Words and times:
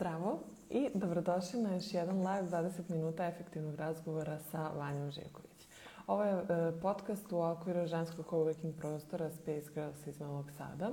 Zdravo 0.00 0.38
i 0.70 0.88
dobrodošli 0.94 1.62
na 1.62 1.74
još 1.74 1.94
jedan 1.94 2.18
live 2.18 2.48
20 2.50 2.70
minuta 2.88 3.26
efektivnog 3.26 3.74
razgovora 3.74 4.38
sa 4.38 4.68
Vanjom 4.68 5.10
Živković. 5.10 5.68
Ovo 6.06 6.24
je 6.24 6.32
e, 6.32 6.42
podcast 6.82 7.32
u 7.32 7.40
okviru 7.40 7.86
ženskog 7.86 8.26
coworking 8.26 8.72
prostora 8.78 9.30
Space 9.30 9.72
Girls 9.74 10.06
iz 10.06 10.20
Novog 10.20 10.50
Sada 10.58 10.90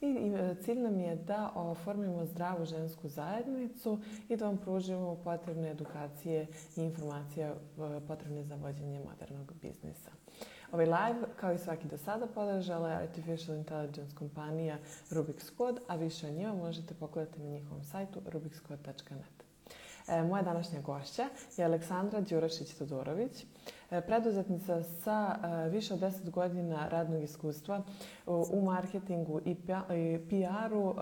i 0.00 0.06
e, 0.06 0.54
cilj 0.62 0.78
nam 0.78 1.00
je 1.00 1.16
da 1.16 1.52
oformimo 1.54 2.24
zdravu 2.24 2.64
žensku 2.64 3.08
zajednicu 3.08 3.98
i 4.28 4.36
da 4.36 4.46
vam 4.46 4.56
pružimo 4.56 5.16
potrebne 5.24 5.70
edukacije 5.70 6.46
i 6.76 6.82
informacije 6.82 7.46
e, 7.46 7.54
potrebne 8.06 8.44
za 8.44 8.54
vođenje 8.54 9.00
modernog 9.10 9.52
biznisa. 9.62 10.10
Ovaj 10.72 10.86
live, 10.86 11.26
kao 11.36 11.52
i 11.52 11.58
svaki 11.58 11.88
do 11.88 11.98
sada, 11.98 12.26
podržala 12.26 12.90
je 12.90 12.96
Artificial 12.96 13.56
Intelligence 13.56 14.16
kompanija 14.16 14.78
Rubik's 15.10 15.56
Code, 15.56 15.80
a 15.88 15.96
više 15.96 16.26
o 16.26 16.30
njima 16.30 16.54
možete 16.54 16.94
pogledati 16.94 17.40
na 17.40 17.48
njihovom 17.50 17.84
sajtu 17.84 18.20
rubikscode.net. 18.26 19.44
E, 20.08 20.22
moja 20.22 20.42
današnja 20.42 20.80
gošća 20.80 21.24
je 21.56 21.64
Aleksandra 21.64 22.20
Đurašić-Todorović, 22.20 23.44
e, 23.90 24.00
preduzetnica 24.00 24.82
sa 24.82 25.36
e, 25.66 25.68
više 25.68 25.94
od 25.94 26.00
10 26.00 26.30
godina 26.30 26.88
radnog 26.88 27.22
iskustva 27.22 27.82
u 28.26 28.62
marketingu 28.64 29.40
i 29.44 29.54
PR-u, 30.28 30.94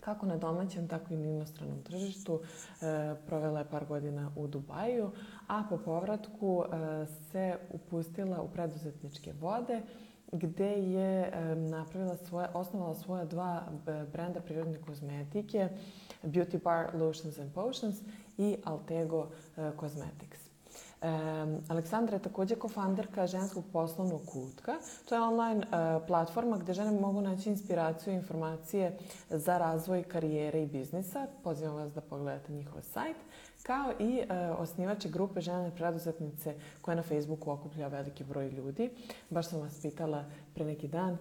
kako 0.00 0.26
na 0.26 0.36
domaćem, 0.36 0.88
tako 0.88 1.14
i 1.14 1.16
na 1.16 1.26
inostranom 1.26 1.82
tržištu. 1.82 2.40
E, 2.40 3.14
provela 3.26 3.58
je 3.58 3.70
par 3.70 3.84
godina 3.84 4.30
u 4.36 4.46
Dubaju, 4.46 5.10
a 5.46 5.64
po 5.68 5.78
povratku 5.78 6.64
e, 6.64 7.06
se 7.06 7.56
upustila 7.70 8.42
u 8.42 8.48
preduzetničke 8.48 9.32
vode 9.40 9.82
gde 10.32 10.70
je 10.70 11.30
e, 11.32 11.54
napravila 11.54 12.16
svoje, 12.16 12.48
osnovala 12.54 12.94
svoja 12.94 13.24
dva 13.24 13.62
brenda 14.12 14.40
prirodne 14.40 14.78
kozmetike 14.80 15.68
Beauty 16.22 16.62
Bar 16.62 16.90
Lotions 16.94 17.38
and 17.38 17.52
Potions 17.52 17.96
i 18.38 18.56
Altego 18.64 19.28
Cosmetics. 19.80 20.49
Um, 21.02 21.58
Aleksandra 21.68 22.16
je 22.16 22.22
takođe 22.22 22.54
kofanderka 22.54 23.26
ženskog 23.26 23.64
poslovnog 23.72 24.20
kutka. 24.26 24.72
To 25.08 25.14
je 25.14 25.20
online 25.20 25.58
uh, 25.58 26.06
platforma 26.06 26.58
gde 26.58 26.72
žene 26.72 27.00
mogu 27.00 27.20
naći 27.20 27.48
inspiraciju 27.48 28.12
i 28.12 28.16
informacije 28.16 28.98
za 29.30 29.58
razvoj 29.58 30.02
karijere 30.02 30.62
i 30.62 30.66
biznisa. 30.66 31.26
Pozivam 31.44 31.74
vas 31.74 31.92
da 31.92 32.00
pogledate 32.00 32.52
njihov 32.52 32.82
sajt 32.82 33.16
kao 33.62 33.92
i 33.98 34.20
uh, 34.20 34.60
osnivače 34.60 35.08
grupe 35.08 35.40
žene 35.40 35.70
preduzetnice 35.76 36.54
koja 36.80 36.94
na 36.94 37.02
Facebooku 37.02 37.50
okuplja 37.50 37.88
veliki 37.88 38.24
broj 38.24 38.48
ljudi. 38.48 38.90
Baš 39.30 39.48
sam 39.48 39.60
vas 39.60 39.82
pitala 39.82 40.24
pre 40.54 40.64
neki 40.64 40.88
dan 40.88 41.12
uh, 41.12 41.18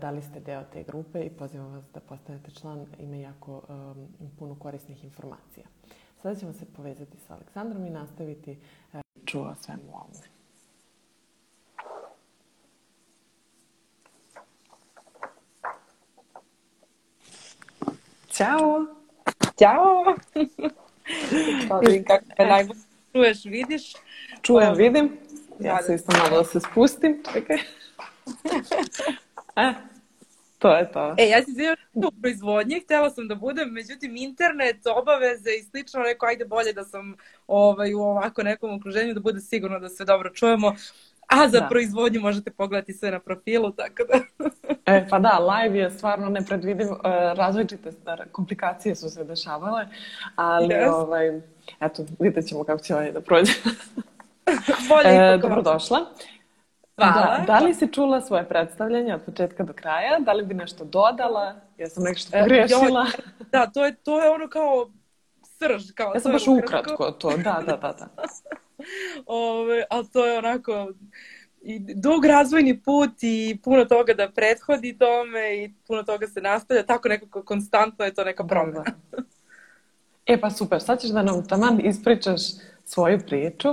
da 0.00 0.10
li 0.10 0.22
ste 0.22 0.40
deo 0.40 0.62
te 0.72 0.82
grupe 0.82 1.20
i 1.20 1.30
pozivam 1.30 1.72
vas 1.72 1.84
da 1.94 2.00
postanete 2.00 2.50
član. 2.50 2.86
Ima 2.98 3.16
jako 3.16 3.62
um, 3.68 4.30
puno 4.38 4.54
korisnih 4.58 5.04
informacija. 5.04 5.66
Sada 6.22 6.34
ćemo 6.34 6.52
se 6.52 6.64
povezati 6.76 7.18
sa 7.18 7.34
Aleksandrom 7.34 7.86
i 7.86 7.90
nastaviti 7.90 8.58
uh, 9.34 9.46
čuo 9.46 9.54
svemu 9.60 9.82
ovome. 9.92 10.26
Ćao! 18.32 18.86
Ćao! 19.58 20.14
Kako 22.06 22.44
najbolje 22.44 22.80
čuješ, 23.12 23.44
vidiš. 23.44 23.92
Čujem, 24.42 24.74
vidim. 24.74 25.18
Ja 25.60 25.82
se 25.82 25.94
isto 25.94 26.12
malo 26.18 26.36
da 26.36 26.44
se 26.44 26.60
spustim. 26.60 27.22
Čekaj. 27.32 27.58
to 30.64 30.76
je 30.76 30.92
to. 30.92 31.14
E, 31.18 31.28
ja 31.28 31.42
sam 31.42 31.50
izvinjala 31.50 31.76
u 31.94 32.10
proizvodnji, 32.20 32.80
htela 32.80 33.10
sam 33.10 33.28
da 33.28 33.34
budem, 33.34 33.68
međutim 33.68 34.16
internet, 34.16 34.76
obaveze 34.86 35.50
i 35.50 35.62
slično, 35.62 36.02
rekao 36.02 36.28
ajde 36.28 36.44
bolje 36.44 36.72
da 36.72 36.84
sam 36.84 37.14
ovaj, 37.46 37.94
u 37.94 38.00
ovako 38.00 38.42
nekom 38.42 38.76
okruženju 38.76 39.14
da 39.14 39.20
bude 39.20 39.40
sigurno 39.40 39.78
da 39.78 39.88
sve 39.88 40.06
dobro 40.06 40.30
čujemo. 40.30 40.74
A 41.26 41.48
za 41.48 41.60
da. 41.60 41.68
proizvodnju 41.68 42.20
možete 42.20 42.50
pogledati 42.50 42.92
sve 42.92 43.10
na 43.10 43.18
profilu, 43.20 43.72
tako 43.72 44.02
da... 44.08 44.20
e, 44.94 45.06
pa 45.10 45.18
da, 45.18 45.38
live 45.38 45.78
je 45.78 45.90
stvarno 45.90 46.28
nepredvidiv, 46.28 46.86
e, 46.86 46.94
različite 47.34 47.90
komplikacije 48.32 48.94
su 48.94 49.10
se 49.10 49.24
dešavale, 49.24 49.86
ali 50.36 50.68
yes. 50.68 50.92
ovaj, 50.92 51.40
eto, 51.80 52.06
vidjet 52.20 52.46
ćemo 52.46 52.64
kako 52.64 52.82
će 52.82 52.94
ovaj 52.94 53.12
da 53.12 53.20
prođe. 53.20 53.52
Bolje 54.88 55.34
e, 55.34 55.38
dobrodošla. 55.38 55.98
Hvala. 56.96 57.38
Da, 57.38 57.44
da 57.46 57.58
li 57.58 57.74
si 57.74 57.92
čula 57.92 58.20
svoje 58.20 58.48
predstavljanje 58.48 59.14
od 59.14 59.22
početka 59.22 59.64
do 59.64 59.72
kraja? 59.72 60.18
Da 60.18 60.32
li 60.32 60.44
bi 60.44 60.54
nešto 60.54 60.84
dodala? 60.84 61.54
Ja 61.78 61.88
sam 61.88 62.04
nešto 62.04 62.38
pogrešila. 62.38 63.06
E, 63.18 63.44
da, 63.52 63.66
to 63.66 63.84
je, 63.84 63.94
to 63.94 64.24
je 64.24 64.30
ono 64.30 64.48
kao 64.48 64.90
srž. 65.58 65.90
Kao, 65.94 66.12
ja 66.14 66.20
sam 66.20 66.32
baš 66.32 66.48
ukratko 66.48 67.10
to, 67.10 67.36
da, 67.36 67.62
da, 67.66 67.76
da. 67.76 67.92
da. 67.92 68.08
Ove, 69.26 69.84
ali 69.90 70.08
to 70.08 70.26
je 70.26 70.38
onako 70.38 70.88
i 71.62 71.78
dug 71.78 72.24
razvojni 72.24 72.82
put 72.82 73.10
i 73.22 73.58
puno 73.64 73.84
toga 73.84 74.14
da 74.14 74.30
prethodi 74.30 74.98
tome 74.98 75.64
i 75.64 75.74
puno 75.86 76.02
toga 76.02 76.26
se 76.26 76.40
nastavlja, 76.40 76.86
tako 76.86 77.08
nekako 77.08 77.42
konstantno 77.42 78.04
je 78.04 78.14
to 78.14 78.24
neka 78.24 78.44
promena. 78.44 78.84
Da. 79.10 79.18
E 80.26 80.40
pa 80.40 80.50
super, 80.50 80.82
sad 80.82 81.00
ćeš 81.00 81.10
da 81.10 81.22
nam 81.22 81.48
taman 81.48 81.80
ispričaš 81.80 82.40
svoju 82.84 83.20
priču. 83.26 83.68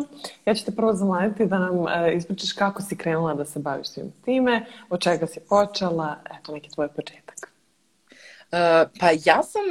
Ja 0.46 0.54
ću 0.54 0.66
te 0.66 0.72
prvo 0.72 0.94
zamoliti 0.94 1.46
da 1.46 1.60
nam 1.60 1.88
e, 1.88 2.14
ispričaš 2.16 2.52
kako 2.54 2.82
si 2.82 2.98
krenula 2.98 3.34
da 3.34 3.46
se 3.46 3.60
baviš 3.60 3.88
svim 3.88 4.12
time, 4.26 4.66
od 4.90 5.02
čega 5.02 5.28
si 5.28 5.40
počela, 5.50 6.16
eto 6.40 6.54
neki 6.54 6.70
tvoj 6.70 6.88
početak. 6.88 7.52
Uh, 8.52 8.58
pa 9.00 9.10
ja 9.26 9.44
sam 9.44 9.62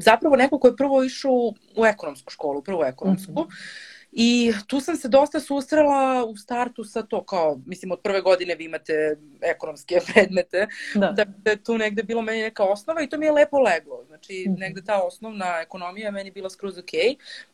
zapravo 0.00 0.36
neko 0.36 0.58
ko 0.58 0.68
je 0.68 0.76
prvo 0.76 1.02
išao 1.02 1.52
u 1.76 1.86
ekonomsku 1.86 2.30
školu, 2.30 2.62
prvo 2.62 2.84
ekonomsku. 2.84 3.32
Mm 3.32 3.36
-hmm. 3.36 3.97
I 4.20 4.52
tu 4.66 4.80
sam 4.80 4.96
se 4.96 5.08
dosta 5.08 5.40
susrela 5.40 6.24
u 6.24 6.36
startu 6.36 6.84
sa 6.84 7.02
to 7.02 7.24
kao, 7.24 7.60
mislim 7.66 7.92
od 7.92 8.00
prve 8.00 8.20
godine 8.20 8.54
vi 8.54 8.64
imate 8.64 9.16
ekonomske 9.40 10.00
predmete, 10.12 10.66
da, 10.94 11.24
da 11.44 11.50
je 11.50 11.62
tu 11.62 11.78
negde 11.78 12.02
bilo 12.02 12.22
meni 12.22 12.42
neka 12.42 12.64
osnova 12.64 13.02
i 13.02 13.08
to 13.08 13.18
mi 13.18 13.26
je 13.26 13.32
lepo 13.32 13.58
leglo. 13.58 14.04
Znači 14.06 14.44
mm 14.48 14.52
-hmm. 14.52 14.58
negde 14.58 14.82
ta 14.84 15.02
osnovna 15.02 15.60
ekonomija 15.62 16.06
je 16.06 16.12
meni 16.12 16.30
bila 16.30 16.50
skroz 16.50 16.78
ok. 16.78 16.94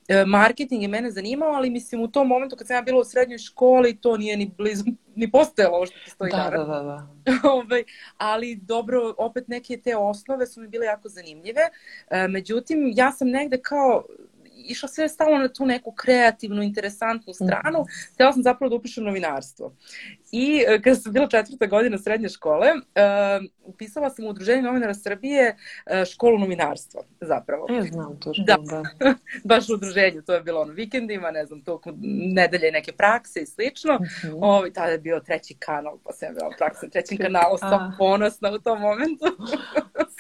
E, 0.08 0.24
marketing 0.26 0.82
je 0.82 0.88
mene 0.88 1.10
zanimao, 1.10 1.52
ali 1.52 1.70
mislim 1.70 2.00
u 2.00 2.08
tom 2.08 2.28
momentu 2.28 2.56
kad 2.56 2.66
sam 2.66 2.76
ja 2.76 2.82
bila 2.82 3.00
u 3.00 3.04
srednjoj 3.04 3.38
školi 3.38 3.96
to 3.96 4.16
nije 4.16 4.36
ni 4.36 4.50
blizu, 4.58 4.84
ni 5.14 5.30
postojalo 5.30 5.76
ovo 5.76 5.86
što 5.86 5.96
postoji 6.04 6.30
da, 6.30 6.50
Da, 6.50 6.64
da, 6.64 6.82
da. 6.82 7.08
Ovaj, 7.56 7.84
ali 8.16 8.56
dobro, 8.56 9.14
opet 9.18 9.48
neke 9.48 9.76
te 9.76 9.96
osnove 9.96 10.46
su 10.46 10.60
mi 10.60 10.68
bile 10.68 10.86
jako 10.86 11.08
zanimljive. 11.08 11.60
E, 12.10 12.28
međutim, 12.28 12.92
ja 12.94 13.12
sam 13.12 13.28
negde 13.28 13.60
kao 13.62 14.04
išla 14.64 14.88
sve 14.88 15.08
stalno 15.08 15.38
na 15.38 15.48
tu 15.48 15.66
neku 15.66 15.92
kreativnu, 15.92 16.62
interesantnu 16.62 17.32
stranu. 17.34 17.78
Mm 17.78 17.82
-hmm. 17.82 18.14
Htela 18.14 18.32
sam 18.32 18.42
zapravo 18.42 18.70
da 18.70 18.76
upišem 18.76 19.04
novinarstvo. 19.04 19.74
I 20.32 20.64
e, 20.68 20.82
kada 20.82 20.96
sam 20.96 21.12
bila 21.12 21.28
četvrta 21.28 21.66
godina 21.66 21.98
srednje 21.98 22.28
škole, 22.28 22.68
uh, 22.74 23.44
upisala 23.64 24.10
sam 24.10 24.24
u 24.24 24.28
Udruženje 24.28 24.62
novinara 24.62 24.94
Srbije 24.94 25.56
uh, 25.56 26.04
školu 26.12 26.38
novinarstva, 26.38 27.02
zapravo. 27.20 27.66
Ja 27.70 27.82
znam 27.82 28.20
to 28.20 28.34
što 28.34 28.42
da. 28.42 28.56
da. 28.98 29.14
Baš 29.54 29.68
u 29.68 29.74
udruženju, 29.74 30.22
to 30.22 30.34
je 30.34 30.40
bilo 30.40 30.60
ono 30.60 30.72
vikendima, 30.72 31.30
ne 31.30 31.46
znam, 31.46 31.60
to 31.60 31.80
nedelje 32.34 32.72
neke 32.72 32.92
prakse 32.92 33.40
i 33.40 33.46
slično. 33.46 33.94
Mm 33.94 34.02
-hmm. 34.02 34.34
Ovo, 34.34 34.56
ovaj, 34.56 34.72
tada 34.72 34.90
je 34.90 34.98
bio 34.98 35.20
treći 35.20 35.54
kanal, 35.58 35.98
pa 36.04 36.12
sam 36.12 36.34
bila 36.34 36.50
praksa 36.58 36.86
na 36.86 36.90
trećem 36.90 37.18
kanalu, 37.18 37.58
sam 37.58 37.94
ponosna 37.98 38.50
u 38.50 38.58
tom 38.58 38.80
momentu. 38.80 39.24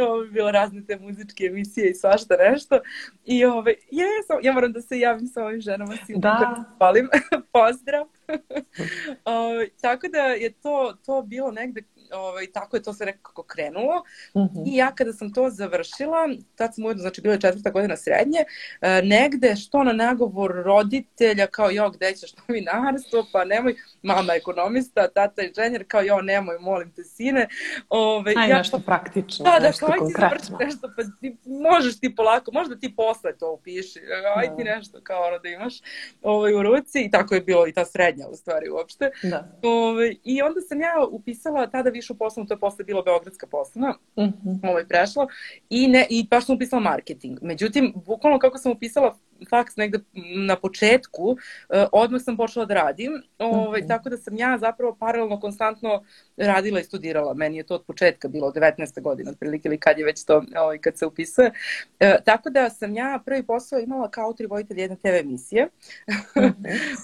Ovo 0.00 0.22
je 0.22 0.30
bilo 0.30 0.50
razne 0.50 0.82
te 0.86 0.98
muzičke 0.98 1.44
emisije 1.44 1.90
i 1.90 1.94
svašta 1.94 2.36
nešto. 2.50 2.80
I 3.24 3.44
ove, 3.44 3.74
jesam, 3.90 4.38
ja 4.42 4.52
moram 4.52 4.72
da 4.72 4.80
se 4.80 4.98
javim 4.98 5.26
sa 5.26 5.44
ovim 5.44 5.60
ženama, 5.60 5.96
svim 6.06 6.20
da. 6.20 6.64
volim. 6.80 7.08
Pozdrav. 7.52 8.06
o, 9.24 9.66
tako 9.80 10.08
da 10.08 10.18
je 10.18 10.52
to, 10.52 10.96
to 11.06 11.22
bilo 11.22 11.50
negde 11.50 11.82
ovaj, 12.12 12.46
tako 12.52 12.76
je 12.76 12.82
to 12.82 12.92
se 12.92 13.04
nekako 13.04 13.42
krenulo. 13.42 14.02
Mm 14.34 14.40
-hmm. 14.40 14.62
I 14.66 14.76
ja 14.76 14.94
kada 14.94 15.12
sam 15.12 15.32
to 15.32 15.50
završila, 15.50 16.28
tad 16.56 16.74
sam 16.74 16.84
ujedno, 16.84 17.00
znači 17.00 17.20
bila 17.20 17.34
je 17.34 17.40
četvrta 17.40 17.70
godina 17.70 17.96
srednje, 17.96 18.44
e, 18.80 19.02
negde 19.02 19.56
što 19.56 19.84
na 19.84 19.92
nagovor 19.92 20.50
roditelja, 20.64 21.46
kao 21.46 21.70
jo, 21.70 21.90
gde 21.90 22.14
ćeš 22.14 22.32
novinarstvo, 22.48 23.26
pa 23.32 23.44
nemoj, 23.44 23.74
mama 24.02 24.34
ekonomista, 24.34 25.08
tata 25.08 25.42
inženjer, 25.42 25.84
kao 25.88 26.02
jo, 26.02 26.22
nemoj, 26.22 26.58
molim 26.58 26.92
te 26.92 27.04
sine. 27.04 27.48
Ove, 27.88 28.34
Aj, 28.36 28.48
ja, 28.48 28.58
nešto 28.58 28.78
praktično, 28.78 29.44
da, 29.44 29.58
da, 29.60 29.66
nešto 29.66 29.86
kao, 29.86 29.96
konkretno. 29.98 30.58
Ti 30.58 30.64
nešto, 30.64 30.92
pa 30.96 31.02
ti, 31.20 31.36
možeš 31.46 32.00
ti 32.00 32.14
polako, 32.14 32.52
možda 32.52 32.78
ti 32.78 32.96
posle 32.96 33.36
to 33.36 33.52
upiši, 33.52 34.00
aj 34.36 34.56
ti 34.56 34.64
da. 34.64 34.76
nešto 34.76 35.00
kao 35.02 35.26
ono 35.26 35.38
da 35.38 35.48
imaš 35.48 35.74
ovaj, 36.22 36.54
u 36.54 36.62
ruci 36.62 37.00
i 37.00 37.10
tako 37.10 37.34
je 37.34 37.40
bilo 37.40 37.66
i 37.66 37.72
ta 37.72 37.84
srednja 37.84 38.26
u 38.28 38.34
stvari 38.34 38.70
uopšte. 38.70 39.10
Da. 39.22 39.58
Ove, 39.62 40.14
I 40.24 40.42
onda 40.42 40.60
sam 40.60 40.80
ja 40.80 40.94
upisala 41.10 41.66
tada 41.66 41.90
višu 42.02 42.14
poslovnu, 42.14 42.48
to 42.48 42.54
je 42.54 42.58
posle 42.58 42.84
bilo 42.84 43.02
Beogradska 43.02 43.46
poslovna, 43.46 43.94
mm 44.16 44.22
-hmm. 44.22 44.70
ovaj 44.70 44.86
prešlo, 44.86 45.26
i, 45.70 45.88
ne, 45.88 46.06
i 46.10 46.26
baš 46.30 46.46
sam 46.46 46.56
upisala 46.56 46.82
marketing. 46.82 47.38
Međutim, 47.42 47.92
bukvalno 48.06 48.38
kako 48.38 48.58
sam 48.58 48.72
upisala 48.72 49.14
faks 49.50 49.76
negde 49.76 49.98
na 50.46 50.56
početku, 50.56 51.22
uh, 51.22 51.36
odmah 51.92 52.22
sam 52.22 52.36
počela 52.36 52.66
da 52.66 52.74
radim, 52.74 53.22
ovaj, 53.38 53.80
mm 53.80 53.84
-hmm. 53.84 53.88
tako 53.88 54.08
da 54.08 54.16
sam 54.16 54.36
ja 54.36 54.58
zapravo 54.58 54.96
paralelno 55.00 55.40
konstantno 55.40 56.04
radila 56.36 56.80
i 56.80 56.84
studirala. 56.84 57.34
Meni 57.34 57.56
je 57.56 57.62
to 57.62 57.74
od 57.74 57.84
početka 57.86 58.28
bilo, 58.28 58.46
od 58.46 58.54
19. 58.54 59.00
godina 59.00 59.30
otprilike, 59.30 59.68
ili 59.68 59.78
kad 59.78 59.98
je 59.98 60.04
već 60.04 60.24
to, 60.24 60.44
ovaj, 60.56 60.78
kad 60.78 60.98
se 60.98 61.06
upisuje. 61.06 61.50
Uh, 62.00 62.24
tako 62.24 62.50
da 62.50 62.70
sam 62.70 62.94
ja 62.94 63.22
prvi 63.24 63.42
posao 63.42 63.78
imala 63.78 64.10
kao 64.10 64.26
autor 64.26 64.44
i 64.44 64.48
vojitelj 64.48 64.80
jedne 64.80 64.96
TV 64.96 65.06
emisije. 65.20 65.68
-hmm. 66.06 66.52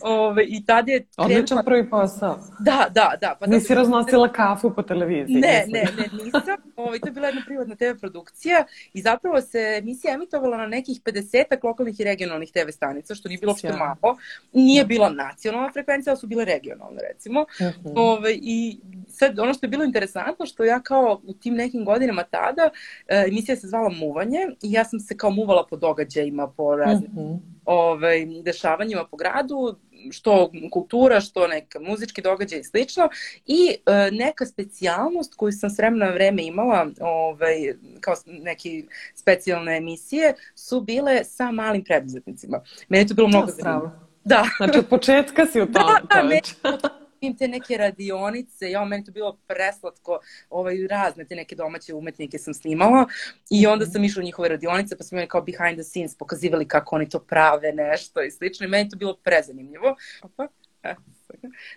Ove, 0.03 0.15
ovaj, 0.29 0.47
I 0.49 0.65
tad 0.65 0.89
je... 0.89 1.07
Odličan 1.17 1.65
prvi 1.65 1.91
posao. 1.91 2.39
Da, 2.61 2.87
da, 2.91 3.15
da. 3.21 3.37
Pa 3.41 3.47
Nisi 3.47 3.69
da... 3.69 3.75
raznosila 3.75 4.33
kafu 4.33 4.75
po 4.75 4.83
televiziji? 4.83 5.37
Ne, 5.37 5.65
ne, 5.69 5.85
ne, 5.99 6.25
nisam. 6.25 6.57
Ovo, 6.77 6.87
ovaj, 6.89 6.99
to 7.01 7.09
je 7.09 7.13
bila 7.13 7.27
jedna 7.27 7.43
privatna 7.47 7.77
TV 7.77 8.01
produkcija 8.01 8.65
i 8.93 9.03
zapravo 9.03 9.41
se 9.41 9.79
emisija 9.79 10.15
emitovala 10.15 10.57
na 10.57 10.67
nekih 10.67 11.01
50 11.03 11.65
lokalnih 11.65 12.01
i 12.01 12.05
regionalnih 12.05 12.28
TV 12.53 12.71
stanica, 12.71 13.15
što 13.15 13.29
nije 13.29 13.39
bilo 13.39 13.57
što 13.57 13.69
malo. 13.69 14.17
Nije 14.53 14.85
bila 14.85 15.11
nacionalna 15.11 15.73
frekvencija, 15.73 16.13
ali 16.13 16.21
su 16.21 16.27
bile 16.27 16.45
regionalne, 16.45 17.01
recimo. 17.13 17.41
Uh 17.41 17.67
mhm. 17.67 17.89
-huh. 17.89 17.93
Ove, 17.97 18.35
I 18.35 18.79
sad, 19.09 19.39
ono 19.39 19.55
što 19.55 19.67
je 19.67 19.71
bilo 19.71 19.85
interesantno, 19.85 20.47
što 20.47 20.65
ja 20.65 20.81
kao 20.81 21.21
u 21.25 21.33
tim 21.33 21.55
nekim 21.55 21.85
godinama 21.85 22.23
tada, 22.23 22.71
e, 23.09 23.25
emisija 23.29 23.57
se 23.57 23.69
zvala 23.69 23.89
Muvanje 23.89 24.39
i 24.63 24.73
ja 24.73 24.85
sam 24.85 25.01
se 25.01 25.17
kao 25.17 25.31
muvala 25.31 25.67
po 25.71 25.77
događajima, 25.77 26.49
po 26.49 26.77
raznim 26.77 27.11
uh 27.17 27.25
mhm. 27.25 27.35
-huh. 27.35 27.39
ovaj, 27.65 28.27
dešavanjima 28.43 29.05
po 29.11 29.17
gradu, 29.17 29.77
što 30.13 30.51
kultura, 30.71 31.21
što 31.21 31.47
neka 31.47 31.81
muzički 31.81 32.23
događaj 32.23 32.59
i 32.59 32.65
slično 32.65 33.09
i 33.47 33.77
e, 33.87 34.11
neka 34.13 34.47
specijalnost 34.47 35.35
koju 35.35 35.53
sam 35.53 35.71
s 35.71 35.79
vremena 35.79 36.07
na 36.07 36.13
vreme 36.13 36.43
imala 36.43 36.87
ovaj, 37.01 37.75
kao 38.01 38.15
neke 38.27 38.83
specijalne 39.15 39.77
emisije 39.77 40.35
su 40.55 40.81
bile 40.81 41.25
sa 41.25 41.51
malim 41.51 41.85
preduzetnicima. 41.85 42.61
Meni 42.89 43.05
je 43.05 43.09
to 43.09 43.15
bilo 43.15 43.29
mnogo 43.29 43.47
zanimljivo. 43.47 43.93
Da. 44.25 44.45
Znači, 44.57 44.79
od 44.79 44.87
početka 44.87 45.47
si 45.47 45.61
u 45.61 45.67
tom. 45.73 45.83
Da, 45.83 46.23
da, 46.71 47.08
im 47.21 47.37
te 47.37 47.49
neke 47.49 47.77
radionice, 47.77 48.71
ja, 48.71 48.85
meni 48.85 49.05
to 49.05 49.13
bilo 49.13 49.39
preslatko, 49.47 50.19
ovaj, 50.51 50.87
razne 50.87 51.25
te 51.25 51.37
neke 51.37 51.57
domaće 51.57 51.95
umetnike 51.95 52.39
sam 52.39 52.55
snimala 52.55 53.07
i 53.51 53.67
onda 53.67 53.87
sam 53.87 54.05
išla 54.05 54.21
u 54.21 54.25
njihove 54.25 54.49
radionice, 54.49 54.97
pa 54.97 55.05
smo 55.05 55.17
imali 55.17 55.29
kao 55.29 55.43
behind 55.43 55.79
the 55.79 55.85
scenes, 55.85 56.15
pokazivali 56.15 56.69
kako 56.69 56.97
oni 56.97 57.09
to 57.09 57.19
prave, 57.19 57.73
nešto 57.73 58.23
i 58.23 58.31
slično 58.31 58.67
i 58.67 58.71
meni 58.71 58.91
to 58.91 58.97
bilo 58.97 59.17
prezanimljivo. 59.17 59.97
Opa, 60.23 60.49
e, 60.83 60.95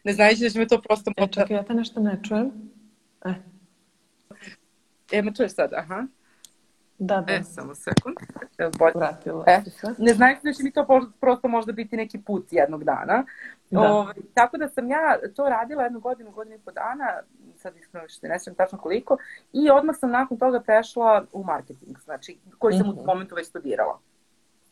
ne 0.03 0.13
znajući 0.13 0.43
da 0.43 0.49
će 0.49 0.59
me 0.59 0.67
to 0.67 0.81
prosto... 0.81 1.11
E, 1.17 1.27
čekaj, 1.27 1.57
ja 1.57 1.63
te 1.63 1.73
nešto 1.73 1.99
ne 1.99 2.19
čujem. 2.27 2.51
E. 3.25 3.33
E, 5.11 5.21
me 5.21 5.35
čuješ 5.35 5.53
sad, 5.53 5.73
aha. 5.73 6.07
Da, 7.03 7.21
da. 7.21 7.33
E, 7.33 7.43
samo 7.43 7.75
sekund. 7.75 8.15
Bolje. 8.79 8.91
Vratila 8.95 9.43
e, 9.47 9.61
Ne 9.97 10.13
znajući 10.13 10.41
da 10.43 10.53
će 10.53 10.63
mi 10.63 10.71
to 10.71 11.09
prosto 11.19 11.47
možda 11.47 11.71
biti 11.71 11.97
neki 11.97 12.21
put 12.21 12.53
jednog 12.53 12.83
dana. 12.83 13.23
Da. 13.69 13.79
O, 13.79 13.83
ovaj, 13.83 14.15
tako 14.33 14.57
da 14.57 14.69
sam 14.69 14.89
ja 14.89 15.17
to 15.35 15.49
radila 15.49 15.83
jednu 15.83 15.99
godinu, 15.99 16.31
godinu 16.31 16.55
i 16.55 16.59
po 16.59 16.71
dana, 16.71 17.05
sad 17.57 17.77
iskreno 17.77 18.07
što 18.09 18.27
ne 18.27 18.39
znam 18.39 18.55
tačno 18.55 18.77
koliko, 18.77 19.17
i 19.53 19.69
odmah 19.69 19.95
sam 19.99 20.11
nakon 20.11 20.37
toga 20.37 20.59
prešla 20.59 21.25
u 21.31 21.43
marketing, 21.43 21.97
znači, 21.99 22.37
koji 22.59 22.77
sam 22.77 22.87
mm 22.87 22.89
-hmm. 22.89 22.93
u 22.93 23.01
mhm. 23.01 23.05
momentu 23.05 23.35
već 23.35 23.47
studirala. 23.47 23.99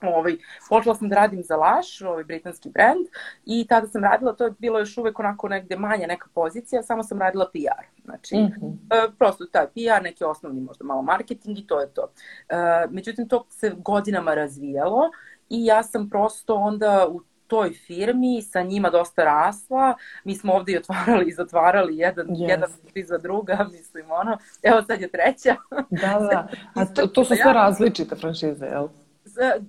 Ovaj, 0.01 0.38
počela 0.69 0.96
sam 0.96 1.10
da 1.10 1.16
radim 1.16 1.44
za 1.44 1.56
Laš, 1.56 2.01
ovaj 2.01 2.24
britanski 2.24 2.69
brand, 2.69 3.07
i 3.46 3.66
tada 3.69 3.88
sam 3.88 4.04
radila, 4.04 4.34
to 4.34 4.46
je 4.46 4.54
bilo 4.60 4.80
još 4.80 4.98
uvek 4.98 5.19
onako 5.19 5.50
negde 5.50 5.75
manja 5.75 6.07
neka 6.07 6.28
pozicija, 6.34 6.84
samo 6.84 7.04
sam 7.04 7.19
radila 7.19 7.50
PR. 7.54 8.01
Znači, 8.06 8.36
mm 8.36 8.54
-hmm. 8.62 8.75
e, 8.92 9.12
prosto 9.18 9.46
taj 9.46 9.66
PR, 9.68 10.04
neki 10.04 10.24
osnovni 10.24 10.62
možda 10.62 10.86
malo 10.86 11.01
marketing 11.01 11.60
i 11.60 11.68
to 11.68 11.80
je 11.80 11.88
to. 11.94 12.12
E, 12.50 12.56
međutim, 12.90 13.28
to 13.28 13.46
se 13.50 13.72
godinama 13.78 14.34
razvijalo 14.34 15.12
i 15.50 15.66
ja 15.66 15.84
sam 15.84 16.10
prosto 16.10 16.56
onda 16.56 17.07
u 17.10 17.22
toj 17.50 17.74
firmi, 17.74 18.42
sa 18.42 18.62
njima 18.62 18.90
dosta 18.90 19.24
rasla. 19.24 19.96
Mi 20.24 20.36
smo 20.36 20.54
ovde 20.54 20.72
i 20.72 20.78
otvarali 20.78 21.25
i 21.28 21.34
zatvarali 21.34 21.98
jedan, 21.98 22.28
yes. 22.28 22.50
jedan 22.50 22.69
za 23.06 23.18
druga, 23.18 23.66
mislim, 23.78 24.12
ono. 24.12 24.38
Evo 24.63 24.81
sad 24.81 25.01
je 25.01 25.07
treća. 25.07 25.56
Da, 25.90 26.28
da. 26.31 26.48
A 26.74 26.86
to, 26.96 27.07
to 27.07 27.25
su 27.25 27.36
sve 27.36 27.54
različite 27.54 28.16
franšize, 28.16 28.66
jel? 28.66 28.88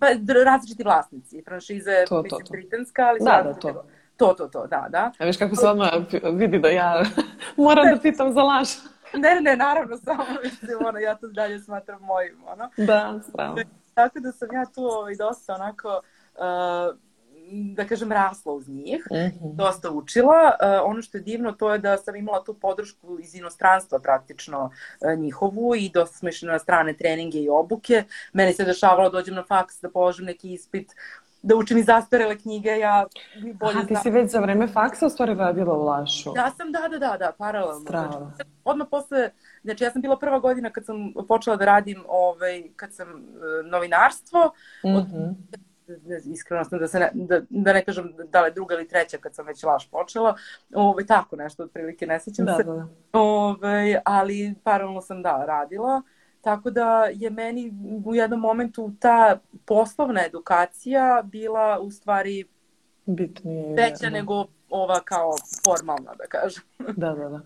Pa, 0.01 0.07
različiti 0.45 0.85
vlasnici. 0.85 1.43
Franšiza 1.43 1.91
je, 1.91 2.07
to, 2.07 2.23
mislim, 2.23 2.41
to, 2.41 2.47
to. 2.47 2.53
britanska, 2.53 3.03
ali 3.03 3.19
da, 3.21 3.43
da, 3.43 3.55
to. 3.55 3.85
To, 4.17 4.35
to, 4.35 4.49
to, 4.49 4.67
da, 4.67 4.87
da. 4.89 5.13
A 5.19 5.25
viš 5.25 5.37
kako 5.37 5.57
se 5.57 5.69
odmah 5.69 5.91
vidi 6.33 6.59
da 6.59 6.69
ja 6.69 7.03
moram 7.57 7.95
da 7.95 8.01
pitam 8.03 8.33
za 8.33 8.43
laž. 8.43 8.69
Ne, 9.15 9.41
ne, 9.41 9.57
naravno, 9.57 9.97
samo 9.97 10.25
mislim, 10.45 10.79
ono, 10.87 10.99
ja 10.99 11.15
to 11.15 11.29
dalje 11.29 11.59
smatram 11.61 12.03
mojim, 12.03 12.37
ono. 12.47 12.71
Da, 12.77 13.21
spravo. 13.29 13.57
Tako 13.95 14.21
da 14.21 14.33
sam 14.33 14.49
ja 14.53 14.65
tu 14.75 14.85
ovaj, 14.85 15.17
dosta 15.17 15.55
onako, 15.55 16.01
uh, 16.35 16.97
da 17.51 17.85
kažem, 17.85 18.13
rasla 18.13 18.53
uz 18.53 18.69
njih, 18.69 19.07
mm 19.11 19.15
-hmm. 19.15 19.55
dosta 19.55 19.91
učila. 19.91 20.53
Uh, 20.63 20.91
ono 20.91 21.03
što 21.03 21.19
je 21.19 21.23
divno 21.23 21.53
to 21.53 21.73
je 21.73 21.79
da 21.79 21.97
sam 21.97 22.17
imala 22.17 22.45
tu 22.45 22.55
podršku 22.55 23.19
iz 23.21 23.35
inostranstva 23.35 23.99
praktično 23.99 24.65
uh, 24.65 25.19
njihovu 25.19 25.75
i 25.77 25.91
dosta 25.95 26.17
smo 26.17 26.29
išli 26.29 26.49
na 26.49 26.59
strane 26.59 26.93
treninge 26.93 27.39
i 27.39 27.49
obuke. 27.49 28.05
Meni 28.33 28.53
se 28.53 28.65
dešavalo 28.65 29.11
da 29.11 29.19
dođem 29.19 29.35
na 29.35 29.45
faks 29.45 29.81
da 29.81 29.91
položim 29.91 30.27
neki 30.27 30.53
ispit 30.53 30.93
da 31.43 31.57
učim 31.57 31.79
i 31.79 31.83
zastarele 31.83 32.39
knjige, 32.39 32.69
ja 32.69 33.07
bolje 33.55 33.79
Aha, 33.79 33.87
ti 33.87 33.97
si 34.03 34.11
već 34.11 34.31
za 34.31 34.41
vreme 34.41 34.67
faksa 34.67 35.07
u 35.07 35.11
stvari 35.11 35.35
radila 35.35 35.75
u 35.75 35.85
Lašu. 35.85 36.33
Ja 36.37 36.51
sam, 36.51 36.73
da, 36.73 36.89
da, 36.89 36.99
da, 36.99 37.17
da, 37.17 37.33
paralelno. 37.39 37.81
Strava. 37.81 38.33
Znači, 38.37 38.51
odmah 38.65 38.87
posle, 38.91 39.31
znači 39.63 39.85
ja 39.85 39.91
sam 39.91 40.03
bila 40.03 40.19
prva 40.19 40.39
godina 40.39 40.71
kad 40.71 40.85
sam 40.85 41.13
počela 41.29 41.57
da 41.57 41.65
radim, 41.65 42.05
ovaj, 42.09 42.63
kad 42.77 42.95
sam 42.95 43.09
uh, 43.09 43.71
novinarstvo, 43.71 44.53
mm 44.85 44.89
-hmm. 44.89 44.99
od 45.53 45.61
mhm 45.91 46.33
iskreno 46.33 46.65
da, 46.71 46.89
se 46.89 46.99
ne, 46.99 47.11
da, 47.15 47.41
da 47.51 47.73
ne 47.73 47.85
kažem 47.85 48.15
da 48.33 48.43
li 48.43 48.53
druga 48.53 48.75
ili 48.75 48.89
treća 48.89 49.19
kad 49.19 49.35
sam 49.35 49.47
već 49.47 49.63
laš 49.63 49.91
počela, 49.91 50.37
ovaj, 50.75 51.07
tako 51.07 51.37
nešto 51.37 51.63
otprilike 51.63 52.07
ne 52.07 52.21
sećam 52.21 52.47
da, 52.47 52.57
se. 52.57 52.65
Da, 52.65 52.73
da. 52.73 52.89
Ovaj, 53.13 53.97
ali 54.05 54.55
paralelno 54.65 55.01
sam 55.01 55.23
da 55.23 55.45
radila, 55.45 56.03
tako 56.41 56.71
da 56.71 57.05
je 57.13 57.31
meni 57.31 57.73
u 58.05 58.15
jednom 58.15 58.41
momentu 58.41 58.93
ta 59.01 59.39
poslovna 59.65 60.27
edukacija 60.27 61.23
bila 61.25 61.79
u 61.81 61.91
stvari 61.91 62.45
bitnije 63.07 63.75
veća 63.77 64.11
da. 64.11 64.11
nego 64.11 64.47
ova 64.71 65.01
kao 65.01 65.33
formalna, 65.65 66.15
da 66.15 66.27
kažem. 66.29 66.63
Da, 66.79 67.15
da, 67.15 67.29
da. 67.29 67.41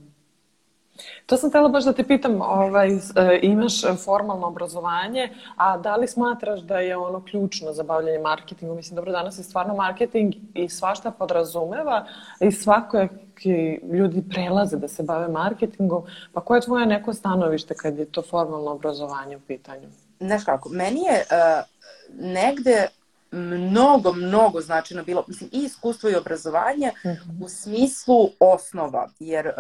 To 1.27 1.37
sam 1.37 1.51
htjela 1.51 1.69
baš 1.69 1.85
da 1.85 1.93
te 1.93 2.05
pitam, 2.05 2.41
ovaj, 2.43 2.89
e, 2.89 2.99
imaš 3.43 3.83
formalno 4.05 4.47
obrazovanje, 4.47 5.29
a 5.57 5.79
da 5.79 5.97
li 5.97 6.09
smatraš 6.09 6.61
da 6.61 6.79
je 6.79 6.97
ono 6.97 7.25
ključno 7.25 7.73
za 7.73 7.83
bavljanje 7.83 8.19
marketingom? 8.19 8.77
Mislim, 8.77 8.97
dobro, 8.97 9.13
danas 9.13 9.39
je 9.39 9.45
stvarno 9.45 9.75
marketing 9.75 10.35
i 10.55 10.69
svašta 10.69 11.11
podrazumeva 11.11 12.07
i 12.41 12.53
svako 12.53 13.07
ljudi 13.93 14.25
prelaze 14.31 14.77
da 14.77 14.89
se 14.89 15.03
bave 15.03 15.29
marketingom, 15.29 16.03
pa 16.33 16.41
koje 16.41 16.59
je 16.59 16.63
tvoje 16.63 16.87
neko 16.87 17.15
stanovište 17.15 17.75
kad 17.75 17.99
je 17.99 18.05
to 18.05 18.23
formalno 18.23 18.71
obrazovanje 18.71 19.37
u 19.37 19.41
pitanju? 19.41 19.89
Znaš 20.21 20.45
kako, 20.45 20.69
meni 20.69 21.01
je 21.01 21.25
uh, 21.31 21.65
negde 22.21 22.89
mnogo, 23.35 24.13
mnogo 24.13 24.61
značajno 24.61 25.05
bilo, 25.05 25.25
mislim, 25.29 25.51
i 25.53 25.59
iskustvo 25.59 26.11
i 26.11 26.15
obrazovanje 26.15 26.93
mhm. 27.07 27.09
-huh. 27.09 27.45
u 27.45 27.49
smislu 27.49 28.31
osnova, 28.41 29.09
jer 29.19 29.47
uh, 29.47 29.55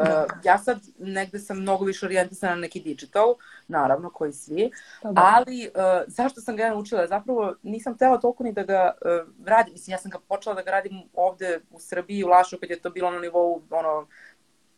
ja 0.44 0.58
sad 0.58 0.78
negde 0.98 1.38
sam 1.38 1.60
mnogo 1.60 1.84
više 1.84 2.06
orijentisana 2.06 2.54
na 2.54 2.60
neki 2.60 2.80
digital, 2.80 3.34
naravno, 3.68 4.10
koji 4.10 4.32
svi, 4.32 4.70
da, 5.02 5.12
da. 5.12 5.32
ali 5.34 5.68
uh, 5.74 6.04
zašto 6.06 6.40
sam 6.40 6.56
ga 6.56 6.62
ja 6.62 6.70
naučila? 6.70 7.06
Zapravo 7.06 7.54
nisam 7.62 7.94
htela 7.94 8.20
toliko 8.20 8.44
ni 8.44 8.52
da 8.52 8.62
ga 8.62 8.92
uh, 9.00 9.46
radim, 9.46 9.72
mislim, 9.72 9.92
ja 9.92 9.98
sam 9.98 10.10
ga 10.10 10.18
počela 10.28 10.54
da 10.54 10.62
ga 10.62 10.70
radim 10.70 11.02
ovde 11.14 11.60
u 11.70 11.80
Srbiji, 11.80 12.24
u 12.24 12.28
Lašu, 12.28 12.58
kad 12.60 12.70
je 12.70 12.80
to 12.80 12.90
bilo 12.90 13.10
na 13.10 13.20
nivou, 13.20 13.62
ono, 13.70 14.06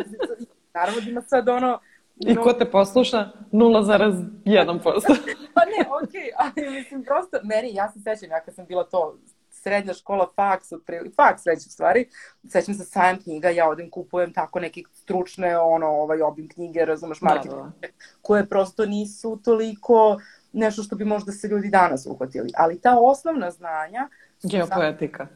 naravno 0.74 1.02
da 1.02 1.10
ima 1.10 1.22
sad 1.22 1.50
ono, 1.50 1.80
I 2.18 2.36
ko 2.36 2.54
te 2.54 2.72
posluša? 2.72 3.30
0,1%. 3.52 4.82
pa 5.56 5.62
ne, 5.66 5.86
okej, 6.04 6.22
okay, 6.22 6.32
ali 6.38 6.70
mislim 6.70 7.04
prosto, 7.04 7.38
meni, 7.44 7.74
ja 7.74 7.92
se 7.92 8.00
sećam, 8.00 8.30
ja 8.30 8.40
kad 8.40 8.56
sam 8.56 8.66
bila 8.66 8.84
to 8.84 9.18
srednja 9.64 9.94
škola, 9.94 10.28
faks, 10.36 10.72
otprilike, 10.72 11.16
faks 11.16 11.46
već 11.46 11.66
u 11.68 11.70
stvari, 11.70 12.10
sećam 12.48 12.76
se 12.76 12.86
sajam 12.86 13.20
knjiga, 13.24 13.50
ja 13.50 13.70
odem 13.70 13.90
kupujem 13.90 14.34
tako 14.34 14.60
neke 14.60 14.82
stručne, 14.94 15.58
ono, 15.58 15.88
ovaj 15.88 16.22
obim 16.22 16.50
knjige, 16.50 16.86
razumeš, 16.86 17.22
marketing, 17.22 17.56
da, 17.56 17.72
da. 17.82 17.88
koje 18.22 18.46
prosto 18.46 18.86
nisu 18.86 19.40
toliko 19.44 20.20
nešto 20.54 20.84
što 20.84 20.96
bi 20.96 21.06
možda 21.06 21.32
se 21.32 21.48
ljudi 21.48 21.70
danas 21.70 22.06
uhvatili. 22.06 22.50
Ali 22.58 22.82
ta 22.82 22.98
osnovna 23.00 23.52
znanja... 23.52 24.10
Geopoetika. 24.44 25.28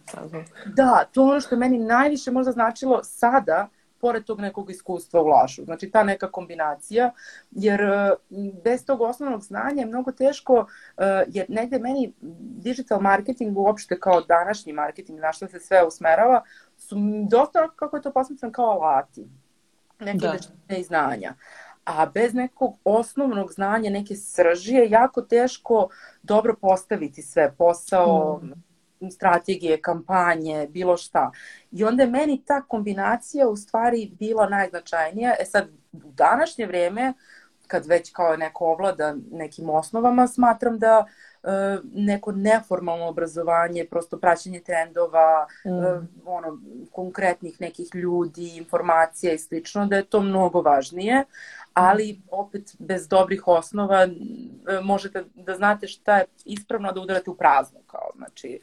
Da, 0.65 1.03
to 1.11 1.23
ono 1.23 1.39
što 1.39 1.55
meni 1.55 1.77
najviše 1.77 2.31
možda 2.31 2.51
značilo 2.51 3.03
sada, 3.03 3.67
pored 4.01 4.23
tog 4.23 4.41
nekog 4.41 4.69
iskustva 4.71 5.21
ulažu. 5.21 5.63
Znači 5.63 5.91
ta 5.91 6.03
neka 6.03 6.31
kombinacija, 6.31 7.11
jer 7.51 7.81
e, 7.81 8.11
bez 8.63 8.85
tog 8.85 9.01
osnovnog 9.01 9.41
znanja 9.41 9.79
je 9.81 9.85
mnogo 9.85 10.11
teško, 10.11 10.67
e, 10.97 11.23
jer 11.27 11.45
negde 11.49 11.79
meni 11.79 12.13
digital 12.63 13.01
marketing 13.01 13.57
uopšte 13.57 13.99
kao 13.99 14.21
današnji 14.21 14.73
marketing, 14.73 15.19
na 15.19 15.33
što 15.33 15.47
se 15.47 15.59
sve 15.59 15.85
usmerava, 15.87 16.43
su 16.77 16.95
dosta, 17.29 17.69
kako 17.75 17.95
je 17.95 18.01
to 18.01 18.11
posmetran, 18.11 18.51
kao 18.51 18.65
alati. 18.65 19.27
Neke 19.99 20.17
da. 20.17 20.31
veštine 20.31 20.79
i 20.79 20.83
znanja 20.83 21.33
a 21.85 22.05
bez 22.05 22.33
nekog 22.33 22.77
osnovnog 22.83 23.53
znanja, 23.53 23.89
neke 23.89 24.15
srži 24.15 24.73
je 24.73 24.89
jako 24.89 25.21
teško 25.21 25.89
dobro 26.23 26.55
postaviti 26.61 27.21
sve, 27.21 27.55
posao, 27.57 28.39
mm 28.43 28.74
strategije, 29.11 29.81
kampanje, 29.81 30.67
bilo 30.69 30.97
šta. 30.97 31.31
I 31.71 31.83
onda 31.83 32.03
je 32.03 32.09
meni 32.09 32.43
ta 32.45 32.61
kombinacija 32.61 33.47
u 33.47 33.55
stvari 33.55 34.11
bila 34.19 34.49
najznačajnija. 34.49 35.35
E 35.39 35.45
sad, 35.45 35.67
u 35.93 36.11
današnje 36.11 36.65
vreme, 36.65 37.13
kad 37.67 37.85
već 37.85 38.11
kao 38.11 38.37
neko 38.37 38.65
ovlada 38.65 39.15
nekim 39.31 39.69
osnovama, 39.69 40.27
smatram 40.27 40.79
da 40.79 41.05
e, 41.43 41.49
neko 41.93 42.31
neformalno 42.31 43.07
obrazovanje, 43.07 43.85
prosto 43.85 44.19
praćenje 44.19 44.59
trendova, 44.59 45.47
mm. 45.65 45.69
e, 45.69 46.01
ono, 46.25 46.57
konkretnih 46.91 47.61
nekih 47.61 47.87
ljudi, 47.93 48.57
informacija 48.57 49.33
i 49.33 49.37
slično, 49.37 49.85
da 49.85 49.95
je 49.95 50.05
to 50.05 50.21
mnogo 50.21 50.61
važnije, 50.61 51.23
ali 51.75 52.21
opet 52.31 52.75
bez 52.79 53.07
dobrih 53.07 53.47
osnova 53.47 54.03
e, 54.03 54.09
možete 54.83 55.23
da 55.33 55.55
znate 55.55 55.87
šta 55.87 56.17
je 56.17 56.25
ispravno 56.45 56.91
da 56.91 57.01
udarate 57.01 57.29
u 57.29 57.35
prazno, 57.35 57.79
kao, 57.87 58.09
znači, 58.15 58.59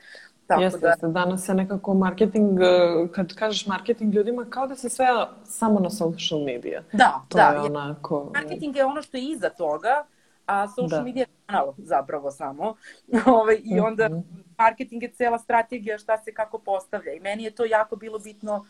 Tako 0.47 0.63
jeste, 0.63 0.81
da... 0.81 0.89
jeste. 0.89 1.09
Danas 1.09 1.49
je 1.49 1.55
nekako 1.55 1.95
marketing, 1.95 2.61
e, 2.61 3.09
kad 3.13 3.35
kažeš 3.35 3.67
marketing 3.67 4.15
ljudima, 4.15 4.47
kao 4.51 4.67
da 4.67 4.77
se 4.77 4.89
sve 4.89 5.07
samo 5.45 5.81
na 5.81 5.91
social 5.91 6.45
media. 6.45 6.83
Da, 6.93 7.23
to 7.29 7.39
da. 7.39 7.43
Je 7.43 7.61
onako... 7.61 8.31
Marketing 8.35 8.77
je 8.77 8.85
ono 8.85 9.03
što 9.03 9.17
je 9.17 9.25
iza 9.25 9.51
toga, 9.51 10.05
a 10.47 10.69
social 10.69 10.99
da. 10.99 11.03
media 11.03 11.21
je 11.21 11.27
kanal 11.47 11.75
zapravo 11.79 12.31
samo. 12.31 12.65
Ove, 12.65 13.23
ovaj, 13.41 13.61
I 13.65 13.81
onda 13.81 14.09
mm 14.09 14.13
-hmm. 14.13 14.43
marketing 14.59 15.03
je 15.03 15.13
cela 15.13 15.39
strategija 15.39 15.99
šta 15.99 16.19
se 16.19 16.35
kako 16.35 16.59
postavlja. 16.59 17.13
I 17.13 17.21
meni 17.21 17.45
je 17.45 17.51
to 17.51 17.65
jako 17.65 17.97
bilo 17.97 18.19
bitno 18.19 18.65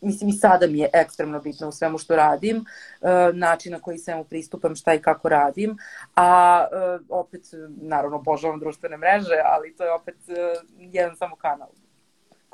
mislim 0.00 0.30
i 0.30 0.32
sada 0.32 0.66
mi 0.66 0.78
je 0.78 0.90
ekstremno 0.92 1.40
bitno 1.40 1.68
u 1.68 1.72
svemu 1.72 1.98
što 1.98 2.16
radim, 2.16 2.56
uh, 2.56 3.08
način 3.34 3.72
na 3.72 3.80
koji 3.80 3.98
svemu 3.98 4.24
pristupam, 4.24 4.76
šta 4.76 4.94
i 4.94 5.02
kako 5.02 5.28
radim, 5.28 5.78
a 6.14 6.64
uh, 6.98 7.06
opet, 7.08 7.42
naravno, 7.80 8.16
obožavam 8.16 8.60
društvene 8.60 8.96
mreže, 8.96 9.36
ali 9.44 9.74
to 9.76 9.84
je 9.84 9.92
opet 9.92 10.16
uh, 10.28 10.36
jedan 10.78 11.16
samo 11.16 11.36
kanal. 11.36 11.68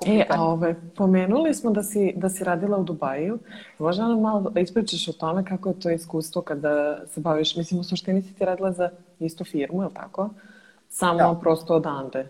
E, 0.07 0.27
a 0.31 0.43
ove, 0.43 0.75
pomenuli 0.97 1.55
smo 1.55 1.71
da 1.71 1.83
si, 1.83 2.13
da 2.17 2.29
si 2.29 2.45
radila 2.45 2.79
u 2.79 2.85
Dubaju. 2.85 3.39
Možda 3.79 4.09
nam 4.09 4.21
malo 4.21 4.53
ispričaš 4.57 5.09
o 5.09 5.13
tome 5.13 5.45
kako 5.45 5.69
je 5.69 5.81
to 5.81 5.91
iskustvo 5.91 6.43
kada 6.43 7.07
se 7.07 7.21
baviš, 7.21 7.57
mislim, 7.57 7.81
u 7.81 7.85
suštini 7.85 8.23
si 8.23 8.35
ti 8.35 8.45
radila 8.45 8.73
za 8.73 8.91
istu 9.21 9.45
firmu, 9.45 9.83
je 9.83 9.87
li 9.87 9.95
tako? 9.95 10.31
Samo 10.89 11.19
da. 11.19 11.41
prosto 11.41 11.75
odande. 11.75 12.29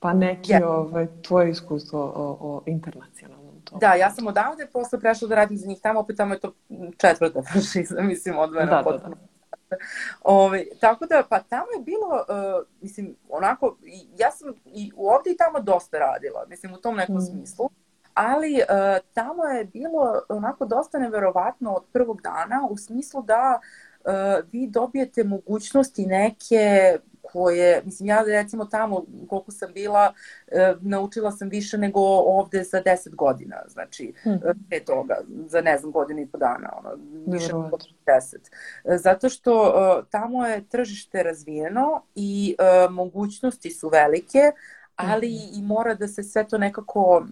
Pa 0.00 0.12
neki 0.12 0.52
yeah. 0.52 0.64
ove, 0.64 1.08
tvoje 1.22 1.50
iskustvo 1.50 2.00
o, 2.00 2.38
o 2.40 2.62
internacionalnom 2.66 3.37
to. 3.70 3.78
Da, 3.78 3.94
ja 3.94 4.10
sam 4.10 4.26
odavde 4.26 4.66
posle 4.72 5.00
prešla 5.00 5.28
da 5.28 5.34
radim 5.34 5.56
za 5.56 5.66
njih 5.66 5.80
tamo, 5.82 6.00
opet 6.00 6.16
tamo 6.16 6.34
je 6.34 6.40
to 6.40 6.52
četvrta 6.96 7.42
franšiza, 7.52 8.02
mislim, 8.02 8.38
odvojena 8.38 8.76
da, 8.76 8.82
potpuno. 8.82 9.14
Da, 9.14 9.20
da. 9.20 9.76
Ove, 10.22 10.64
tako 10.80 11.06
da, 11.06 11.22
pa 11.30 11.40
tamo 11.40 11.66
je 11.76 11.82
bilo, 11.82 12.24
uh, 12.28 12.66
mislim, 12.80 13.16
onako, 13.28 13.76
ja 14.18 14.30
sam 14.30 14.54
i 14.64 14.92
ovde 14.96 15.30
i 15.30 15.36
tamo 15.36 15.60
dosta 15.60 15.98
radila, 15.98 16.44
mislim, 16.48 16.72
u 16.72 16.76
tom 16.76 16.96
nekom 16.96 17.16
mm. 17.16 17.20
smislu, 17.20 17.70
ali 18.14 18.54
uh, 18.54 19.06
tamo 19.14 19.44
je 19.44 19.64
bilo 19.64 20.22
onako 20.28 20.64
dosta 20.64 20.98
neverovatno 20.98 21.72
od 21.72 21.84
prvog 21.92 22.22
dana, 22.22 22.68
u 22.70 22.76
smislu 22.76 23.22
da 23.22 23.60
uh, 24.04 24.12
vi 24.52 24.66
dobijete 24.66 25.24
mogućnosti 25.24 26.06
neke 26.06 26.96
koje, 27.32 27.82
mislim, 27.84 28.06
ja 28.08 28.22
recimo 28.22 28.64
tamo 28.64 29.04
koliko 29.28 29.52
sam 29.52 29.72
bila, 29.72 30.12
e, 30.46 30.74
naučila 30.80 31.32
sam 31.32 31.48
više 31.48 31.78
nego 31.78 32.00
ovde 32.00 32.62
za 32.64 32.82
10 32.82 33.14
godina, 33.14 33.56
znači, 33.68 34.12
hmm. 34.22 34.40
pre 34.68 34.80
toga, 34.80 35.16
za 35.46 35.60
ne 35.60 35.78
znam, 35.78 35.92
godinu 35.92 36.20
i 36.20 36.26
po 36.26 36.38
dana, 36.38 36.72
ono, 36.78 36.90
više 37.26 37.52
nego 37.52 37.76
10. 38.06 38.36
E, 38.84 38.98
zato 38.98 39.28
što 39.28 39.66
e, 39.66 40.02
tamo 40.10 40.46
je 40.46 40.68
tržište 40.68 41.22
razvijeno 41.22 42.02
i 42.14 42.56
e, 42.58 42.88
mogućnosti 42.90 43.70
su 43.70 43.88
velike, 43.88 44.52
ali 44.96 45.38
hmm. 45.38 45.58
i 45.58 45.62
mora 45.62 45.94
da 45.94 46.08
se 46.08 46.22
sve 46.22 46.48
to 46.48 46.58
nekako 46.58 47.26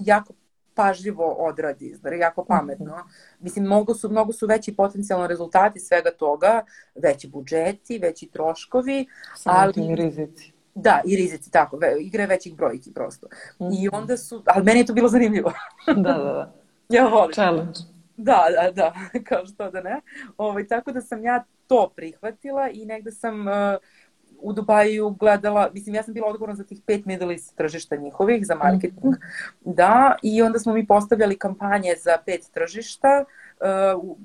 jako 0.00 0.32
pažljivo 0.74 1.32
odradi, 1.32 1.94
znači 1.94 2.16
jako 2.16 2.44
pametno. 2.44 2.84
Mm 2.84 2.88
-hmm. 2.88 3.36
Mislim, 3.40 3.64
mnogo 3.64 3.94
su, 3.94 4.10
mnogo 4.10 4.32
su 4.32 4.46
veći 4.46 4.76
potencijalno 4.76 5.26
rezultati 5.26 5.80
svega 5.80 6.10
toga, 6.10 6.64
veći 6.94 7.28
budžeti, 7.28 7.98
veći 7.98 8.26
troškovi, 8.26 9.06
Samo 9.36 9.56
ali... 9.58 9.94
rizici. 9.94 10.52
Da, 10.74 11.00
i 11.04 11.16
rizici, 11.16 11.50
tako, 11.50 11.76
ve, 11.76 11.96
igre 12.00 12.26
većih 12.26 12.56
brojki 12.56 12.92
prosto. 12.94 13.26
Mm 13.58 13.64
-hmm. 13.64 13.82
I 13.82 13.86
mhm. 13.86 13.96
onda 13.96 14.16
su, 14.16 14.42
ali 14.46 14.64
meni 14.64 14.80
je 14.80 14.86
to 14.86 14.92
bilo 14.92 15.08
zanimljivo. 15.08 15.52
da, 15.86 16.12
da, 16.12 16.12
da. 16.12 16.52
Ja 16.96 17.06
volim. 17.06 17.32
Challenge. 17.32 17.80
Da, 18.16 18.44
da, 18.56 18.70
da, 18.70 18.94
kao 19.28 19.46
što 19.46 19.70
da 19.70 19.80
ne. 19.80 20.00
Ovo, 20.36 20.50
ovaj, 20.50 20.66
tako 20.66 20.92
da 20.92 21.00
sam 21.00 21.24
ja 21.24 21.44
to 21.66 21.92
prihvatila 21.96 22.70
i 22.70 22.86
negde 22.86 23.10
sam 23.10 23.40
uh, 23.40 23.54
u 24.42 24.52
Dubaju 24.52 25.10
gledala, 25.10 25.70
mislim 25.74 25.94
ja 25.94 26.02
sam 26.02 26.14
bila 26.14 26.26
odgovorna 26.26 26.54
za 26.54 26.64
tih 26.64 26.80
pet 26.86 27.04
middle 27.04 27.32
east 27.32 27.56
tržišta 27.56 27.96
njihovih 27.96 28.46
za 28.46 28.54
marketing, 28.54 29.04
mm 29.04 29.08
-hmm. 29.08 29.74
da, 29.74 30.16
i 30.22 30.42
onda 30.42 30.58
smo 30.58 30.72
mi 30.72 30.86
postavljali 30.86 31.38
kampanje 31.38 31.94
za 31.98 32.16
pet 32.26 32.50
tržišta, 32.54 33.24
uh, 33.24 33.32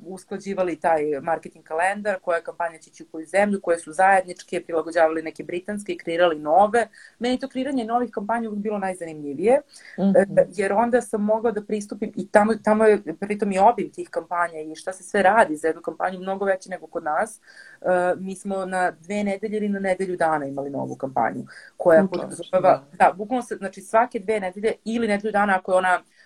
usklađivali 0.06 0.80
taj 0.80 1.04
marketing 1.22 1.66
kalendar, 1.66 2.20
koja 2.22 2.42
kampanja 2.42 2.78
će 2.78 2.90
ići 2.90 3.04
u 3.04 3.08
koju 3.12 3.26
zemlju, 3.26 3.62
koje 3.62 3.80
su 3.80 3.94
zajedničke, 3.94 4.64
prilagođavali 4.64 5.22
neke 5.22 5.44
britanske 5.44 5.94
i 5.94 5.98
kreirali 5.98 6.40
nove. 6.40 6.88
Meni 7.20 7.40
to 7.40 7.48
kreiranje 7.48 7.86
novih 7.86 8.12
kampanja 8.12 8.50
uvijek 8.50 8.64
bilo 8.64 8.78
najzanimljivije, 8.78 9.62
mm 10.00 10.02
-hmm. 10.02 10.46
jer 10.56 10.74
onda 10.74 11.02
sam 11.02 11.22
mogla 11.22 11.52
da 11.52 11.64
pristupim 11.64 12.12
i 12.16 12.28
tamo, 12.28 12.54
tamo 12.64 12.86
je 12.86 13.02
pritom 13.20 13.52
i 13.52 13.60
obim 13.60 13.92
tih 13.92 14.10
kampanja 14.10 14.60
i 14.60 14.76
šta 14.76 14.94
se 14.94 15.04
sve 15.04 15.24
radi 15.24 15.56
za 15.56 15.68
jednu 15.68 15.82
kampanju 15.82 16.20
mnogo 16.20 16.46
veće 16.46 16.70
nego 16.70 16.88
kod 16.88 17.04
nas. 17.04 17.42
Uh, 17.82 17.88
mi 18.20 18.36
smo 18.36 18.66
na 18.66 18.92
dve 18.92 19.24
nedelje 19.24 19.58
ili 19.58 19.70
na 19.70 19.80
nedelju 19.80 20.18
dana 20.18 20.46
imali 20.46 20.70
novu 20.70 20.96
kampanju, 20.96 21.46
koja 21.78 22.08
podrazumeva, 22.12 22.62
da, 22.62 23.06
da 23.06 23.14
bukvalno 23.14 23.44
se, 23.44 23.56
znači 23.56 23.82
svake 23.82 24.20
dve 24.20 24.40
nedelje 24.40 24.74
ili 24.84 25.08
nedelju 25.08 25.32
dana 25.32 25.56
ako 25.58 25.72
je 25.72 25.78
ona 25.78 26.00
uh, 26.00 26.17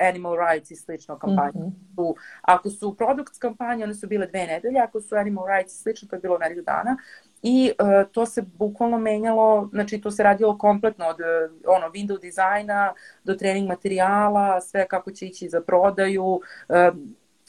animal 0.00 0.36
rights 0.36 0.70
i 0.70 0.76
slično 0.76 1.18
kampanje. 1.18 1.60
Mm 1.60 1.74
-hmm. 1.96 2.14
ako 2.42 2.70
su 2.70 2.96
products 2.96 3.38
kampanje, 3.38 3.84
one 3.84 3.94
su 3.94 4.06
bile 4.06 4.26
dve 4.26 4.46
nedelje, 4.46 4.80
ako 4.80 5.00
su 5.00 5.16
animal 5.16 5.46
rights 5.46 5.74
i 5.74 5.78
slično, 5.78 6.08
to 6.08 6.16
je 6.16 6.20
bilo 6.20 6.38
nedelju 6.38 6.62
dana. 6.62 6.96
I 7.42 7.72
uh, 7.80 8.12
to 8.12 8.26
se 8.26 8.42
bukvalno 8.42 8.98
menjalo, 8.98 9.68
znači 9.72 10.00
to 10.00 10.10
se 10.10 10.22
radilo 10.22 10.58
kompletno 10.58 11.06
od 11.06 11.16
uh, 11.20 11.56
ono, 11.76 11.86
window 11.86 12.20
dizajna 12.20 12.92
do 13.24 13.34
trening 13.34 13.68
materijala, 13.68 14.60
sve 14.60 14.88
kako 14.88 15.10
će 15.10 15.26
ići 15.26 15.48
za 15.48 15.60
prodaju, 15.60 16.24
uh, 16.24 16.40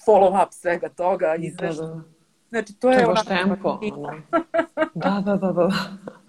follow 0.05 0.45
up 0.45 0.53
svega 0.53 0.89
toga, 0.89 1.35
izvešta. 1.35 1.85
Da, 1.85 1.93
da. 1.93 2.01
Znači, 2.49 2.79
to 2.79 2.89
je... 2.89 2.97
Treba 2.97 3.23
tempo, 3.23 3.79
ono. 3.97 4.21
Da, 4.93 5.21
da, 5.25 5.35
da, 5.35 5.51
da. 5.51 5.69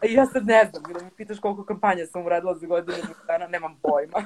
Ja 0.02 0.26
sad 0.26 0.46
ne 0.46 0.70
znam, 0.70 0.82
da 0.92 1.04
mi 1.04 1.10
pitaš 1.16 1.38
koliko 1.38 1.64
kampanja 1.64 2.06
sam 2.06 2.26
uradila 2.26 2.54
za 2.54 2.66
godinu 2.66 2.98
dana, 3.26 3.46
nemam 3.46 3.76
pojma. 3.82 4.24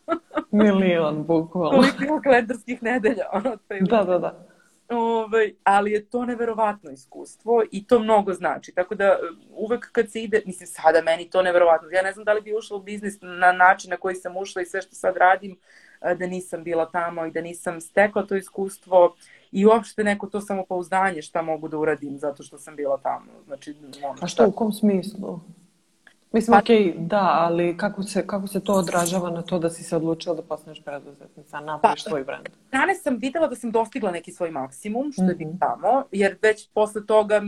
Milion, 0.50 1.24
bukvalno. 1.24 1.70
Koliko 1.70 2.04
ima 2.04 2.20
kalendarskih 2.20 2.82
nedelja, 2.82 3.24
ono, 3.32 3.56
Da, 3.80 4.04
da, 4.04 4.18
da. 4.18 4.46
Ovaj, 4.88 5.54
ali 5.64 5.92
je 5.92 6.04
to 6.04 6.24
neverovatno 6.24 6.90
iskustvo 6.90 7.62
i 7.72 7.86
to 7.86 7.98
mnogo 7.98 8.32
znači. 8.32 8.72
Tako 8.72 8.94
da 8.94 9.18
uvek 9.50 9.92
kad 9.92 10.10
se 10.10 10.22
ide, 10.22 10.42
mislim 10.46 10.66
sada 10.66 11.02
meni 11.02 11.30
to 11.30 11.42
neverovatno. 11.42 11.88
Ja 11.90 12.02
ne 12.02 12.12
znam 12.12 12.24
da 12.24 12.32
li 12.32 12.40
bi 12.40 12.56
ušla 12.56 12.76
u 12.76 12.82
biznis 12.82 13.18
na 13.20 13.52
način 13.52 13.90
na 13.90 13.96
koji 13.96 14.14
sam 14.14 14.36
ušla 14.36 14.62
i 14.62 14.66
sve 14.66 14.82
što 14.82 14.94
sad 14.94 15.16
radim, 15.16 15.56
da 16.00 16.26
nisam 16.26 16.64
bila 16.64 16.90
tamo 16.90 17.26
i 17.26 17.30
da 17.30 17.40
nisam 17.40 17.80
stekla 17.80 18.26
to 18.26 18.36
iskustvo 18.36 19.14
i 19.52 19.66
uopšte 19.66 20.04
neko 20.04 20.26
to 20.26 20.40
samopouzdanje 20.40 21.22
šta 21.22 21.42
mogu 21.42 21.68
da 21.68 21.78
uradim 21.78 22.18
zato 22.18 22.42
što 22.42 22.58
sam 22.58 22.76
bila 22.76 22.98
tamo. 23.02 23.32
Znači, 23.46 23.74
ono, 24.04 24.18
A 24.20 24.26
što 24.26 24.48
u 24.48 24.52
kom 24.52 24.72
smislu? 24.72 25.40
Mislim, 26.32 26.52
pa, 26.52 26.58
okej, 26.58 26.76
okay, 26.76 27.06
da, 27.06 27.36
ali 27.38 27.76
kako 27.76 28.02
se, 28.02 28.26
kako 28.26 28.46
se 28.46 28.60
to 28.60 28.72
odražava 28.72 29.30
na 29.30 29.42
to 29.42 29.58
da 29.58 29.70
si 29.70 29.82
se 29.82 29.96
odlučila 29.96 30.34
da 30.34 30.42
postaneš 30.42 30.82
preduzetnica, 30.84 31.60
napraviš 31.60 32.04
pa, 32.04 32.10
svoj 32.10 32.24
brand? 32.24 32.48
Strane 32.66 32.94
sam 32.94 33.16
videla 33.16 33.46
da 33.48 33.56
sam 33.56 33.70
dostigla 33.70 34.10
neki 34.10 34.32
svoj 34.32 34.50
maksimum, 34.50 35.12
što 35.12 35.22
mm 35.22 35.26
-hmm. 35.26 35.30
je 35.30 35.34
bilo 35.34 35.52
tamo, 35.60 36.04
jer 36.12 36.36
već 36.42 36.68
posle 36.74 37.06
toga 37.06 37.42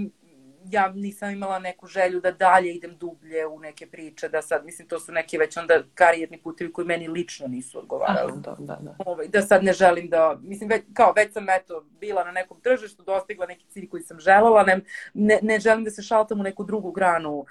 ja 0.65 0.93
nisam 0.95 1.31
imala 1.31 1.59
neku 1.59 1.87
želju 1.87 2.21
da 2.21 2.31
dalje 2.31 2.75
idem 2.75 2.97
dublje 2.97 3.47
u 3.47 3.61
neke 3.61 3.87
priče, 3.87 4.29
da 4.29 4.43
sad, 4.43 4.65
mislim, 4.65 4.89
to 4.89 5.01
su 5.01 5.13
neki 5.13 5.39
već 5.39 5.57
onda 5.57 5.83
karijerni 5.95 6.39
putevi 6.43 6.73
koji 6.73 6.87
meni 6.87 7.09
lično 7.09 7.49
nisu 7.49 7.79
odgovarali. 7.79 8.33
Aha, 8.33 8.41
da, 8.41 8.57
da, 8.59 8.79
da. 8.81 8.95
Ovaj, 8.99 9.29
da 9.29 9.43
sad 9.43 9.65
ne 9.65 9.73
želim 9.73 10.09
da, 10.09 10.39
mislim, 10.43 10.69
već, 10.69 10.83
kao 10.95 11.13
već 11.17 11.33
sam 11.33 11.51
eto 11.51 11.85
bila 12.01 12.25
na 12.25 12.33
nekom 12.33 12.61
tržištu, 12.61 13.03
dostigla 13.03 13.47
neki 13.47 13.67
cilj 13.67 13.89
koji 13.89 14.03
sam 14.03 14.21
želela, 14.21 14.63
ne, 14.63 14.81
ne, 15.15 15.39
ne 15.43 15.61
želim 15.61 15.85
da 15.85 15.91
se 15.91 16.03
šaltam 16.03 16.41
u 16.41 16.43
neku 16.43 16.65
drugu 16.65 16.93
granu 16.93 17.39
uh, 17.39 17.45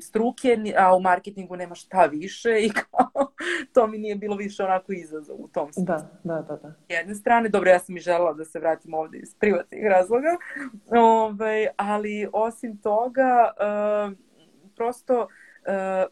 struke, 0.00 0.58
a 0.78 0.96
u 0.96 1.00
marketingu 1.00 1.56
nema 1.56 1.74
šta 1.74 2.06
više 2.06 2.50
i 2.60 2.70
kao, 2.70 3.32
to 3.74 3.86
mi 3.86 3.98
nije 3.98 4.16
bilo 4.16 4.36
više 4.36 4.64
onako 4.64 4.92
izazov 4.92 5.36
u 5.38 5.48
tom 5.48 5.72
smislu. 5.72 5.84
Da, 5.84 6.10
da, 6.24 6.42
da, 6.42 6.56
da. 6.56 6.74
Jedne 6.88 7.14
strane, 7.14 7.48
dobro, 7.48 7.70
ja 7.70 7.78
sam 7.78 7.96
i 7.96 8.00
želela 8.00 8.32
da 8.32 8.44
se 8.44 8.58
vratim 8.58 8.94
ovde 8.94 9.18
iz 9.18 9.34
privatnih 9.34 9.86
razloga, 9.86 10.36
ovaj, 10.90 11.66
ali 11.76 12.28
osim 12.32 12.76
toga, 12.76 13.52
uh, 13.56 14.12
prosto, 14.76 15.20
uh, 15.20 16.10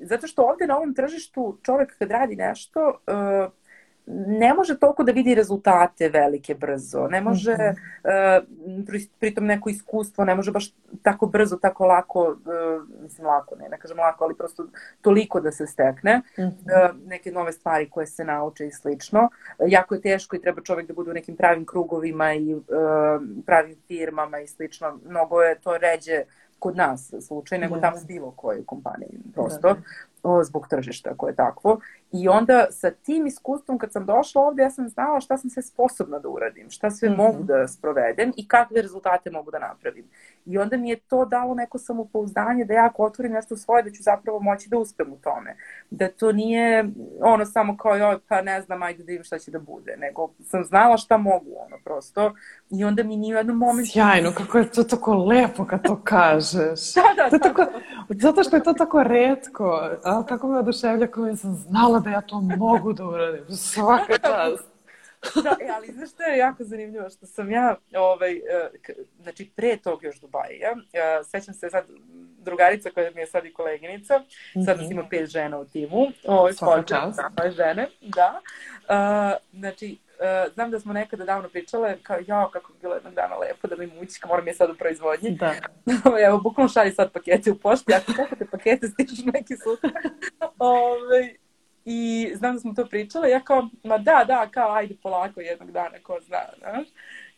zato 0.00 0.26
što 0.26 0.42
ovde 0.42 0.66
na 0.66 0.76
ovom 0.76 0.94
tržištu 0.94 1.58
čovek 1.62 1.98
kad 1.98 2.10
radi 2.10 2.36
nešto, 2.36 2.88
uh, 2.88 3.52
ne 4.06 4.54
može 4.54 4.78
toliko 4.78 5.02
da 5.02 5.12
vidi 5.12 5.34
rezultate 5.34 6.08
velike 6.08 6.54
brzo, 6.54 7.06
ne 7.10 7.20
može 7.20 7.52
uh, 7.52 9.08
pritom 9.18 9.46
neko 9.46 9.70
iskustvo, 9.70 10.24
ne 10.24 10.34
može 10.34 10.52
baš 10.52 10.74
tako 11.02 11.26
brzo, 11.26 11.56
tako 11.56 11.86
lako, 11.86 12.20
uh, 12.22 13.02
mislim 13.02 13.26
lako, 13.26 13.56
ne, 13.56 13.68
ne 13.68 13.78
kažem 13.78 13.98
lako, 13.98 14.24
ali 14.24 14.34
prosto 14.34 14.66
toliko 15.00 15.40
da 15.40 15.52
se 15.52 15.66
stekne, 15.66 16.20
uh, 16.38 16.96
neke 17.06 17.30
nove 17.30 17.52
stvari 17.52 17.90
koje 17.90 18.06
se 18.06 18.24
nauče 18.24 18.66
i 18.66 18.70
slično. 18.70 19.28
Jako 19.66 19.94
je 19.94 20.00
teško 20.00 20.36
i 20.36 20.40
treba 20.40 20.62
čovek 20.62 20.86
da 20.86 20.94
bude 20.94 21.10
u 21.10 21.14
nekim 21.14 21.36
pravim 21.36 21.66
krugovima 21.66 22.34
i 22.34 22.54
uh, 22.54 22.62
pravim 23.46 23.76
firmama 23.86 24.40
i 24.40 24.46
slično. 24.46 24.98
Mnogo 25.04 25.42
je 25.42 25.58
to 25.60 25.78
ređe 25.78 26.22
kod 26.58 26.76
nas 26.76 27.14
slučaj, 27.26 27.58
nego 27.58 27.76
tamo 27.76 27.96
s 27.96 28.06
bilo 28.06 28.30
kojoj 28.30 28.66
kompaniji, 28.66 29.18
prosto. 29.34 29.74
Da, 29.74 29.74
da 29.74 29.80
o, 29.80 30.11
zbog 30.42 30.68
tržišta 30.68 31.14
koje 31.16 31.30
je 31.30 31.36
takvo. 31.36 31.80
I 32.12 32.28
onda 32.28 32.66
sa 32.70 32.90
tim 32.90 33.26
iskustvom 33.26 33.78
kad 33.78 33.92
sam 33.92 34.06
došla 34.06 34.42
ovde, 34.42 34.62
ja 34.62 34.70
sam 34.70 34.88
znala 34.88 35.20
šta 35.20 35.38
sam 35.38 35.50
sve 35.50 35.62
sposobna 35.62 36.18
da 36.18 36.28
uradim, 36.28 36.70
šta 36.70 36.90
sve 36.90 37.10
mm 37.10 37.12
-hmm. 37.12 37.16
mogu 37.16 37.42
da 37.42 37.68
sprovedem 37.68 38.32
i 38.36 38.48
kakve 38.48 38.82
rezultate 38.82 39.30
mogu 39.30 39.50
da 39.50 39.58
napravim. 39.58 40.04
I 40.46 40.58
onda 40.58 40.76
mi 40.76 40.90
je 40.90 41.00
to 41.00 41.24
dalo 41.24 41.54
neko 41.54 41.78
samopouzdanje 41.78 42.64
da 42.64 42.74
ja 42.74 42.86
ako 42.86 43.04
otvorim 43.04 43.32
nešto 43.32 43.56
svoje, 43.56 43.82
da 43.82 43.90
ću 43.90 44.02
zapravo 44.02 44.40
moći 44.40 44.68
da 44.68 44.78
uspem 44.78 45.12
u 45.12 45.16
tome. 45.16 45.56
Da 45.90 46.08
to 46.08 46.32
nije 46.32 46.84
ono 47.20 47.46
samo 47.46 47.76
kao 47.76 47.96
joj, 47.96 48.18
pa 48.28 48.42
ne 48.42 48.62
znam, 48.62 48.82
ajde 48.82 49.02
da 49.02 49.06
vidim 49.06 49.24
šta 49.24 49.38
će 49.38 49.50
da 49.50 49.58
bude, 49.58 49.96
nego 49.98 50.30
sam 50.44 50.64
znala 50.64 50.96
šta 50.96 51.16
mogu, 51.16 51.50
ono, 51.66 51.76
prosto. 51.84 52.34
I 52.70 52.84
onda 52.84 53.02
mi 53.02 53.16
nije 53.16 53.34
u 53.34 53.38
jednom 53.38 53.56
momentu... 53.56 53.90
Sjajno, 53.92 54.32
kako 54.36 54.58
je 54.58 54.70
to 54.70 54.84
tako 54.84 55.14
lepo 55.14 55.64
kad 55.64 55.82
to 55.82 56.00
kažeš. 56.04 56.94
da, 56.94 57.02
da, 57.16 57.30
to 57.30 57.38
da. 57.38 57.48
Tako, 57.48 57.66
zato 58.08 58.42
što 58.42 58.56
je 58.56 58.62
to 58.62 58.72
tako 58.72 59.02
redko 59.02 59.90
ali 60.12 60.26
kako 60.26 60.48
me 60.48 60.58
oduševlja 60.58 61.06
kao 61.06 61.36
sam 61.36 61.54
znala 61.54 62.00
da 62.00 62.10
ja 62.10 62.20
to 62.20 62.40
mogu 62.40 62.92
da 62.92 63.04
uradim. 63.04 63.56
Svaka 63.56 64.18
čast. 64.18 64.72
da, 65.44 65.56
e, 65.60 65.70
ali 65.76 65.92
znaš 65.92 66.10
što 66.10 66.22
je 66.22 66.38
jako 66.38 66.64
zanimljivo, 66.64 67.10
što 67.10 67.26
sam 67.26 67.50
ja, 67.50 67.76
ovaj, 67.96 68.32
e, 68.32 68.70
znači 69.22 69.50
pre 69.56 69.76
tog 69.76 70.04
još 70.04 70.20
Dubaja, 70.20 70.72
e, 70.92 71.24
sećam 71.24 71.54
se 71.54 71.70
sad 71.70 71.84
drugarica 72.38 72.90
koja 72.90 73.10
mi 73.10 73.20
je 73.20 73.26
sad 73.26 73.46
i 73.46 73.52
koleginica, 73.52 74.18
mm 74.18 74.58
-hmm. 74.58 74.64
sad 74.64 74.80
nas 74.80 74.90
ima 74.90 75.06
pet 75.10 75.30
žena 75.30 75.58
u 75.58 75.64
timu, 75.64 76.06
ovaj, 76.26 76.52
Svaka 76.52 76.82
čast. 76.82 77.20
Žene, 77.56 77.88
da. 78.00 78.40
Znači, 79.52 79.98
uh, 80.22 80.54
znam 80.54 80.70
da 80.70 80.80
smo 80.80 80.92
nekada 80.92 81.24
davno 81.24 81.48
pričale, 81.48 81.96
kao 82.02 82.18
ja, 82.26 82.48
kako 82.52 82.72
bi 82.72 82.78
bilo 82.80 82.94
jednog 82.94 83.14
dana 83.14 83.36
lepo 83.36 83.68
da 83.68 83.76
mi 83.76 83.86
mućka, 83.86 84.28
moram 84.28 84.46
je 84.46 84.54
sad 84.54 84.70
u 84.70 84.74
proizvodnji. 84.74 85.30
Da. 85.30 85.54
Evo, 86.26 86.38
bukvalno 86.38 86.68
šalji 86.68 86.92
sad 86.92 87.12
pakete 87.12 87.50
u 87.50 87.58
pošti, 87.58 87.94
ako 87.94 88.12
te 88.38 88.46
pakete 88.50 88.88
stižu 88.88 89.22
neki 89.32 89.56
sutra. 89.56 89.90
Ove, 90.58 91.34
I 91.84 92.32
znam 92.34 92.54
da 92.54 92.60
smo 92.60 92.74
to 92.74 92.86
pričale, 92.86 93.30
ja 93.30 93.40
kao, 93.40 93.68
ma 93.84 93.98
da, 93.98 94.24
da, 94.26 94.48
kao, 94.50 94.72
ajde 94.72 94.94
polako 95.02 95.40
jednog 95.40 95.70
dana, 95.70 95.98
ko 96.02 96.18
zna, 96.20 96.38
znaš. 96.58 96.86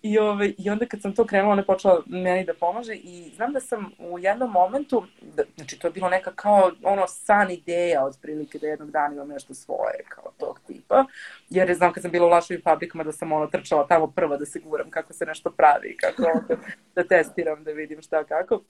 I, 0.05 0.19
ove, 0.19 0.31
ovaj, 0.31 0.55
I 0.59 0.71
onda 0.71 0.87
kad 0.87 1.03
sam 1.03 1.14
to 1.14 1.25
krenula, 1.27 1.53
ona 1.53 1.62
je 1.62 1.67
počela 1.67 2.03
meni 2.07 2.45
da 2.45 2.55
pomaže 2.55 2.95
i 2.95 3.33
znam 3.37 3.53
da 3.53 3.61
sam 3.61 3.90
u 3.99 4.19
jednom 4.19 4.51
momentu, 4.51 5.05
da, 5.23 5.43
znači 5.57 5.79
to 5.79 5.87
je 5.87 5.93
bilo 5.93 6.09
neka 6.09 6.33
kao 6.35 6.71
ono 6.83 7.07
san 7.07 7.51
ideja 7.51 8.05
od 8.05 8.19
prilike 8.23 8.59
da 8.59 8.67
jednog 8.67 8.90
dana 8.90 9.14
imam 9.14 9.29
nešto 9.29 9.55
svoje 9.55 10.05
kao 10.09 10.33
tog 10.38 10.61
tipa, 10.67 11.05
jer 11.51 11.75
znam 11.75 11.93
kad 11.93 12.03
sam 12.03 12.11
bila 12.11 12.27
u 12.27 12.31
lašovim 12.31 12.62
fabrikama 12.62 13.05
da 13.05 13.12
sam 13.12 13.33
ono 13.33 13.47
trčala 13.47 13.87
tamo 13.87 14.07
prva 14.07 14.37
da 14.37 14.47
se 14.47 14.61
guram 14.61 14.90
kako 14.90 15.12
se 15.12 15.27
nešto 15.27 15.51
pravi, 15.51 15.97
kako 15.97 16.23
da, 16.23 16.57
da 16.95 17.09
testiram, 17.09 17.64
da 17.64 17.71
vidim 17.71 18.03
šta 18.03 18.25
kako. 18.25 18.62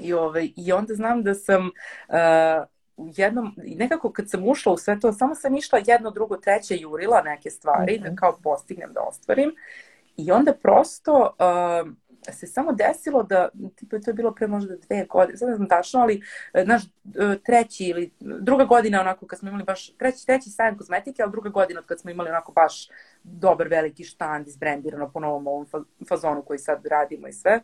I, 0.00 0.12
ove, 0.12 0.24
ovaj, 0.24 0.48
I 0.56 0.72
onda 0.72 0.94
znam 0.94 1.22
da 1.22 1.34
sam 1.34 1.66
uh, 1.66 2.66
jednom, 3.16 3.54
nekako 3.56 4.12
kad 4.12 4.30
sam 4.30 4.48
ušla 4.48 4.72
u 4.72 4.76
sve 4.76 5.00
to, 5.00 5.12
samo 5.12 5.34
sam 5.34 5.56
išla 5.56 5.80
jedno, 5.86 6.10
drugo, 6.10 6.36
treće, 6.36 6.76
jurila 6.76 7.22
neke 7.22 7.50
stvari 7.50 7.98
mm 7.98 8.02
-hmm. 8.02 8.10
da 8.10 8.16
kao 8.16 8.38
postignem, 8.42 8.92
da 8.92 9.00
ostvarim. 9.00 9.54
I 10.16 10.32
onda 10.32 10.54
prosto 10.54 11.36
uh, 11.38 11.92
se 12.32 12.46
samo 12.46 12.72
desilo 12.72 13.22
da, 13.22 13.48
tipa 13.76 13.98
to 13.98 14.10
je 14.10 14.14
bilo 14.14 14.34
pre 14.34 14.46
možda 14.46 14.76
dve 14.76 15.04
godine, 15.04 15.38
sad 15.38 15.48
ne 15.48 15.54
znam 15.54 15.68
tačno, 15.68 16.00
ali 16.00 16.22
e, 16.52 16.64
naš 16.64 16.82
e, 16.84 16.88
treći 17.44 17.84
ili 17.84 18.10
druga 18.20 18.64
godina 18.64 19.00
onako 19.00 19.26
kad 19.26 19.38
smo 19.38 19.48
imali 19.48 19.64
baš, 19.64 19.96
treći, 19.96 20.26
treći 20.26 20.50
sajam 20.50 20.78
kozmetike, 20.78 21.22
ali 21.22 21.32
druga 21.32 21.48
godina 21.48 21.80
od 21.80 21.86
kad 21.86 22.00
smo 22.00 22.10
imali 22.10 22.30
onako 22.30 22.52
baš 22.52 22.88
dobar 23.22 23.68
veliki 23.68 24.04
štand 24.04 24.48
izbrendirano 24.48 25.10
po 25.10 25.20
novom 25.20 25.46
ovom 25.46 25.66
fazonu 26.08 26.42
koji 26.42 26.58
sad 26.58 26.86
radimo 26.86 27.28
i 27.28 27.32
sve. 27.32 27.60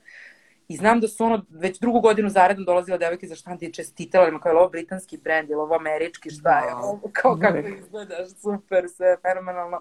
I 0.68 0.76
znam 0.76 1.00
da 1.00 1.08
su 1.08 1.24
ono 1.24 1.44
već 1.50 1.78
drugu 1.80 2.00
godinu 2.00 2.28
zaredno 2.28 2.64
dolazila 2.64 2.98
devojke 2.98 3.26
za 3.26 3.34
štand 3.34 3.62
i 3.62 3.72
čestitala 3.72 4.28
ima 4.28 4.40
kao 4.40 4.50
je 4.50 4.56
ovo 4.56 4.68
britanski 4.68 5.16
brend 5.16 5.50
ili 5.50 5.60
ovo 5.60 5.74
američki, 5.74 6.30
šta 6.30 6.58
je, 6.58 6.74
ovo, 6.74 7.10
kao 7.12 7.38
kako 7.40 7.58
izgledaš, 7.58 8.28
super, 8.28 8.88
sve 8.88 9.16
fenomenalno. 9.22 9.80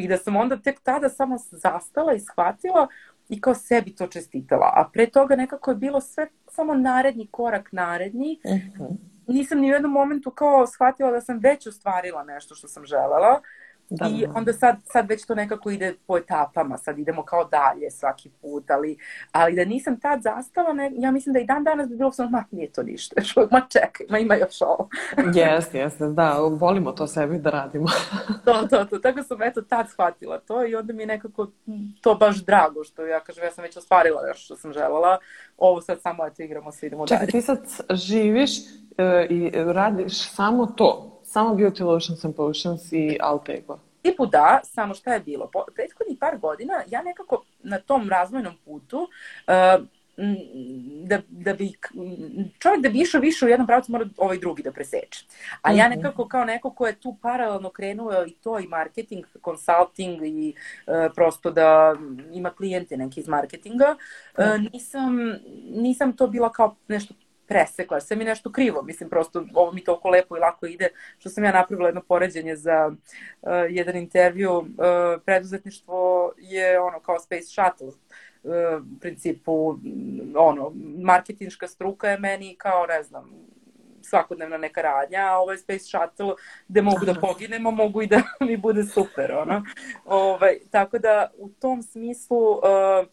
I 0.00 0.08
da 0.08 0.16
sam 0.16 0.36
onda 0.36 0.56
tek 0.56 0.80
tada 0.80 1.08
samo 1.08 1.36
zastala 1.50 2.14
i 2.14 2.20
shvatila 2.20 2.88
i 3.28 3.40
kao 3.40 3.54
sebi 3.54 3.94
to 3.94 4.06
čestitala. 4.06 4.72
A 4.76 4.88
pre 4.92 5.06
toga 5.06 5.36
nekako 5.36 5.70
je 5.70 5.76
bilo 5.76 6.00
sve 6.00 6.26
samo 6.48 6.74
naredni 6.74 7.28
korak 7.30 7.72
naredni. 7.72 8.40
Uh 8.44 8.56
mhm. 8.56 8.84
-huh. 8.84 8.96
Nisam 9.26 9.58
ni 9.58 9.70
u 9.70 9.74
jednom 9.74 9.92
momentu 9.92 10.30
kao 10.30 10.66
shvatila 10.66 11.10
da 11.10 11.20
sam 11.20 11.38
već 11.38 11.66
ostvarila 11.66 12.24
nešto 12.24 12.54
što 12.54 12.68
sam 12.68 12.84
želela. 12.86 13.40
Da, 13.90 14.08
I 14.08 14.26
da. 14.26 14.32
onda 14.36 14.52
sad, 14.52 14.76
sad 14.84 15.08
već 15.08 15.26
to 15.26 15.34
nekako 15.34 15.70
ide 15.70 15.94
po 16.06 16.16
etapama, 16.16 16.78
sad 16.78 16.98
idemo 16.98 17.22
kao 17.22 17.44
dalje 17.44 17.90
svaki 17.90 18.30
put, 18.42 18.70
ali, 18.70 18.96
ali 19.32 19.54
da 19.54 19.64
nisam 19.64 20.00
tad 20.00 20.22
zastala, 20.22 20.72
ne, 20.72 20.92
ja 20.94 21.10
mislim 21.10 21.32
da 21.32 21.38
i 21.38 21.46
dan 21.46 21.64
danas 21.64 21.88
bi 21.88 21.96
bilo 21.96 22.12
sam, 22.12 22.30
ma 22.30 22.44
nije 22.50 22.72
to 22.72 22.82
ništa, 22.82 23.14
još 23.20 23.36
ma 23.50 23.60
čekaj, 23.68 24.06
ma 24.10 24.18
ima 24.18 24.34
još 24.34 24.62
ovo. 24.62 24.88
Jeste, 25.34 25.78
jeste, 25.78 26.06
da, 26.08 26.32
volimo 26.40 26.92
to 26.92 27.06
sebi 27.06 27.38
da 27.38 27.50
radimo. 27.50 27.86
to, 28.44 28.66
to, 28.70 28.84
to, 28.84 28.98
tako 28.98 29.22
sam 29.22 29.42
eto 29.42 29.62
tad 29.62 29.88
shvatila 29.90 30.38
to 30.38 30.66
i 30.66 30.74
onda 30.74 30.92
mi 30.92 31.02
je 31.02 31.06
nekako 31.06 31.46
to 32.00 32.14
baš 32.14 32.44
drago, 32.44 32.84
što 32.84 33.06
ja 33.06 33.20
kažem, 33.20 33.44
ja 33.44 33.50
sam 33.50 33.62
već 33.62 33.76
ostvarila 33.76 34.26
još 34.28 34.44
što 34.44 34.56
sam 34.56 34.72
želela, 34.72 35.18
ovo 35.58 35.80
sad 35.80 36.00
samo 36.00 36.26
eto 36.26 36.42
igramo 36.42 36.72
se, 36.72 36.86
idemo 36.86 37.06
Čekaj, 37.06 37.26
dalje. 37.26 37.32
ti 37.32 37.42
sad 37.42 37.58
živiš 37.90 38.50
e, 38.98 39.26
i 39.30 39.50
radiš 39.54 40.30
samo 40.30 40.66
to, 40.66 41.09
samo 41.30 41.54
Beauty 41.54 41.84
Lotions 41.84 42.24
and 42.24 42.34
Potions 42.34 42.92
i 42.92 43.18
Altego. 43.20 43.78
Tipu 44.02 44.26
da, 44.26 44.60
samo 44.64 44.94
šta 44.94 45.14
je 45.14 45.20
bilo? 45.20 45.50
Po, 45.52 45.64
prethodnih 45.74 46.18
par 46.20 46.38
godina 46.38 46.74
ja 46.88 47.02
nekako 47.02 47.42
na 47.62 47.78
tom 47.78 48.08
razvojnom 48.08 48.54
putu 48.64 48.98
uh, 48.98 49.86
da, 51.04 51.20
da 51.28 51.54
bi 51.54 51.72
čovjek 52.58 52.82
da 52.82 52.88
bi 52.88 53.00
išao 53.00 53.20
više 53.20 53.46
u 53.46 53.48
jednom 53.48 53.66
pravcu 53.66 53.92
mora 53.92 54.06
ovaj 54.16 54.38
drugi 54.38 54.62
da 54.62 54.72
preseče. 54.72 55.24
A 55.62 55.72
ja 55.72 55.88
mhm. 55.88 55.96
nekako 55.96 56.28
kao 56.28 56.44
neko 56.44 56.70
ko 56.70 56.86
je 56.86 57.00
tu 57.00 57.16
paralelno 57.22 57.70
krenuo 57.70 58.26
i 58.26 58.30
to 58.30 58.58
i 58.58 58.66
marketing, 58.66 59.24
consulting 59.44 60.22
i 60.22 60.54
uh, 60.86 60.94
prosto 61.14 61.50
da 61.50 61.94
ima 62.32 62.50
klijente 62.50 62.96
neki 62.96 63.20
iz 63.20 63.28
marketinga, 63.28 63.96
uh, 64.38 64.72
nisam, 64.72 65.18
nisam 65.70 66.16
to 66.16 66.26
bila 66.26 66.52
kao 66.52 66.76
nešto 66.88 67.14
presekla, 67.50 68.00
sve 68.00 68.16
mi 68.16 68.24
nešto 68.24 68.52
krivo, 68.52 68.82
mislim 68.82 69.10
prosto 69.10 69.44
ovo 69.54 69.72
mi 69.72 69.84
toliko 69.84 70.08
lepo 70.08 70.36
i 70.36 70.40
lako 70.40 70.66
ide, 70.66 70.88
što 71.18 71.28
sam 71.28 71.44
ja 71.44 71.52
napravila 71.52 71.88
jedno 71.88 72.02
poređenje 72.08 72.56
za 72.56 72.92
uh, 73.42 73.50
jedan 73.68 73.96
intervju, 73.96 74.58
uh, 74.58 74.66
preduzetništvo 75.24 76.32
je 76.38 76.80
ono 76.80 77.00
kao 77.00 77.18
space 77.18 77.46
shuttle, 77.46 77.88
uh, 77.88 78.86
u 78.96 79.00
principu 79.00 79.78
ono, 80.36 80.72
marketinška 80.98 81.68
struka 81.68 82.08
je 82.08 82.18
meni 82.18 82.56
kao, 82.58 82.86
ne 82.86 83.02
znam, 83.02 83.50
svakodnevna 84.02 84.56
neka 84.56 84.82
radnja, 84.82 85.20
a 85.20 85.38
ovo 85.38 85.52
je 85.52 85.58
Space 85.58 85.84
Shuttle 85.84 86.34
gde 86.68 86.82
mogu 86.82 87.04
da 87.04 87.14
poginemo, 87.14 87.70
mogu 87.70 88.02
i 88.02 88.06
da 88.06 88.22
mi 88.48 88.56
bude 88.56 88.84
super, 88.84 89.32
ono. 89.32 89.62
Ovaj, 90.04 90.58
tako 90.70 90.98
da, 90.98 91.30
u 91.38 91.48
tom 91.48 91.82
smislu, 91.82 92.50
uh, 92.52 93.06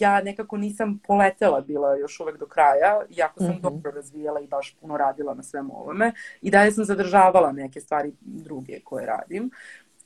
ja 0.00 0.22
nekako 0.22 0.56
nisam 0.56 1.00
poletela 1.06 1.60
bila 1.60 1.96
još 1.96 2.20
uvek 2.20 2.38
do 2.38 2.46
kraja, 2.46 3.00
iako 3.10 3.40
sam 3.40 3.48
mm 3.48 3.52
-hmm. 3.52 3.60
dobro 3.60 3.90
razvijala 3.90 4.40
i 4.40 4.46
baš 4.46 4.76
puno 4.80 4.96
radila 4.96 5.34
na 5.34 5.42
svemu 5.42 5.80
ovome. 5.80 6.12
I 6.42 6.50
dalje 6.50 6.72
sam 6.72 6.84
zadržavala 6.84 7.52
neke 7.52 7.80
stvari 7.80 8.12
druge 8.20 8.80
koje 8.80 9.06
radim. 9.06 9.50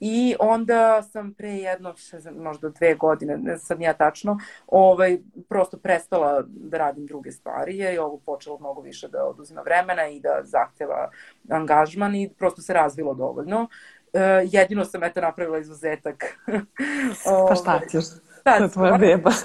I 0.01 0.35
onda 0.39 1.03
sam 1.03 1.35
pre 1.35 1.51
jedno, 1.51 1.95
možda 2.39 2.69
dve 2.69 2.95
godine, 2.95 3.37
ne 3.37 3.59
sad 3.59 3.81
ja 3.81 3.93
tačno, 3.93 4.39
ovaj, 4.67 5.19
prosto 5.49 5.79
prestala 5.79 6.43
da 6.47 6.79
radim 6.79 7.07
druge 7.07 7.33
stvari, 7.33 7.79
jer 7.79 7.93
je 7.93 8.01
ovo 8.01 8.19
počelo 8.19 8.59
mnogo 8.59 8.81
više 8.81 9.09
da 9.09 9.25
oduzima 9.25 9.63
vremena 9.63 10.09
i 10.09 10.21
da 10.21 10.41
zahteva 10.43 11.11
angažman 11.51 12.15
i 12.15 12.31
prosto 12.39 12.63
se 12.63 12.73
razvilo 12.73 13.15
dovoljno. 13.15 13.63
Uh, 13.63 14.21
jedino 14.53 14.85
sam 14.85 15.05
eto 15.05 15.21
napravila 15.21 15.59
izuzetak. 15.59 16.25
pa 17.49 17.55
šta 17.55 17.75
ovaj, 17.75 17.89
ćeš? 17.89 18.05
Šta 18.47 18.57
je 18.57 18.69
tvoja 18.71 18.99
beba. 18.99 19.31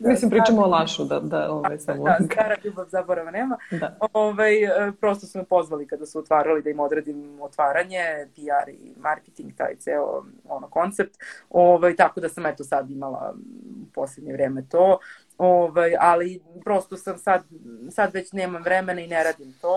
Da, 0.00 0.08
Mislim, 0.10 0.30
pričamo 0.30 0.62
o 0.62 0.66
Lašu, 0.66 1.04
da, 1.04 1.20
da 1.20 1.52
ovaj, 1.52 1.78
samo... 1.78 2.04
Da, 2.04 2.18
stara 2.32 2.56
ljubav 2.64 2.86
zaborava 2.88 3.30
nema. 3.30 3.58
Da. 3.70 3.96
Ovaj, 4.12 4.64
e, 4.64 4.92
prosto 5.00 5.26
su 5.26 5.38
me 5.38 5.44
pozvali 5.44 5.86
kada 5.86 6.06
su 6.06 6.18
otvarali 6.18 6.62
da 6.62 6.70
im 6.70 6.80
odredim 6.80 7.40
otvaranje, 7.40 8.28
PR 8.34 8.70
i 8.70 8.92
marketing, 8.96 9.52
taj 9.56 9.76
ceo 9.76 10.24
ono, 10.48 10.68
koncept. 10.68 11.16
Ovaj, 11.50 11.96
tako 11.96 12.20
da 12.20 12.28
sam 12.28 12.46
eto 12.46 12.64
sad 12.64 12.90
imala 12.90 13.34
u 13.82 13.92
posljednje 13.94 14.32
vreme 14.32 14.64
to. 14.68 14.98
Ovaj, 15.38 15.96
ali 16.00 16.42
prosto 16.64 16.96
sam 16.96 17.18
sad, 17.18 17.42
sad 17.90 18.14
već 18.14 18.32
nemam 18.32 18.62
vremena 18.62 19.00
i 19.00 19.06
ne 19.06 19.24
radim 19.24 19.54
to. 19.60 19.74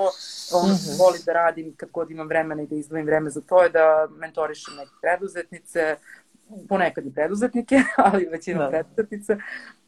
Ono 0.53 0.75
što 0.75 0.91
mm 0.91 0.93
-hmm. 0.93 0.99
volim 0.99 1.21
da 1.25 1.33
radim 1.33 1.73
kad 1.77 1.89
god 1.91 2.11
imam 2.11 2.27
vremena 2.27 2.61
i 2.61 2.67
da 2.67 2.75
izdvojim 2.75 3.05
vreme 3.05 3.29
za 3.29 3.41
to 3.41 3.63
je 3.63 3.69
da 3.69 4.07
mentorišem 4.17 4.75
neke 4.75 4.91
preduzetnice, 5.01 5.95
ponekad 6.69 7.05
i 7.05 7.13
preduzetnike, 7.13 7.75
ali 8.05 8.25
većina 8.31 8.59
da. 8.59 8.69
preduzetnice. 8.69 9.37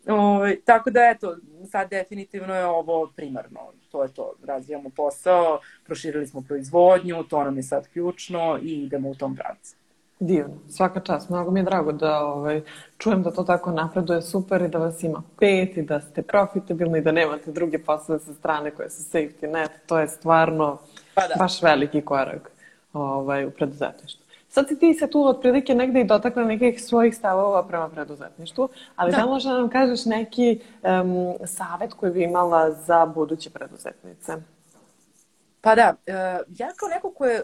O, 0.08 0.13
ovaj, 0.13 0.60
tako 0.65 0.89
da, 0.89 1.00
eto, 1.15 1.38
sad 1.72 1.89
definitivno 1.89 2.56
je 2.56 2.65
ovo 2.65 3.12
primarno. 3.15 3.60
To 3.91 4.04
je 4.04 4.13
to. 4.13 4.34
Razvijamo 4.43 4.89
posao, 4.89 5.60
proširili 5.86 6.28
smo 6.28 6.41
proizvodnju, 6.41 7.24
to 7.24 7.43
nam 7.43 7.58
je 7.58 7.63
sad 7.63 7.88
ključno 7.88 8.60
i 8.62 8.84
idemo 8.84 9.10
u 9.10 9.15
tom 9.15 9.36
pravcu. 9.36 9.76
Divno, 10.19 10.54
svaka 10.69 11.00
čast. 11.00 11.30
Mnogo 11.30 11.52
mi 11.52 11.60
je 11.60 11.63
drago 11.63 11.91
da 11.91 12.26
ovaj, 12.26 12.62
čujem 12.98 13.24
da 13.24 13.32
to 13.32 13.43
tako 13.43 13.72
napreduje 13.72 14.22
super 14.22 14.62
i 14.62 14.67
da 14.67 14.78
vas 14.78 15.04
ima 15.04 15.24
pet 15.39 15.78
i 15.78 15.82
da 15.82 16.00
ste 16.02 16.22
profitabilni 16.22 17.00
i 17.00 17.02
da 17.02 17.12
nemate 17.12 17.52
druge 17.52 17.80
poslove 17.80 18.19
sa 18.19 18.34
strane 18.34 18.72
koje 18.72 18.89
su 18.89 19.04
safety 19.04 19.52
net. 19.52 19.72
To 19.86 20.00
je 20.00 20.08
stvarno 20.08 20.78
pa 21.15 21.28
da. 21.28 21.36
baš 21.39 21.62
veliki 21.62 22.02
korak 22.02 22.52
ovaj, 22.93 23.45
u 23.45 23.52
preduzetništvu. 23.52 24.18
Sad 24.49 24.67
si 24.67 24.79
ti 24.79 24.93
se 24.93 25.09
tu 25.09 25.25
otprilike 25.27 25.75
negde 25.75 26.01
i 26.01 26.03
dotakla 26.03 26.43
nekih 26.43 26.83
svojih 26.83 27.15
stavova 27.15 27.67
prema 27.67 27.89
preduzetništvu, 27.89 28.69
ali 28.95 29.12
da, 29.12 29.17
da 29.17 29.25
možda 29.25 29.53
nam 29.53 29.69
kažeš 29.69 30.05
neki 30.05 30.59
um, 30.83 31.33
savet 31.47 31.93
koji 31.93 32.12
bi 32.12 32.23
imala 32.23 32.71
za 32.71 33.05
buduće 33.05 33.49
preduzetnice? 33.49 34.38
Pa 35.62 35.75
da, 35.75 35.95
e, 36.05 36.13
ja 36.57 36.71
kao 36.75 36.89
neko 36.89 37.12
ko 37.12 37.25
je, 37.25 37.41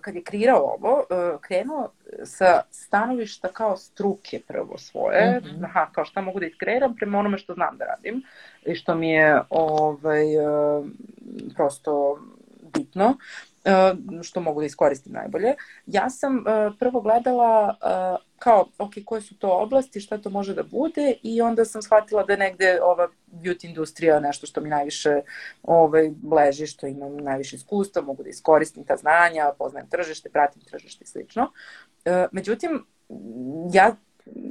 kad 0.00 0.14
je 0.14 0.22
kreirao 0.22 0.60
ovo, 0.60 1.04
e, 1.10 1.36
krenuo 1.40 1.90
sa 2.24 2.60
stanovišta 2.70 3.48
kao 3.48 3.76
struke 3.76 4.40
prvo 4.48 4.78
svoje, 4.78 5.40
mm 5.40 5.44
-hmm. 5.44 5.64
aha, 5.64 5.86
kao 5.92 6.04
šta 6.04 6.20
mogu 6.20 6.40
da 6.40 6.46
iskreiram 6.46 6.96
prema 6.96 7.18
onome 7.18 7.38
što 7.38 7.54
znam 7.54 7.78
da 7.78 7.84
radim 7.84 8.22
i 8.66 8.74
što 8.74 8.94
mi 8.94 9.10
je 9.10 9.42
ovaj, 9.50 10.34
e, 10.34 10.82
prosto 11.54 12.18
bitno. 12.74 13.16
Eh, 13.64 13.94
što 14.22 14.40
mogu 14.40 14.60
da 14.60 14.66
iskoristim 14.66 15.12
najbolje. 15.12 15.54
Ja 15.86 16.10
sam 16.10 16.36
uh, 16.36 16.44
prvo 16.78 17.00
gledala 17.00 17.76
uh, 17.82 18.24
kao, 18.38 18.68
ok, 18.78 18.92
koje 19.04 19.20
su 19.20 19.38
to 19.38 19.48
oblasti, 19.48 20.00
šta 20.00 20.18
to 20.18 20.30
može 20.30 20.54
da 20.54 20.62
bude 20.62 21.14
i 21.22 21.40
onda 21.40 21.64
sam 21.64 21.82
shvatila 21.82 22.24
da 22.24 22.36
negde 22.36 22.78
ova 22.82 23.08
beauty 23.32 23.68
industrija 23.68 24.20
nešto 24.20 24.46
što 24.46 24.60
mi 24.60 24.68
najviše 24.68 25.20
ovaj, 25.62 26.10
leži, 26.32 26.66
što 26.66 26.86
imam 26.86 27.16
najviše 27.16 27.56
iskustva, 27.56 28.02
mogu 28.02 28.22
da 28.22 28.28
iskoristim 28.28 28.84
ta 28.84 28.96
znanja, 28.96 29.52
poznajem 29.58 29.88
tržište, 29.88 30.28
pratim 30.28 30.62
tržište 30.62 31.04
i 31.04 31.06
slično. 31.06 31.52
Međutim, 32.32 32.86
ja 33.72 33.96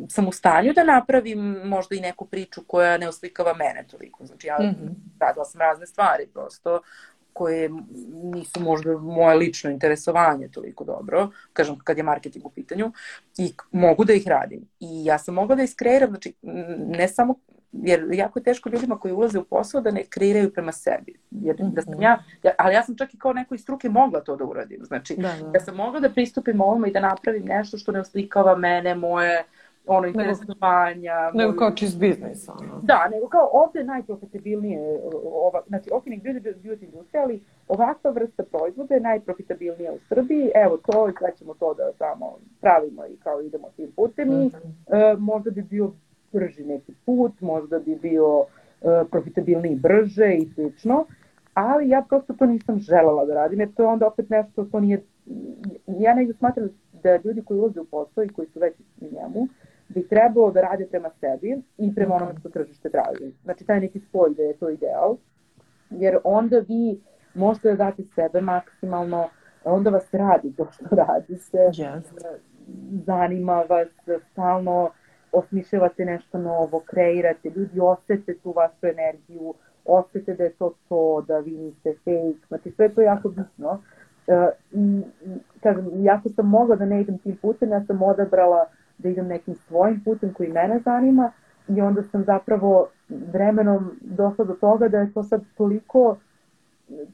sam 0.10 0.28
u 0.28 0.32
stanju 0.32 0.74
da 0.74 0.84
napravim 0.84 1.40
možda 1.66 1.96
i 1.96 2.02
neku 2.02 2.26
priču 2.26 2.62
koja 2.68 2.98
ne 2.98 3.08
oslikava 3.08 3.54
mene 3.54 3.86
toliko. 3.92 4.26
Znači 4.26 4.48
ja 4.48 4.58
mm 4.60 4.64
-hmm. 4.64 4.94
radila 5.20 5.46
sam 5.46 5.62
razne 5.62 5.88
stvari 5.88 6.28
prosto 6.34 6.82
koje 7.34 7.70
nisu 8.24 8.60
možda 8.60 8.98
moje 8.98 9.36
lično 9.36 9.70
interesovanje 9.70 10.48
toliko 10.48 10.84
dobro, 10.84 11.30
kažem 11.54 11.80
kad 11.84 11.98
je 11.98 12.04
marketing 12.04 12.46
u 12.46 12.50
pitanju, 12.50 12.92
i 13.38 13.54
mogu 13.72 14.06
da 14.06 14.14
ih 14.14 14.28
radim. 14.28 14.62
I 14.80 15.06
ja 15.06 15.18
sam 15.18 15.36
mogla 15.36 15.56
da 15.56 15.64
iskreiram, 15.64 16.10
znači 16.10 16.34
ne 16.78 17.08
samo 17.08 17.36
jer 17.72 18.08
jako 18.14 18.40
je 18.40 18.44
teško 18.44 18.70
ljudima 18.70 19.00
koji 19.00 19.14
ulaze 19.14 19.40
u 19.40 19.44
posao 19.44 19.82
da 19.82 19.92
ne 19.92 20.04
kreiraju 20.10 20.54
prema 20.54 20.72
sebi. 20.72 21.20
Jer 21.32 21.56
da 21.60 21.82
sam 21.82 22.02
ja, 22.02 22.24
ali 22.58 22.74
ja 22.74 22.84
sam 22.84 22.98
čak 22.98 23.14
i 23.14 23.20
kao 23.20 23.34
neko 23.34 23.56
iz 23.56 23.62
struke 23.62 23.90
mogla 23.90 24.22
to 24.22 24.36
da 24.36 24.44
uradim. 24.44 24.80
Znači, 24.84 25.16
da, 25.16 25.22
da. 25.22 25.52
ja 25.54 25.60
sam 25.60 25.76
mogla 25.76 26.00
da 26.00 26.10
pristupim 26.10 26.62
ovome 26.62 26.90
i 26.90 26.92
da 26.92 27.00
napravim 27.00 27.46
nešto 27.46 27.78
što 27.78 27.92
ne 27.92 28.00
oslikava 28.00 28.56
mene, 28.56 28.96
moje 28.96 29.40
uh, 29.40 29.63
ono 29.88 30.08
interesovanja. 30.08 31.16
Nego, 31.26 31.38
nego 31.38 31.60
kao 31.60 31.72
čist 31.72 32.00
biznis, 32.00 32.50
ono. 32.50 32.80
Da, 32.82 33.10
nego 33.12 33.28
kao 33.28 33.50
ovde 33.54 33.80
je 33.80 33.86
najprofitabilnije, 33.86 35.00
ova, 35.24 35.62
znači 35.68 35.90
nek 36.06 36.24
bude 36.24 36.56
beauty 36.64 36.84
industrija, 36.84 37.24
ali 37.24 37.44
ovakva 37.68 38.12
vrsta 38.12 38.44
proizvoda 38.44 38.94
je 38.94 39.02
najprofitabilnija 39.02 39.92
u 39.94 40.00
Srbiji, 40.10 40.52
evo 40.56 40.78
to 40.78 41.10
i 41.10 41.14
sad 41.20 41.38
ćemo 41.38 41.54
to 41.54 41.74
da 41.74 41.92
samo 41.98 42.38
pravimo 42.62 43.06
i 43.06 43.18
kao 43.24 43.42
idemo 43.42 43.68
tim 43.76 43.92
putem 43.96 44.32
i 44.32 44.46
mm 44.46 44.50
-hmm. 44.50 45.14
uh, 45.14 45.20
možda 45.20 45.52
bi 45.52 45.62
bio 45.62 45.92
brži 46.32 46.64
neki 46.64 46.94
put, 47.06 47.42
možda 47.42 47.80
bi 47.80 47.96
bio 47.96 48.40
uh, 48.40 48.48
profitabilniji 49.12 49.76
brže 49.76 50.36
i 50.36 50.50
slično, 50.54 51.06
ali 51.54 51.90
ja 51.90 52.06
prosto 52.10 52.34
to 52.34 52.46
nisam 52.46 52.80
želela 52.80 53.26
da 53.26 53.34
radim, 53.34 53.60
jer 53.60 53.74
to 53.74 53.84
je 53.84 53.88
onda 53.88 54.08
opet 54.08 54.30
nešto, 54.30 54.66
to 54.66 54.80
nije, 54.80 55.04
ja 55.88 56.16
negdje 56.16 56.36
smatram 56.36 56.70
da 57.04 57.20
ljudi 57.24 57.42
koji 57.46 57.60
ulaze 57.60 57.80
u 57.80 57.86
posao 57.86 58.24
i 58.24 58.30
koji 58.30 58.48
su 58.48 58.60
već 58.60 58.74
u 59.02 59.06
njemu, 59.16 59.48
bi 59.94 60.08
trebalo 60.08 60.52
da 60.52 60.62
rade 60.62 60.88
prema 60.88 61.10
sebi 61.20 61.62
i 61.78 61.96
prema 61.96 62.16
onome 62.16 62.34
što 62.40 62.50
tržište 62.50 62.90
traži. 62.90 63.34
Znači, 63.44 63.66
taj 63.66 63.80
neki 63.80 64.00
spoj 64.00 64.34
da 64.38 64.44
je 64.44 64.58
to 64.58 64.70
ideal, 64.70 65.18
jer 65.90 66.18
onda 66.24 66.60
vi 66.60 67.02
možete 67.34 67.70
da 67.70 67.76
date 67.76 68.04
sebe 68.16 68.42
maksimalno, 68.42 69.30
onda 69.64 69.90
vas 69.90 70.14
radi 70.14 70.54
to 70.58 70.68
što 70.72 70.96
radi 70.96 71.36
se, 71.38 71.58
yes. 71.58 72.02
zanima 73.06 73.64
vas, 73.70 73.88
stalno 74.32 74.90
osmišljavate 75.32 76.06
nešto 76.06 76.38
novo, 76.38 76.80
kreirate, 76.80 77.50
ljudi 77.50 77.80
osete 77.80 78.38
tu 78.44 78.54
vašu 78.56 78.88
energiju, 78.88 79.54
osete 79.86 80.34
da 80.34 80.44
je 80.44 80.54
to 80.54 80.74
to, 80.90 81.24
da 81.28 81.38
vi 81.40 81.52
niste 81.52 81.94
fake, 81.94 82.48
znači 82.48 82.72
sve 82.72 82.90
to 82.90 83.02
je 83.02 83.06
jako 83.06 83.30
bitno. 83.30 83.82
Uh, 84.28 84.50
I, 84.72 85.04
kažem, 85.64 85.90
jako 86.04 86.30
sam 86.30 86.50
mogla 86.50 86.76
da 86.76 86.86
ne 86.86 87.02
idem 87.02 87.18
tim 87.18 87.38
putem, 87.42 87.70
ja 87.70 87.84
sam 87.86 88.02
odabrala 88.02 88.62
uh, 88.62 88.83
da 89.04 89.10
idem 89.10 89.28
nekim 89.28 89.56
svojim 89.56 90.02
putem 90.04 90.34
koji 90.34 90.50
mene 90.50 90.80
zanima 90.86 91.32
i 91.68 91.82
onda 91.82 92.04
sam 92.04 92.24
zapravo 92.24 92.88
vremenom 93.10 93.92
došla 94.02 94.46
do 94.46 94.54
toga 94.54 94.88
da 94.88 94.98
je 94.98 95.14
to 95.14 95.24
sad 95.24 95.42
toliko 95.58 96.18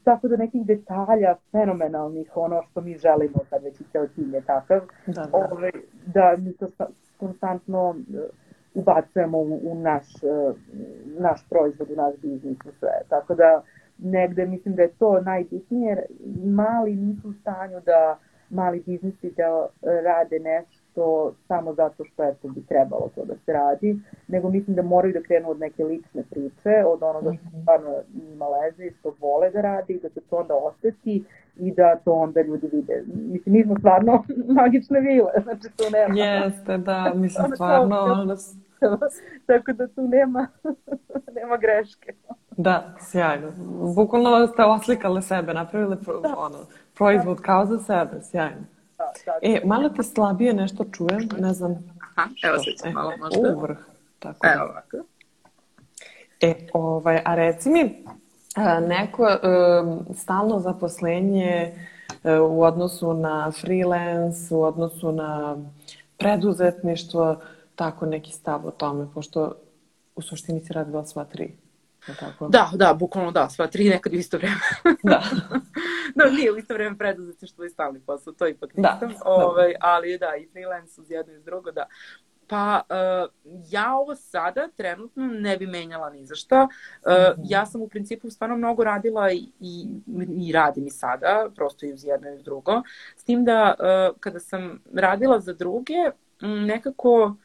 tako 0.04 0.28
da 0.28 0.36
nekih 0.36 0.66
detalja 0.66 1.34
fenomenalnih, 1.52 2.36
ono 2.36 2.62
što 2.62 2.80
mi 2.80 2.98
želimo 2.98 3.38
kad 3.50 3.62
već 3.62 3.80
i 3.80 3.84
ceo 3.92 4.06
tim 4.06 4.34
je 4.34 4.40
takav, 4.40 4.80
da, 5.06 5.12
da. 5.12 5.28
Ove, 5.32 5.46
ovaj, 5.50 5.70
da 6.06 6.36
mi 6.38 6.52
to 6.52 6.66
konstantno 7.18 7.88
uh, 7.88 7.96
ubacujemo 8.74 9.38
u, 9.38 9.60
u 9.62 9.74
naš, 9.74 10.06
uh, 10.22 10.56
naš 11.18 11.48
proizvod, 11.48 11.90
u 11.90 11.96
naš 11.96 12.14
biznis 12.22 12.58
u 12.66 12.72
sve. 12.78 13.00
Tako 13.08 13.34
da 13.34 13.62
negde 13.98 14.46
mislim 14.46 14.74
da 14.74 14.82
je 14.82 14.92
to 14.98 15.20
najbitnije, 15.20 15.88
jer 15.88 16.00
mali 16.44 16.96
nisu 16.96 17.28
u 17.28 17.32
stanju 17.32 17.80
da 17.86 18.18
mali 18.50 18.82
biznisi 18.86 19.30
da 19.36 19.66
rade 19.82 20.38
nešto 20.38 20.79
to 20.94 21.34
samo 21.48 21.74
zato 21.74 22.04
što 22.04 22.24
eto 22.24 22.48
bi 22.48 22.66
trebalo 22.66 23.10
to 23.14 23.24
da 23.24 23.34
se 23.44 23.52
radi, 23.52 23.98
nego 24.28 24.50
mislim 24.50 24.76
da 24.76 24.82
moraju 24.82 25.14
da 25.14 25.22
krenu 25.22 25.50
od 25.50 25.58
neke 25.58 25.84
lične 25.84 26.22
priče, 26.30 26.84
od 26.86 27.02
onoga 27.02 27.32
što 27.32 27.48
mhm. 27.48 27.60
stvarno 27.62 27.90
njima 28.30 28.46
leze 28.48 28.86
i 28.86 28.92
što 29.00 29.14
vole 29.20 29.50
da 29.50 29.60
radi, 29.60 30.00
da 30.02 30.08
se 30.08 30.20
to 30.30 30.36
onda 30.36 30.54
oseti 30.54 31.24
i 31.56 31.72
da 31.72 31.96
to 31.96 32.12
onda 32.12 32.42
ljudi 32.42 32.68
vide. 32.72 33.04
Mislim, 33.14 33.54
mi 33.54 33.64
smo 33.64 33.74
stvarno 33.78 34.24
magične 34.60 35.00
vile, 35.00 35.32
znači 35.42 35.76
tu 35.76 35.84
nema... 35.92 36.24
Jeste, 36.24 36.78
da, 36.78 37.12
mislim 37.14 37.46
stvarno... 37.54 38.36
Tako 39.46 39.72
da 39.72 39.88
tu 39.88 40.08
nema, 40.08 40.46
nema 41.34 41.56
greške. 41.56 42.14
Da, 42.56 42.94
sjajno. 43.00 43.52
Bukvalno 43.94 44.46
ste 44.46 44.64
oslikale 44.64 45.22
sebe, 45.22 45.54
napravile 45.54 45.96
da. 45.96 46.34
ono, 46.38 46.58
proizvod 46.94 47.36
da. 47.36 47.42
kao 47.42 47.66
za 47.66 47.78
sebe, 47.78 48.22
sjajno. 48.22 48.79
Da, 49.26 49.32
da, 49.32 49.38
e, 49.42 49.60
malo 49.64 49.88
te 49.88 50.02
slabije 50.02 50.52
nešto 50.52 50.84
čujem, 50.92 51.28
ne 51.38 51.54
znam. 51.54 51.70
Aha, 52.00 52.28
evo 52.44 52.56
sad 52.76 52.92
malo 52.92 53.12
možda. 53.18 53.54
Uvrh, 53.56 53.78
tako 54.18 54.46
Evo 54.46 54.64
ovako. 54.64 54.96
E, 56.40 56.54
ovaj, 56.72 57.22
a 57.24 57.34
reci 57.34 57.70
mi, 57.70 58.04
neko 58.88 59.26
stalno 60.14 60.60
zaposlenje 60.60 61.72
u 62.50 62.62
odnosu 62.62 63.14
na 63.14 63.52
freelance, 63.60 64.54
u 64.54 64.62
odnosu 64.62 65.12
na 65.12 65.56
preduzetništvo, 66.16 67.36
tako 67.74 68.06
neki 68.06 68.32
stav 68.32 68.66
o 68.66 68.70
tome, 68.70 69.06
pošto 69.14 69.54
u 70.16 70.22
suštini 70.22 70.60
si 70.60 70.72
radila 70.72 71.06
sva 71.06 71.24
tri. 71.24 71.52
Tako? 72.06 72.48
Da, 72.48 72.70
da, 72.74 72.94
bukvalno 72.94 73.30
da, 73.30 73.48
sva 73.48 73.66
tri 73.66 73.88
nekad 73.88 74.12
u 74.12 74.16
isto 74.16 74.36
vreme. 74.36 74.60
da. 75.02 75.22
no, 76.14 76.24
nije 76.36 76.52
u 76.52 76.56
isto 76.56 76.74
vreme 76.74 76.98
preduzetništvo 76.98 77.64
i 77.64 77.70
stalni 77.70 78.00
posao, 78.00 78.32
to 78.32 78.48
ipak 78.48 78.70
da, 78.74 78.92
nisam. 78.92 79.08
Da. 79.08 79.16
Ovaj, 79.24 79.74
ali 79.80 80.18
da, 80.18 80.36
i 80.36 80.48
freelance 80.52 81.00
uz 81.00 81.10
jedno 81.10 81.32
i 81.32 81.36
uz 81.36 81.44
drugo, 81.44 81.72
da. 81.72 81.86
Pa 82.46 82.82
uh, 82.88 83.30
ja 83.70 83.94
ovo 83.94 84.14
sada 84.16 84.68
trenutno 84.76 85.26
ne 85.26 85.56
bi 85.56 85.66
menjala 85.66 86.10
ni 86.10 86.26
za 86.26 86.34
šta. 86.34 86.68
Uh, 87.06 87.12
mm 87.12 87.14
-hmm. 87.14 87.44
Ja 87.44 87.66
sam 87.66 87.82
u 87.82 87.88
principu 87.88 88.30
stvarno 88.30 88.56
mnogo 88.56 88.84
radila 88.84 89.32
i, 89.32 89.48
i, 89.60 89.88
i 90.40 90.52
radim 90.52 90.86
i 90.86 90.90
sada, 90.90 91.50
prosto 91.56 91.86
i 91.86 91.92
uz 91.92 92.04
jedno 92.04 92.30
i 92.30 92.34
uz 92.34 92.42
drugo. 92.42 92.82
S 93.16 93.24
tim 93.24 93.44
da 93.44 93.74
uh, 93.78 94.20
kada 94.20 94.40
sam 94.40 94.82
radila 94.94 95.40
za 95.40 95.52
druge, 95.52 95.94
nekako 96.40 97.36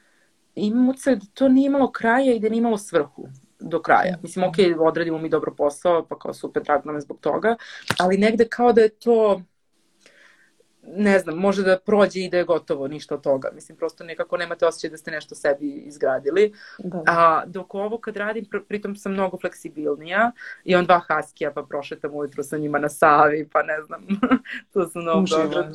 imam 0.55 0.89
utisak 0.89 1.19
da 1.19 1.25
to 1.33 1.49
nije 1.49 1.65
imalo 1.65 1.91
kraja 1.91 2.33
i 2.33 2.39
da 2.39 2.49
nije 2.49 2.59
imalo 2.59 2.77
svrhu 2.77 3.27
do 3.59 3.81
kraja. 3.81 4.17
Mislim, 4.23 4.45
ok, 4.45 4.55
odradimo 4.79 5.17
mi 5.17 5.29
dobro 5.29 5.53
posao, 5.55 6.05
pa 6.05 6.19
kao 6.19 6.33
super, 6.33 6.63
drago 6.63 6.83
nam 6.85 6.95
je 6.95 7.01
zbog 7.01 7.19
toga, 7.19 7.55
ali 7.99 8.17
negde 8.17 8.47
kao 8.47 8.73
da 8.73 8.81
je 8.81 8.89
to 8.89 9.41
ne 10.87 11.19
znam, 11.19 11.37
može 11.37 11.63
da 11.63 11.79
prođe 11.85 12.19
i 12.19 12.29
da 12.29 12.37
je 12.37 12.43
gotovo, 12.43 12.87
ništa 12.87 13.15
od 13.15 13.21
toga. 13.21 13.49
Mislim, 13.53 13.77
prosto 13.77 14.03
nekako 14.03 14.37
nemate 14.37 14.65
osjećaj 14.65 14.89
da 14.89 14.97
ste 14.97 15.11
nešto 15.11 15.35
sebi 15.35 15.71
izgradili. 15.71 16.53
Da. 16.79 17.03
A 17.07 17.43
dok 17.45 17.75
ovo 17.75 17.97
kad 17.97 18.17
radim, 18.17 18.45
pr 18.45 18.57
pritom 18.67 18.95
sam 18.95 19.11
mnogo 19.11 19.37
fleksibilnija 19.37 20.31
i 20.63 20.75
on 20.75 20.85
dva 20.85 20.99
haskija, 21.07 21.51
pa 21.51 21.63
prošetam 21.63 22.15
ujutru 22.15 22.43
sa 22.43 22.57
njima 22.57 22.79
na 22.79 22.89
Savi, 22.89 23.49
pa 23.51 23.63
ne 23.63 23.81
znam, 23.81 24.05
to 24.73 24.87
su 24.87 24.99
mnogo 24.99 25.25
dobro. 25.27 25.67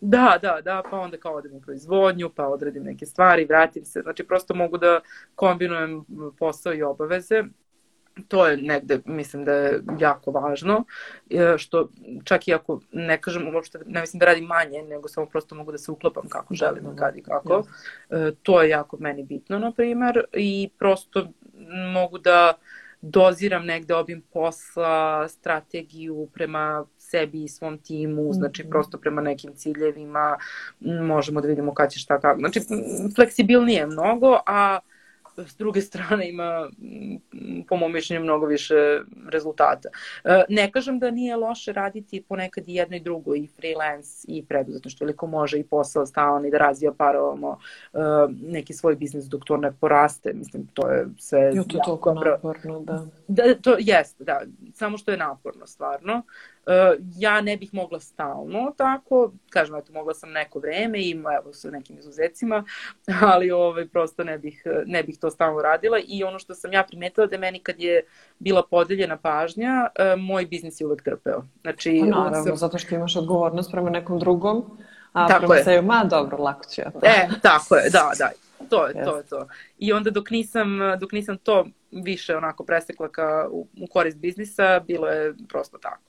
Da, 0.00 0.38
da, 0.42 0.60
da, 0.64 0.82
pa 0.90 0.98
onda 0.98 1.16
kao 1.16 1.34
odem 1.34 1.54
u 1.54 1.60
proizvodnju, 1.60 2.30
pa 2.30 2.46
odradim 2.46 2.82
neke 2.82 3.06
stvari, 3.06 3.44
vratim 3.44 3.84
se. 3.84 4.00
Znači, 4.00 4.24
prosto 4.24 4.54
mogu 4.54 4.78
da 4.78 5.00
kombinujem 5.34 6.04
posao 6.38 6.74
i 6.74 6.82
obaveze 6.82 7.44
to 8.28 8.46
je 8.46 8.56
negde, 8.56 9.00
mislim 9.04 9.44
da 9.44 9.52
je 9.52 9.82
jako 9.98 10.30
važno, 10.30 10.84
e, 11.30 11.54
što 11.58 11.88
čak 12.24 12.48
i 12.48 12.54
ako 12.54 12.80
ne 12.92 13.20
kažem 13.20 13.54
uopšte, 13.54 13.78
ne 13.86 14.00
mislim 14.00 14.18
da 14.18 14.26
radim 14.26 14.44
manje, 14.44 14.82
nego 14.82 15.08
samo 15.08 15.26
prosto 15.26 15.54
mogu 15.54 15.72
da 15.72 15.78
se 15.78 15.90
uklopam 15.90 16.28
kako 16.28 16.54
želim, 16.54 16.84
da, 16.84 16.96
kad 16.96 17.16
i 17.16 17.22
kako. 17.22 17.62
E, 18.10 18.30
to 18.42 18.62
je 18.62 18.68
jako 18.68 18.96
meni 19.00 19.22
bitno, 19.22 19.58
na 19.58 19.72
primer, 19.72 20.24
i 20.32 20.70
prosto 20.78 21.28
mogu 21.94 22.18
da 22.18 22.54
doziram 23.00 23.64
negde 23.66 23.94
obim 23.94 24.22
posla, 24.32 25.28
strategiju 25.28 26.28
prema 26.34 26.84
sebi 26.98 27.44
i 27.44 27.48
svom 27.48 27.78
timu, 27.78 28.32
znači 28.32 28.62
mhm. 28.62 28.70
prosto 28.70 28.98
prema 28.98 29.22
nekim 29.22 29.54
ciljevima, 29.54 30.36
možemo 30.80 31.40
da 31.40 31.48
vidimo 31.48 31.74
kad 31.74 31.90
će 31.90 31.98
šta 31.98 32.20
kako. 32.20 32.38
Znači, 32.38 32.60
fleksibilnije 33.14 33.86
mnogo, 33.86 34.38
a 34.46 34.78
s 35.46 35.56
druge 35.56 35.80
strane 35.80 36.28
ima 36.28 36.68
po 37.68 37.76
mom 37.76 37.92
mišljenju 37.92 38.22
mnogo 38.22 38.46
više 38.46 38.74
rezultata. 39.28 39.88
E, 40.24 40.44
ne 40.48 40.72
kažem 40.72 40.98
da 40.98 41.10
nije 41.10 41.36
loše 41.36 41.72
raditi 41.72 42.22
ponekad 42.28 42.68
i 42.68 42.74
jedno 42.74 42.96
i 42.96 43.00
drugo 43.00 43.34
i 43.34 43.46
freelance 43.56 44.24
i 44.28 44.44
preduzetništvo 44.44 45.04
ili 45.04 45.16
ko 45.16 45.26
može 45.26 45.58
i 45.58 45.64
posao 45.64 46.06
stalan 46.06 46.46
i 46.46 46.50
da 46.50 46.58
razvija 46.58 46.92
paralelno 46.92 47.58
e, 47.92 47.98
neki 48.42 48.72
svoj 48.72 48.96
biznis 48.96 49.24
dok 49.24 49.44
to 49.44 49.56
ne 49.56 49.72
poraste. 49.80 50.32
Mislim, 50.32 50.66
to 50.74 50.90
je 50.90 51.06
sve 51.18 51.50
jo, 51.54 51.64
to 51.64 51.76
je 51.76 51.82
toliko 51.84 52.14
naporno, 52.14 52.80
da. 52.80 53.06
da. 53.28 53.54
To 53.54 53.76
jeste, 53.78 54.24
da. 54.24 54.40
Samo 54.74 54.98
što 54.98 55.10
je 55.10 55.16
naporno, 55.16 55.66
stvarno. 55.66 56.14
Uh, 56.14 56.57
ja 57.16 57.40
ne 57.40 57.56
bih 57.56 57.74
mogla 57.74 58.00
stalno 58.00 58.72
tako, 58.76 59.32
kažem, 59.50 59.76
eto, 59.76 59.92
mogla 59.92 60.14
sam 60.14 60.30
neko 60.30 60.58
vreme 60.58 60.98
i 60.98 61.10
evo 61.10 61.52
sa 61.52 61.70
nekim 61.70 61.98
izuzecima, 61.98 62.64
ali 63.32 63.50
ovaj, 63.50 63.88
prosto 63.88 64.24
ne 64.24 64.38
bih, 64.38 64.62
ne 64.86 65.02
bih 65.02 65.18
to 65.18 65.30
stalno 65.30 65.62
radila 65.62 65.98
i 66.06 66.24
ono 66.24 66.38
što 66.38 66.54
sam 66.54 66.72
ja 66.72 66.82
primetila 66.82 67.26
da 67.26 67.38
meni 67.38 67.58
kad 67.58 67.80
je 67.80 68.02
bila 68.38 68.62
podeljena 68.70 69.16
pažnja, 69.16 69.86
uh, 69.86 70.20
moj 70.20 70.46
biznis 70.46 70.80
je 70.80 70.86
uvek 70.86 71.02
trpeo. 71.02 71.42
Znači, 71.62 71.98
pa 72.00 72.06
naravno, 72.06 72.44
sam... 72.44 72.56
zato 72.56 72.78
što 72.78 72.94
imaš 72.94 73.16
odgovornost 73.16 73.70
prema 73.70 73.90
nekom 73.90 74.18
drugom, 74.18 74.78
a 75.12 75.28
tako 75.28 75.46
prema 75.46 75.64
sebi, 75.64 75.86
ma 75.86 76.04
dobro, 76.04 76.38
lako 76.38 76.64
ću 76.64 76.80
ja 76.80 76.90
to. 76.90 77.00
E, 77.02 77.28
tako 77.42 77.76
je, 77.76 77.90
da, 77.90 78.10
da. 78.18 78.47
To 78.70 78.86
je, 78.86 78.94
yes. 78.94 79.04
to 79.04 79.16
je 79.16 79.22
to. 79.22 79.48
I 79.78 79.92
onda 79.92 80.10
dok 80.10 80.30
nisam, 80.30 80.78
dok 81.00 81.12
nisam 81.12 81.38
to 81.38 81.66
više 81.90 82.36
onako 82.36 82.64
presekla 82.64 83.08
ka 83.08 83.48
u, 83.50 83.66
u 83.80 83.86
korist 83.86 84.18
biznisa, 84.18 84.80
bilo 84.80 85.08
je 85.08 85.34
prosto 85.48 85.78
tako. 85.78 86.00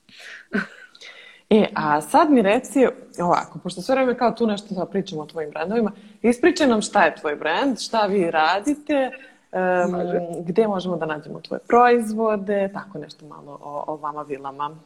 E, 1.50 1.68
a 1.76 2.02
sad 2.02 2.32
mi 2.32 2.42
reci 2.42 2.88
ovako, 3.22 3.60
pošto 3.60 3.82
sve 3.82 3.96
vreme 3.96 4.18
kao 4.18 4.32
tu 4.32 4.48
nešto 4.48 4.76
da 4.76 4.86
pričamo 4.86 5.22
o 5.22 5.26
tvojim 5.26 5.50
brendovima, 5.50 5.92
ispričaj 6.22 6.68
nam 6.68 6.82
šta 6.82 7.04
je 7.06 7.16
tvoj 7.16 7.36
brend, 7.36 7.80
šta 7.80 8.06
vi 8.06 8.32
radite, 8.32 9.12
um, 9.52 10.44
gde 10.46 10.68
možemo 10.68 10.98
da 10.98 11.06
nađemo 11.06 11.42
tvoje 11.42 11.60
proizvode, 11.68 12.70
tako 12.74 12.98
nešto 12.98 13.26
malo 13.26 13.60
o, 13.62 13.84
o 13.88 13.96
vama 13.96 14.22
vilama. 14.22 14.78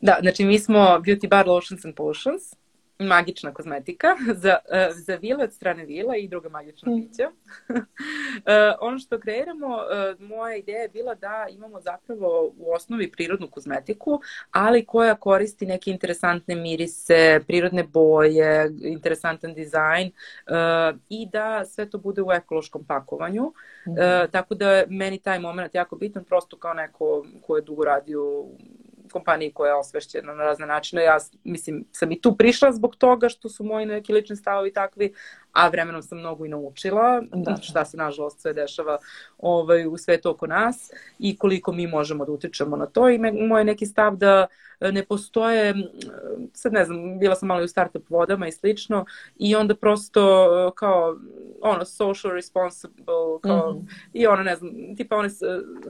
Da, 0.00 0.18
znači 0.20 0.44
mi 0.44 0.58
smo 0.58 0.80
Beauty 0.80 1.28
Bar 1.28 1.48
Lotions 1.48 1.84
and 1.84 1.94
Potions 1.94 2.59
magična 3.00 3.54
kozmetika 3.54 4.06
za, 4.42 4.56
uh, 4.68 4.96
za 4.96 5.16
vile 5.16 5.44
od 5.44 5.52
strane 5.52 5.84
vila 5.84 6.16
i 6.16 6.28
druga 6.28 6.48
magična 6.48 6.92
mm. 6.92 7.00
pića. 7.00 7.30
uh, 7.68 7.76
ono 8.88 8.98
što 8.98 9.20
kreiramo, 9.20 9.66
uh, 9.66 10.20
moja 10.20 10.56
ideja 10.56 10.82
je 10.82 10.88
bila 10.88 11.14
da 11.14 11.46
imamo 11.50 11.80
zapravo 11.80 12.52
u 12.56 12.72
osnovi 12.72 13.12
prirodnu 13.12 13.48
kozmetiku, 13.48 14.20
ali 14.50 14.84
koja 14.84 15.14
koristi 15.14 15.66
neke 15.66 15.90
interesantne 15.90 16.54
mirise, 16.54 17.40
prirodne 17.46 17.84
boje, 17.84 18.70
interesantan 18.82 19.54
dizajn 19.54 20.06
uh, 20.06 20.98
i 21.08 21.28
da 21.32 21.64
sve 21.64 21.90
to 21.90 21.98
bude 21.98 22.22
u 22.22 22.32
ekološkom 22.32 22.84
pakovanju. 22.84 23.52
Mm. 23.86 23.90
Uh, 23.90 24.30
tako 24.30 24.54
da 24.54 24.84
meni 24.88 25.18
taj 25.18 25.38
moment 25.38 25.74
jako 25.74 25.96
bitan, 25.96 26.24
prosto 26.24 26.56
kao 26.56 26.74
neko 26.74 27.26
ko 27.46 27.56
je 27.56 27.62
dugo 27.62 27.84
radio 27.84 28.44
kompaniji 29.10 29.52
koja 29.52 29.68
je 29.68 29.78
osvešćena 29.78 30.34
na 30.34 30.44
razne 30.44 30.66
načine. 30.66 31.02
Ja, 31.02 31.18
mislim, 31.44 31.84
sam 31.92 32.12
i 32.12 32.20
tu 32.20 32.36
prišla 32.36 32.72
zbog 32.72 32.96
toga 32.96 33.28
što 33.28 33.48
su 33.48 33.64
moji 33.64 33.86
neki 33.86 34.12
lični 34.12 34.36
stavovi 34.36 34.72
takvi, 34.72 35.12
a 35.52 35.68
vremenom 35.68 36.02
sam 36.02 36.18
mnogo 36.18 36.44
i 36.46 36.48
naučila 36.48 37.22
da. 37.32 37.56
šta 37.62 37.84
se 37.84 37.96
nažalost 37.96 38.40
sve 38.40 38.52
dešava 38.52 38.98
ovaj, 39.38 39.86
u 39.86 39.96
svetu 39.96 40.30
oko 40.30 40.46
nas 40.46 40.90
i 41.18 41.36
koliko 41.36 41.72
mi 41.72 41.86
možemo 41.86 42.24
da 42.24 42.32
utičemo 42.32 42.76
na 42.76 42.86
to 42.86 43.08
i 43.08 43.18
me, 43.18 43.32
moj 43.32 43.64
neki 43.64 43.86
stav 43.86 44.16
da 44.16 44.46
ne 44.80 45.04
postoje, 45.04 45.74
sad 46.52 46.72
ne 46.72 46.84
znam, 46.84 47.18
bila 47.18 47.34
sam 47.34 47.48
malo 47.48 47.60
i 47.60 47.64
u 47.64 47.68
startup 47.68 48.10
vodama 48.10 48.48
i 48.48 48.52
slično 48.52 49.04
i 49.36 49.56
onda 49.56 49.74
prosto 49.74 50.72
kao 50.76 51.16
ono 51.60 51.84
social 51.84 52.34
responsible 52.34 53.04
kao, 53.42 53.72
mm 53.72 53.76
-hmm. 53.76 54.08
i 54.12 54.26
ono 54.26 54.42
ne 54.42 54.56
znam, 54.56 54.70
tipa 54.96 55.16
one 55.16 55.28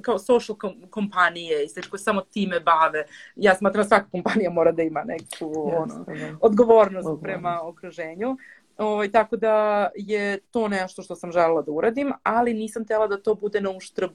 kao 0.03 0.19
social 0.19 0.59
kom 0.59 0.75
kompanije 0.91 1.65
i 1.65 1.69
sve 1.69 1.83
koje 1.91 2.01
samo 2.01 2.21
time 2.21 2.61
bave. 2.61 3.05
Ja 3.37 3.55
smatram 3.55 3.85
svaka 3.85 4.09
kompanija 4.11 4.51
mora 4.51 4.73
da 4.73 4.83
ima 4.83 5.05
neku 5.05 5.55
yes, 5.55 5.83
ono, 5.83 6.05
da. 6.05 6.37
odgovornost 6.41 7.23
prema 7.23 7.61
okruženju. 7.63 8.37
Ovaj, 8.77 9.11
tako 9.11 9.37
da 9.37 9.89
je 9.95 10.39
to 10.51 10.69
nešto 10.69 11.03
što 11.03 11.17
sam 11.17 11.33
želela 11.33 11.63
da 11.63 11.73
uradim, 11.73 12.13
ali 12.23 12.55
nisam 12.55 12.87
tela 12.87 13.07
da 13.07 13.23
to 13.23 13.35
bude 13.35 13.61
na 13.61 13.71
uštrb 13.71 14.11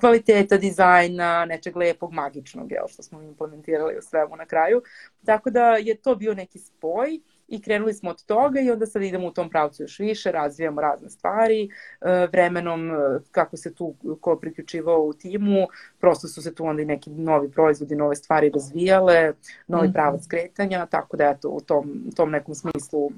kvaliteta 0.00 0.56
dizajna, 0.56 1.44
nečeg 1.44 1.76
lepog, 1.76 2.12
magičnog, 2.12 2.72
jel, 2.72 2.86
što 2.88 3.02
smo 3.02 3.22
implementirali 3.22 3.98
u 3.98 4.02
svemu 4.02 4.36
na 4.36 4.46
kraju. 4.46 4.82
Tako 5.24 5.50
da 5.50 5.76
je 5.76 5.94
to 5.94 6.14
bio 6.14 6.34
neki 6.34 6.58
spoj 6.58 7.20
i 7.48 7.62
krenuli 7.62 7.94
smo 7.94 8.10
od 8.10 8.24
toga 8.24 8.60
i 8.60 8.70
onda 8.70 8.86
sad 8.86 9.02
idemo 9.02 9.26
u 9.26 9.30
tom 9.30 9.50
pravcu 9.50 9.82
još 9.82 9.98
više, 9.98 10.32
razvijamo 10.32 10.80
razne 10.80 11.10
stvari, 11.10 11.64
e, 11.64 12.26
vremenom 12.32 12.90
e, 12.90 12.94
kako 13.30 13.56
se 13.56 13.74
tu 13.74 13.94
ko 14.20 14.36
priključivao 14.36 15.00
u 15.00 15.12
timu, 15.12 15.66
prosto 16.00 16.28
su 16.28 16.42
se 16.42 16.54
tu 16.54 16.64
onda 16.64 16.82
i 16.82 16.86
neki 16.86 17.10
novi 17.10 17.50
proizvodi, 17.50 17.96
nove 17.96 18.16
stvari 18.16 18.50
razvijale, 18.54 19.32
novi 19.66 19.86
mhm. 19.86 19.92
pravac 19.92 20.26
kretanja, 20.26 20.86
tako 20.86 21.16
da 21.16 21.24
eto 21.24 21.48
u 21.48 21.60
tom, 21.60 22.04
u 22.08 22.14
tom 22.14 22.30
nekom 22.30 22.54
smislu 22.54 23.10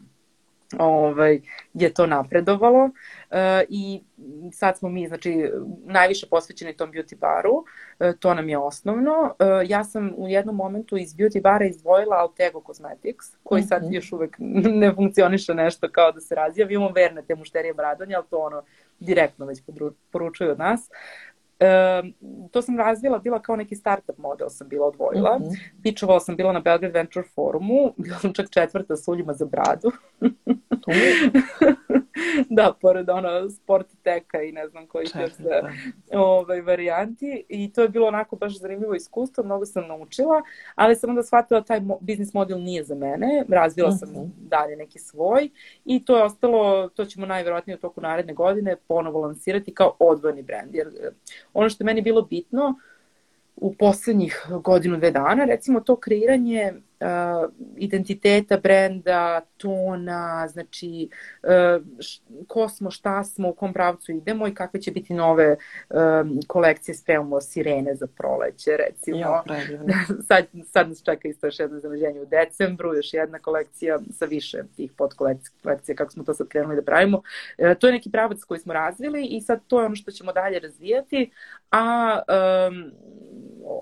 ovaj, 0.79 1.41
je 1.75 1.95
to 1.95 2.07
napredovalo 2.07 2.85
uh, 2.85 3.39
i 3.69 4.03
sad 4.53 4.79
smo 4.79 4.89
mi 4.89 5.09
znači, 5.09 5.51
najviše 5.85 6.27
posvećeni 6.31 6.77
tom 6.77 6.93
beauty 6.93 7.19
baru, 7.19 7.53
uh, 7.53 8.13
to 8.19 8.35
nam 8.35 8.49
je 8.49 8.59
osnovno. 8.59 9.35
Uh, 9.41 9.71
ja 9.71 9.85
sam 9.85 10.13
u 10.17 10.29
jednom 10.29 10.57
momentu 10.57 10.97
iz 10.97 11.15
beauty 11.15 11.43
bara 11.43 11.65
izdvojila 11.65 12.17
Altego 12.17 12.63
Cosmetics, 12.67 13.27
koji 13.43 13.63
sad 13.63 13.83
mm 13.83 13.87
-hmm. 13.87 13.95
još 13.95 14.13
uvek 14.13 14.37
ne 14.83 14.95
funkcioniše 14.95 15.55
nešto 15.55 15.89
kao 15.93 16.13
da 16.13 16.21
se 16.21 16.35
razvija. 16.35 16.67
Vi 16.67 16.75
imamo 16.75 16.93
verne 16.93 17.23
te 17.23 17.35
mušterije 17.35 17.75
bradanje, 17.75 18.15
ali 18.15 18.25
to 18.31 18.39
ono 18.39 18.63
direktno 19.01 19.47
već 19.47 19.63
poručuju 20.11 20.51
od 20.51 20.59
nas. 20.59 20.91
E, 21.61 22.03
to 22.51 22.63
sam 22.63 22.79
razvila, 22.79 23.19
bila 23.19 23.43
kao 23.43 23.57
neki 23.57 23.77
startup 23.77 24.19
model 24.19 24.49
sam 24.49 24.69
bila 24.69 24.87
odvojila. 24.87 25.39
Mm 25.39 25.43
-hmm. 25.43 25.83
Pičovala 25.83 26.21
sam 26.21 26.37
bila 26.37 26.53
na 26.53 26.61
Belgrade 26.61 26.99
Venture 26.99 27.27
forumu, 27.35 27.93
bila 27.97 28.19
sam 28.19 28.33
čak 28.33 28.51
četvrta 28.51 28.97
s 28.97 29.09
uljima 29.09 29.33
za 29.33 29.47
bradu. 29.47 29.93
da, 32.51 32.73
pored 32.81 33.11
ono 33.11 33.51
sport 33.51 33.87
teka 34.03 34.43
i 34.43 34.53
ne 34.53 34.69
znam 34.69 34.87
koji 34.87 35.03
još 35.03 35.33
sve 35.33 35.63
ovaj, 36.13 36.61
varijanti. 36.61 37.45
I 37.49 37.73
to 37.73 37.83
je 37.83 37.89
bilo 37.89 38.07
onako 38.07 38.37
baš 38.37 38.59
zanimljivo 38.59 38.95
iskustvo, 38.95 39.45
mnogo 39.45 39.67
sam 39.67 39.89
naučila, 39.89 40.43
ali 40.75 40.97
sam 40.97 41.11
onda 41.11 41.23
shvatila 41.23 41.61
taj 41.61 41.81
mo 41.81 41.99
biznis 42.01 42.35
model 42.35 42.63
nije 42.63 42.85
za 42.85 42.95
mene. 42.95 43.45
Razvila 43.49 43.93
sam 43.93 44.09
uh 44.09 44.15
mhm. 44.15 44.25
-huh. 44.25 44.49
dalje 44.49 44.77
neki 44.77 44.99
svoj 44.99 45.51
i 45.85 46.05
to 46.05 46.17
je 46.17 46.23
ostalo, 46.23 46.89
to 46.89 47.05
ćemo 47.05 47.27
najverovatnije 47.27 47.77
u 47.77 47.81
toku 47.81 48.01
naredne 48.01 48.35
godine 48.35 48.77
ponovo 48.89 49.21
lansirati 49.21 49.75
kao 49.75 49.97
odvojeni 49.99 50.43
brand. 50.43 50.75
Jer 50.75 50.89
ono 51.53 51.69
što 51.69 51.85
je 51.85 51.87
meni 51.87 52.03
bilo 52.03 52.23
bitno 52.23 52.75
u 53.61 53.75
poslednjih 53.75 54.47
godinu, 54.63 54.97
dve 54.97 55.11
dana, 55.11 55.45
recimo 55.45 55.81
to 55.81 55.97
kreiranje 55.97 56.73
uh, 57.01 57.53
identiteta 57.77 58.57
brenda, 58.57 59.41
tona, 59.57 60.49
znači 60.49 61.09
uh, 61.43 61.85
ko 62.47 62.69
smo, 62.69 62.91
šta 62.91 63.25
smo, 63.25 63.49
u 63.49 63.55
kom 63.55 63.73
pravcu 63.73 64.13
idemo 64.13 64.49
i 64.49 64.55
kakve 64.55 64.81
će 64.81 64.91
biti 64.91 65.15
nove 65.15 65.57
um, 65.91 66.41
kolekcije, 66.47 66.95
spremamo 66.95 67.41
sirene 67.41 67.95
za 67.95 68.07
proleće, 68.07 68.71
recimo. 68.87 69.19
Ja, 69.19 69.43
sad, 70.29 70.47
sad 70.67 70.89
nas 70.89 71.03
čeka 71.03 71.29
isto 71.29 71.47
još 71.47 71.61
jedno 71.61 71.81
zanaženje 71.81 72.21
u 72.21 72.27
decembru, 72.27 72.95
još 72.95 73.15
jedna 73.15 73.39
kolekcija 73.39 73.99
sa 74.13 74.25
više 74.25 74.63
tih 74.77 74.93
podkolekcija, 74.93 75.97
kako 75.97 76.13
smo 76.13 76.25
to 76.25 76.35
sad 76.35 76.49
krenuli 76.49 76.77
da 76.77 76.83
pravimo. 76.83 77.17
Uh, 77.19 77.75
to 77.79 77.87
je 77.87 77.93
neki 77.93 78.11
pravac 78.11 78.45
koji 78.45 78.61
smo 78.61 78.73
razvili 78.73 79.27
i 79.27 79.41
sad 79.41 79.61
to 79.67 79.81
je 79.81 79.87
ono 79.87 79.97
što 79.97 80.11
ćemo 80.11 80.33
dalje 80.33 80.59
razvijati, 80.59 81.31
a 81.71 82.19
um, 82.69 82.93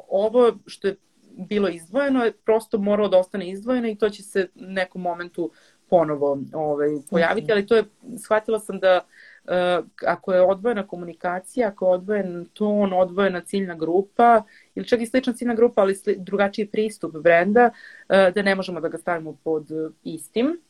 ovo 0.08 0.58
što 0.66 0.88
je 0.88 0.96
bilo 1.36 1.68
izdvojeno 1.68 2.24
je 2.24 2.32
prosto 2.32 2.78
moralo 2.78 3.08
da 3.08 3.18
ostane 3.18 3.50
izdvojeno 3.50 3.88
i 3.88 3.94
to 3.94 4.10
će 4.10 4.22
se 4.22 4.48
nekom 4.54 5.02
momentu 5.02 5.50
ponovo 5.90 6.38
ovaj, 6.52 6.88
pojaviti, 7.10 7.52
ali 7.52 7.66
to 7.66 7.76
je, 7.76 7.84
shvatila 8.18 8.60
sam 8.60 8.78
da 8.78 9.00
uh, 9.44 9.86
ako 10.06 10.32
je 10.32 10.42
odvojena 10.42 10.86
komunikacija, 10.86 11.68
ako 11.68 11.86
je 11.86 11.92
odvojen 11.92 12.46
ton, 12.52 12.92
odvojena 12.92 13.40
ciljna 13.40 13.74
grupa 13.74 14.42
ili 14.74 14.86
čak 14.86 15.00
i 15.00 15.06
slična 15.06 15.32
ciljna 15.32 15.54
grupa, 15.54 15.80
ali 15.80 15.94
sli, 15.94 16.16
drugačiji 16.18 16.66
pristup 16.66 17.16
brenda, 17.16 17.70
uh, 18.08 18.34
da 18.34 18.42
ne 18.42 18.54
možemo 18.54 18.80
da 18.80 18.88
ga 18.88 18.98
stavimo 18.98 19.36
pod 19.44 19.68
istim. 20.04 20.60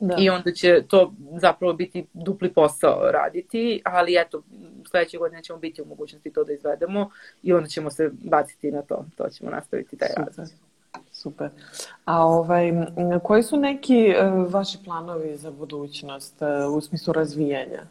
Da. 0.00 0.14
I 0.18 0.30
onda 0.30 0.52
će 0.52 0.82
to 0.88 1.12
zapravo 1.40 1.72
biti 1.72 2.06
dupli 2.12 2.52
posao 2.52 3.10
raditi, 3.10 3.82
ali 3.84 4.16
eto, 4.18 4.42
sledeće 4.90 5.18
godine 5.18 5.42
ćemo 5.42 5.58
biti 5.58 5.82
u 5.82 5.84
mogućnosti 5.84 6.30
to 6.30 6.44
da 6.44 6.52
izvedemo 6.52 7.10
i 7.42 7.52
onda 7.52 7.68
ćemo 7.68 7.90
se 7.90 8.10
baciti 8.12 8.70
na 8.70 8.82
to. 8.82 9.04
To 9.16 9.28
ćemo 9.28 9.50
nastaviti 9.50 9.96
taj 9.96 10.08
razvoj. 10.16 10.46
Super. 11.12 11.50
A 12.04 12.24
ovaj, 12.24 12.72
koji 13.22 13.42
su 13.42 13.56
neki 13.56 14.14
uh, 14.14 14.52
vaši 14.52 14.78
planovi 14.84 15.36
za 15.36 15.50
budućnost 15.50 16.42
uh, 16.42 16.76
u 16.76 16.80
smislu 16.80 17.12
razvijanja? 17.12 17.82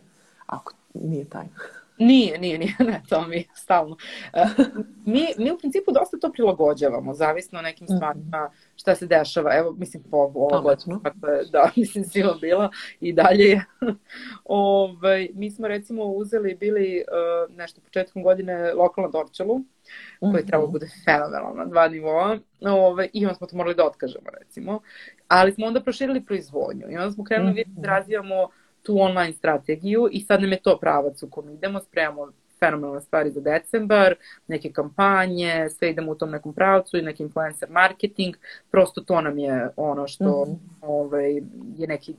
Ako 0.45 0.73
nije 0.93 1.25
taj. 1.25 1.45
Nije, 1.97 2.37
nije, 2.37 2.57
nije, 2.57 2.75
ne, 2.89 3.01
to 3.09 3.27
mi 3.27 3.47
stalno. 3.53 3.97
Uh, 4.33 4.65
mi, 5.05 5.27
mi 5.37 5.51
u 5.51 5.57
principu 5.57 5.91
dosta 5.91 6.17
to 6.17 6.31
prilagođavamo, 6.31 7.13
zavisno 7.13 7.59
o 7.59 7.61
nekim 7.61 7.87
mhm. 7.89 7.95
stvarima 7.95 8.51
šta 8.75 8.95
se 8.95 9.07
dešava. 9.07 9.57
Evo, 9.57 9.71
mislim, 9.77 10.03
po 10.11 10.17
ovo 10.17 10.61
godinu, 10.61 11.01
kako 11.03 11.27
je, 11.27 11.45
da, 11.51 11.69
mislim, 11.77 12.03
sila 12.03 12.37
bila 12.41 12.69
i 13.01 13.13
dalje 13.13 13.43
je. 13.43 13.65
Ove, 13.81 13.95
ovaj, 15.05 15.29
mi 15.33 15.51
smo 15.51 15.67
recimo 15.67 16.03
uzeli, 16.03 16.55
bili 16.55 17.03
uh, 17.49 17.55
nešto 17.55 17.81
početkom 17.81 18.23
godine 18.23 18.73
lokalno 18.73 19.11
dorčalu, 19.11 19.61
koji 20.19 20.31
mm 20.31 20.35
-hmm. 20.35 20.47
treba 20.47 20.67
bude 20.67 20.87
fenomenalno 21.05 21.53
na 21.53 21.65
dva 21.65 21.87
nivoa, 21.87 22.37
ove, 22.61 23.09
i 23.13 23.25
onda 23.25 23.35
smo 23.35 23.47
to 23.47 23.57
morali 23.57 23.75
da 23.75 23.85
otkažemo, 23.85 24.29
recimo. 24.39 24.81
Ali 25.27 25.51
smo 25.51 25.65
onda 25.65 25.81
proširili 25.81 26.25
proizvodnju 26.25 26.91
i 26.91 26.97
onda 26.97 27.11
smo 27.11 27.23
krenuli 27.23 27.51
mm 27.67 27.71
-hmm. 27.71 27.81
da 27.81 27.87
razvijamo 27.87 28.49
tu 28.85 28.99
online 28.99 29.33
strategiju 29.33 30.07
i 30.11 30.21
sad 30.21 30.41
nam 30.41 30.51
je 30.51 30.61
to 30.61 30.77
pravac 30.81 31.23
u 31.23 31.29
kom 31.29 31.49
idemo, 31.49 31.79
spremamo 31.79 32.31
fenomenalne 32.59 33.01
stvari 33.01 33.31
za 33.31 33.41
decembar, 33.41 34.15
neke 34.47 34.71
kampanje, 34.71 35.69
sve 35.69 35.89
idemo 35.89 36.11
u 36.11 36.15
tom 36.15 36.31
nekom 36.31 36.53
pravcu 36.53 36.97
i 36.97 37.01
neki 37.01 37.23
influencer 37.23 37.69
marketing, 37.69 38.35
prosto 38.71 39.01
to 39.01 39.21
nam 39.21 39.37
je 39.37 39.69
ono 39.75 40.07
što 40.07 40.45
mm 40.45 40.51
-hmm. 40.51 40.57
ovaj, 40.81 41.33
je 41.77 41.87
neki 41.87 42.15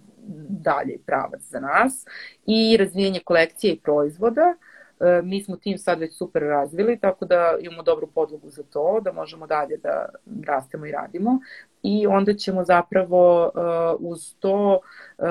dalji 0.48 0.98
pravac 1.07 1.40
za 1.40 1.61
nas 1.61 2.07
i 2.46 2.76
razvijenje 2.76 3.20
kolekcije 3.24 3.72
i 3.72 3.81
proizvoda. 3.81 4.55
E, 5.00 5.22
mi 5.22 5.42
smo 5.42 5.56
tim 5.56 5.78
sad 5.78 5.98
već 6.00 6.16
super 6.16 6.42
razvili, 6.42 6.98
tako 6.98 7.24
da 7.24 7.56
imamo 7.61 7.82
dobru 7.82 8.06
podlogu 8.06 8.50
za 8.50 8.62
to, 8.62 9.00
da 9.04 9.12
možemo 9.12 9.46
dalje 9.46 9.76
da 9.76 10.09
rastemo 10.46 10.87
i 10.87 10.92
radimo 10.92 11.40
i 11.82 12.06
onda 12.06 12.35
ćemo 12.35 12.64
zapravo 12.64 13.44
uh, 13.44 14.11
uz 14.11 14.35
to 14.38 14.80
uh, 15.18 15.26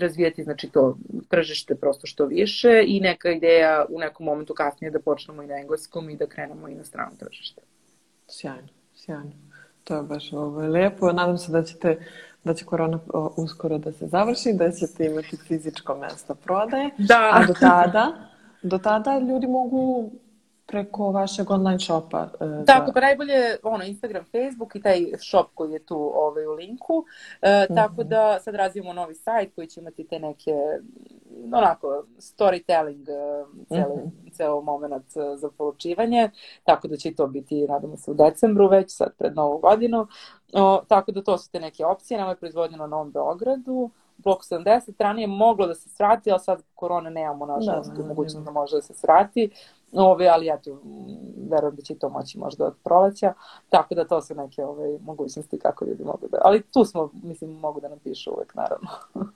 razvijati 0.00 0.44
znači 0.44 0.68
to 0.68 0.96
tržište 1.28 1.74
prosto 1.74 2.06
što 2.06 2.26
više 2.26 2.84
i 2.86 3.00
neka 3.00 3.30
ideja 3.30 3.84
u 3.88 3.98
nekom 3.98 4.26
momentu 4.26 4.54
kasnije 4.54 4.90
da 4.90 5.00
počnemo 5.00 5.42
i 5.42 5.46
na 5.46 5.54
engleskom 5.54 6.10
i 6.10 6.16
da 6.16 6.26
krenemo 6.26 6.68
i 6.68 6.74
na 6.74 6.84
strano 6.84 7.12
tržište. 7.18 7.62
Sjajno, 8.28 8.68
sjajno. 8.94 9.32
To 9.84 9.96
je 9.96 10.02
baš 10.02 10.32
ovo, 10.32 10.60
lepo. 10.60 11.12
Nadam 11.12 11.38
se 11.38 11.52
da 11.52 11.62
ćete 11.62 11.98
da 12.44 12.54
će 12.54 12.64
korona 12.64 12.98
uskoro 13.36 13.78
da 13.78 13.92
se 13.92 14.06
završi, 14.06 14.52
da 14.52 14.70
ćete 14.72 15.06
imati 15.06 15.36
fizičko 15.36 15.96
mesto 15.96 16.34
prodaje. 16.34 16.90
Da. 16.98 17.30
A 17.32 17.46
do 17.46 17.54
tada, 17.60 18.12
do 18.68 18.78
tada 18.78 19.18
ljudi 19.18 19.46
mogu 19.46 20.10
preko 20.66 21.10
vašeg 21.10 21.50
online 21.50 21.78
shopa. 21.78 22.28
E, 22.40 22.64
tako, 22.66 22.92
pa 22.92 23.00
najbolje 23.00 23.56
ono, 23.62 23.84
Instagram, 23.84 24.24
Facebook 24.24 24.76
i 24.76 24.82
taj 24.82 25.04
shop 25.18 25.46
koji 25.54 25.72
je 25.72 25.78
tu 25.78 26.12
ovaj, 26.14 26.46
u 26.46 26.52
linku. 26.52 27.04
E, 27.42 27.50
mm 27.50 27.72
-hmm. 27.72 27.74
Tako 27.74 28.04
da 28.04 28.38
sad 28.40 28.54
razvijemo 28.54 28.92
novi 28.92 29.14
sajt 29.14 29.54
koji 29.54 29.66
će 29.66 29.80
imati 29.80 30.04
te 30.04 30.18
neke 30.18 30.52
onako 31.52 32.04
storytelling 32.18 33.08
e, 33.08 33.44
ceo, 33.68 33.96
mm 33.96 34.00
-hmm. 34.00 34.32
ceo 34.32 34.60
moment 34.60 35.16
e, 35.16 35.36
za 35.36 35.50
polučivanje. 35.58 36.30
Tako 36.64 36.88
da 36.88 36.96
će 36.96 37.14
to 37.14 37.26
biti, 37.26 37.66
nadamo 37.68 37.96
se, 37.96 38.10
u 38.10 38.14
decembru 38.14 38.68
već, 38.68 38.96
sad 38.96 39.14
pred 39.18 39.34
novu 39.34 39.58
godinu. 39.58 40.06
O, 40.52 40.82
tako 40.88 41.12
da 41.12 41.22
to 41.22 41.38
su 41.38 41.50
te 41.50 41.60
neke 41.60 41.84
opcije. 41.84 42.18
Nama 42.18 42.30
je 42.30 42.36
proizvodnjeno 42.36 42.86
na 42.86 42.90
Novom 42.90 43.10
Beogradu 43.10 43.90
blok 44.26 44.42
70, 44.42 44.92
ranije 44.98 45.26
moglo 45.26 45.66
da 45.66 45.74
se 45.74 45.88
svrati, 45.88 46.30
ali 46.30 46.40
sad 46.40 46.62
korona 46.74 47.10
nemamo 47.10 47.46
nažalost 47.46 47.92
da, 47.92 48.04
mogućnost 48.04 48.44
da 48.44 48.50
može 48.50 48.76
da 48.76 48.82
se 48.82 48.94
svrati. 48.94 49.50
Ove, 49.92 50.28
ali 50.28 50.48
eto, 50.48 50.70
verujem 51.50 51.76
da 51.76 51.82
će 51.82 51.94
to 51.94 52.08
moći 52.08 52.38
možda 52.38 52.66
od 52.66 52.74
proleća, 52.84 53.32
tako 53.68 53.94
da 53.94 54.04
to 54.04 54.22
su 54.22 54.34
neke 54.34 54.64
ove, 54.64 54.98
mogućnosti 54.98 55.58
kako 55.58 55.84
ljudi 55.84 56.04
mogu 56.04 56.28
da... 56.28 56.38
Ali 56.44 56.62
tu 56.62 56.84
smo, 56.84 57.10
mislim, 57.22 57.50
mogu 57.50 57.80
da 57.80 57.88
nam 57.88 57.98
pišu 57.98 58.30
uvek, 58.30 58.54
naravno. 58.54 58.88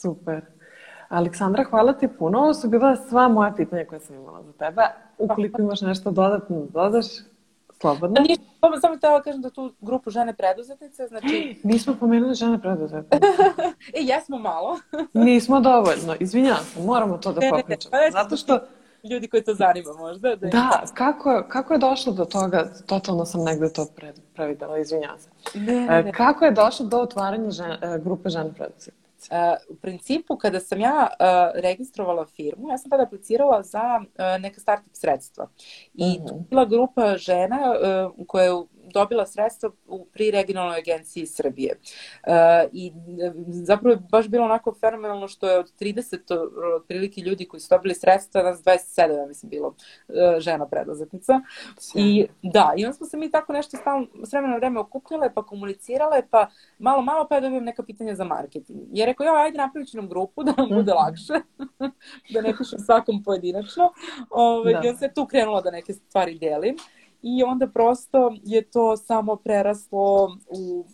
Super. 0.00 0.44
Aleksandra, 1.08 1.64
hvala 1.64 1.92
ti 1.92 2.08
puno. 2.18 2.38
Ovo 2.38 2.54
su 2.54 2.68
bila 2.68 2.96
sva 2.96 3.28
moja 3.28 3.52
pitanja 3.56 3.84
koje 3.84 4.00
sam 4.00 4.16
imala 4.16 4.42
za 4.42 4.52
tebe. 4.52 4.82
Ukoliko 5.18 5.62
imaš 5.62 5.80
nešto 5.80 6.10
dodatno 6.10 6.56
da 6.56 6.66
dodaš, 6.66 7.06
slobodno. 7.84 8.20
Ništa, 8.28 8.44
samo 8.80 8.96
htela 8.96 9.22
kažem 9.22 9.42
da 9.42 9.50
tu 9.50 9.72
grupu 9.80 10.10
žene 10.10 10.34
preduzetnice, 10.34 11.06
znači... 11.06 11.56
Nismo 11.62 11.96
pomenuli 12.00 12.34
žene 12.34 12.60
preduzetnice. 12.60 13.26
e, 13.98 14.00
jesmo 14.00 14.38
malo. 14.38 14.78
Nismo 15.28 15.60
dovoljno, 15.60 16.16
izvinjavam 16.20 16.64
se, 16.64 16.82
moramo 16.82 17.18
to 17.18 17.32
da 17.32 17.40
popričamo. 17.50 17.90
Pa 17.90 18.22
Zato 18.22 18.36
što... 18.36 18.60
Ljudi 19.10 19.28
koji 19.28 19.44
to 19.44 19.54
zanima 19.54 19.92
možda. 19.98 20.36
Da, 20.36 20.48
da 20.48 20.84
kako, 20.94 21.44
kako 21.48 21.72
je 21.72 21.78
došlo 21.78 22.12
do 22.12 22.24
toga, 22.24 22.72
totalno 22.86 23.24
sam 23.24 23.44
negde 23.44 23.72
to 23.72 23.86
previdela, 24.34 24.78
izvinjavam 24.78 25.18
se. 25.18 25.28
Ne, 25.54 25.80
ne. 25.80 25.98
E, 26.08 26.12
kako 26.12 26.44
je 26.44 26.50
došlo 26.50 26.86
do 26.86 26.98
otvaranja 26.98 27.50
žen, 27.50 27.72
e, 27.72 27.98
grupe 27.98 28.28
žene 28.28 28.52
preduzetnice? 28.52 29.03
Uh, 29.30 29.74
u 29.76 29.76
principu, 29.76 30.36
kada 30.36 30.60
sam 30.60 30.80
ja 30.80 31.08
uh, 31.10 31.60
registrovala 31.62 32.26
firmu, 32.26 32.70
ja 32.70 32.78
sam 32.78 32.90
tada 32.90 33.02
aplicirala 33.02 33.62
za 33.62 34.00
uh, 34.00 34.42
neka 34.42 34.60
startup 34.60 34.92
sredstva. 34.92 35.48
I 35.94 36.18
mm 36.18 36.26
-hmm. 36.26 36.48
bila 36.50 36.64
grupa 36.64 37.16
žena 37.16 37.58
uh, 38.16 38.26
koja 38.26 38.44
je 38.44 38.52
dobila 38.92 39.26
sredstva 39.26 39.70
u, 39.86 40.04
pri 40.04 40.30
regionalnoj 40.30 40.78
agenciji 40.78 41.26
Srbije. 41.26 41.78
Uh, 42.26 42.32
I 42.72 42.92
zapravo 43.48 43.90
je 43.90 44.02
baš 44.10 44.28
bilo 44.28 44.44
onako 44.44 44.74
fenomenalno 44.80 45.28
što 45.28 45.50
je 45.50 45.58
od 45.58 45.72
30 45.80 46.18
otprilike 46.76 47.20
ljudi 47.20 47.48
koji 47.48 47.60
su 47.60 47.68
dobili 47.70 47.94
sredstva, 47.94 48.42
nas 48.42 48.62
27, 48.64 49.18
ja 49.18 49.26
mislim, 49.26 49.50
bilo 49.50 49.68
uh, 49.68 50.14
žena 50.38 50.68
preduzetnica. 50.68 51.40
I 51.94 52.26
da, 52.42 52.72
i 52.76 52.84
onda 52.84 52.96
smo 52.96 53.06
se 53.06 53.16
mi 53.16 53.30
tako 53.30 53.52
nešto 53.52 53.76
stalno, 53.76 54.06
s 54.24 54.32
vremena 54.32 54.52
na 54.52 54.58
vreme 54.58 54.80
okupljale, 54.80 55.34
pa 55.34 55.42
komunicirale, 55.42 56.22
pa 56.30 56.48
malo, 56.78 57.02
malo 57.02 57.26
pa 57.28 57.34
ja 57.34 57.40
dobijem 57.40 57.64
neka 57.64 57.82
pitanja 57.82 58.14
za 58.14 58.24
marketing. 58.24 58.80
Jer 58.92 59.06
rekao, 59.06 59.24
ja, 59.24 59.34
ajde 59.34 59.58
napravit 59.58 59.90
ću 59.90 59.96
nam 59.96 60.08
grupu 60.08 60.42
da 60.42 60.52
nam 60.56 60.68
bude 60.68 60.92
mhm. 60.92 60.98
lakše, 60.98 61.32
da 62.32 62.40
ne 62.40 62.54
pišem 62.58 62.78
svakom 62.78 63.22
pojedinačno. 63.22 63.92
Ove, 64.30 64.54
ovaj, 64.54 64.72
da. 64.72 64.80
I 64.84 64.88
onda 64.88 64.98
se 64.98 65.12
tu 65.14 65.26
krenula 65.26 65.60
da 65.60 65.70
neke 65.70 65.92
stvari 65.92 66.38
delim 66.38 66.76
i 67.24 67.42
onda 67.42 67.66
prosto 67.66 68.34
je 68.42 68.62
to 68.62 68.96
samo 68.96 69.36
preraslo 69.36 70.36
u 70.48 70.84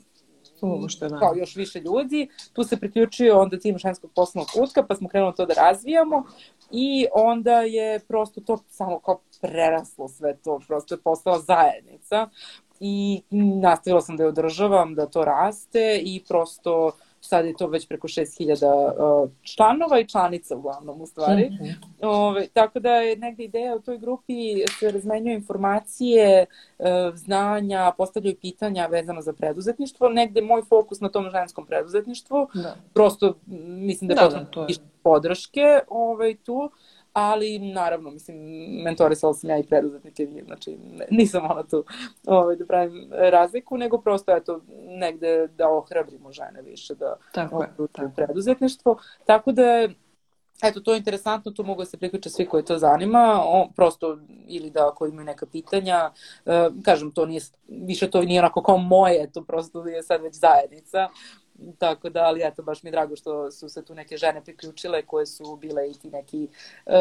uopšte, 0.62 1.08
da. 1.08 1.18
kao 1.18 1.34
još 1.36 1.56
više 1.56 1.80
ljudi. 1.80 2.28
Tu 2.52 2.64
se 2.64 2.76
priključio 2.76 3.40
onda 3.40 3.58
tim 3.58 3.78
ženskog 3.78 4.10
poslovnog 4.14 4.48
kutka, 4.54 4.82
pa 4.86 4.94
smo 4.94 5.08
krenuli 5.08 5.34
to 5.34 5.46
da 5.46 5.54
razvijamo 5.54 6.24
i 6.70 7.06
onda 7.14 7.60
je 7.60 8.00
prosto 8.08 8.40
to 8.40 8.58
samo 8.68 9.00
kao 9.00 9.20
preraslo 9.40 10.08
sve 10.08 10.36
to, 10.36 10.60
prosto 10.66 10.94
je 10.94 11.00
postala 11.00 11.38
zajednica 11.38 12.28
i 12.80 13.22
nastavila 13.62 14.00
sam 14.00 14.16
da 14.16 14.22
je 14.22 14.28
održavam, 14.28 14.94
da 14.94 15.06
to 15.06 15.24
raste 15.24 16.00
i 16.02 16.22
prosto 16.28 16.92
sad 17.20 17.46
je 17.46 17.54
to 17.56 17.66
već 17.66 17.88
preko 17.88 18.08
6000 18.08 19.22
uh, 19.22 19.30
članova 19.42 20.00
i 20.00 20.06
članica 20.06 20.56
uglavnom 20.56 21.00
u 21.00 21.06
stvari. 21.06 21.50
Mm 21.50 21.64
-hmm. 21.64 21.74
Ove, 22.02 22.48
tako 22.48 22.80
da 22.80 22.94
je 22.94 23.16
negde 23.16 23.44
ideja 23.44 23.76
u 23.76 23.80
toj 23.80 23.98
grupi 23.98 24.34
se 24.78 24.90
razmenjuju 24.90 25.34
informacije, 25.34 26.46
uh, 26.78 26.86
znanja, 27.14 27.92
postavljaju 27.96 28.36
pitanja 28.40 28.86
vezano 28.86 29.22
za 29.22 29.32
preduzetništvo. 29.32 30.08
Negde 30.08 30.40
moj 30.40 30.62
fokus 30.68 31.00
na 31.00 31.08
tom 31.08 31.30
ženskom 31.30 31.66
preduzetništvu. 31.66 32.48
Da. 32.54 32.76
Prosto 32.94 33.34
mislim 33.66 34.08
da, 34.08 34.14
da, 34.14 34.28
da 34.28 34.44
to 34.44 34.62
je 34.62 34.74
podrške 35.02 35.80
ovaj, 35.88 36.34
tu 36.34 36.70
ali 37.12 37.58
naravno, 37.58 38.10
mislim, 38.10 38.36
mentorisala 38.84 39.34
sam 39.34 39.50
ja 39.50 39.58
i 39.58 39.66
preduzetnike, 39.66 40.28
znači 40.46 40.78
nisam 41.10 41.50
ona 41.50 41.62
tu 41.62 41.84
ovaj, 42.26 42.56
da 42.56 42.66
pravim 42.66 43.10
razliku, 43.12 43.76
nego 43.76 43.98
prosto 43.98 44.36
eto, 44.36 44.60
negde 44.86 45.46
da 45.46 45.68
ohrabrimo 45.68 46.32
žene 46.32 46.62
više 46.62 46.94
da 46.94 47.16
tako 47.32 47.62
je, 47.62 47.68
tako. 47.92 48.10
preduzetništvo. 48.16 48.98
Tako 49.26 49.52
da 49.52 49.88
Eto, 50.62 50.80
to 50.80 50.92
je 50.92 50.98
interesantno, 50.98 51.52
tu 51.52 51.64
mogu 51.64 51.82
da 51.82 51.86
se 51.86 51.96
priključe 51.96 52.30
svi 52.30 52.46
koji 52.46 52.64
to 52.64 52.78
zanima, 52.78 53.40
o, 53.44 53.68
prosto 53.76 54.18
ili 54.46 54.70
da 54.70 54.88
ako 54.88 55.06
imaju 55.06 55.24
neka 55.24 55.46
pitanja, 55.46 56.10
e, 56.46 56.68
kažem, 56.84 57.10
to 57.10 57.26
nije, 57.26 57.40
više 57.68 58.10
to 58.10 58.22
nije 58.22 58.40
onako 58.40 58.62
kao 58.62 58.76
moje, 58.76 59.32
to 59.32 59.44
prosto 59.44 59.86
je 59.86 60.02
sad 60.02 60.22
već 60.22 60.34
zajednica, 60.34 61.08
Tako 61.78 62.08
da, 62.08 62.20
ali 62.20 62.40
eto, 62.44 62.62
baš 62.62 62.82
mi 62.82 62.88
je 62.88 62.92
drago 62.92 63.16
što 63.16 63.50
su 63.50 63.68
se 63.68 63.84
tu 63.84 63.94
neke 63.94 64.16
žene 64.16 64.44
priključile 64.44 65.02
koje 65.06 65.26
su 65.26 65.56
bile 65.56 65.90
i 65.90 65.94
ti 65.94 66.10
neki 66.10 66.48
uh, 66.86 66.92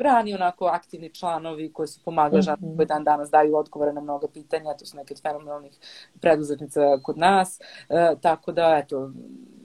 rani 0.00 0.34
onako 0.34 0.66
aktivni 0.66 1.14
članovi 1.14 1.72
koji 1.72 1.88
su 1.88 2.00
pomagali 2.04 2.42
mm 2.42 2.44
-hmm. 2.44 2.76
koji 2.76 2.86
dan 2.86 3.04
danas 3.04 3.30
daju 3.30 3.56
odgovore 3.56 3.92
na 3.92 4.00
mnoga 4.00 4.28
pitanja, 4.28 4.74
to 4.74 4.86
su 4.86 4.96
neke 4.96 5.14
od 5.14 5.22
fenomenalnih 5.22 5.72
preduzetnica 6.20 6.80
kod 7.02 7.18
nas, 7.18 7.60
uh, 7.88 8.20
tako 8.20 8.52
da, 8.52 8.80
eto, 8.84 9.10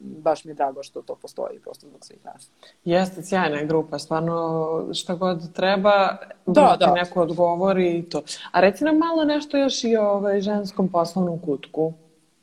baš 0.05 0.45
mi 0.45 0.51
je 0.51 0.55
drago 0.55 0.83
što 0.83 1.01
to 1.01 1.15
postoji 1.15 1.59
prosto 1.59 1.87
zbog 1.87 2.05
svih 2.05 2.25
nas. 2.25 2.49
Jeste, 2.85 3.23
sjajna 3.23 3.63
grupa, 3.63 3.99
stvarno 3.99 4.87
šta 4.93 5.15
god 5.15 5.53
treba, 5.53 6.17
da, 6.45 6.77
da. 6.79 6.93
neko 6.93 7.21
odgovori 7.21 7.97
i 7.97 8.09
to. 8.09 8.21
A 8.51 8.61
reci 8.61 8.83
nam 8.83 8.97
malo 8.97 9.23
nešto 9.23 9.57
još 9.57 9.83
i 9.83 9.97
o 9.97 10.09
ovaj, 10.09 10.41
ženskom 10.41 10.87
poslovnom 10.87 11.39
kutku. 11.39 11.93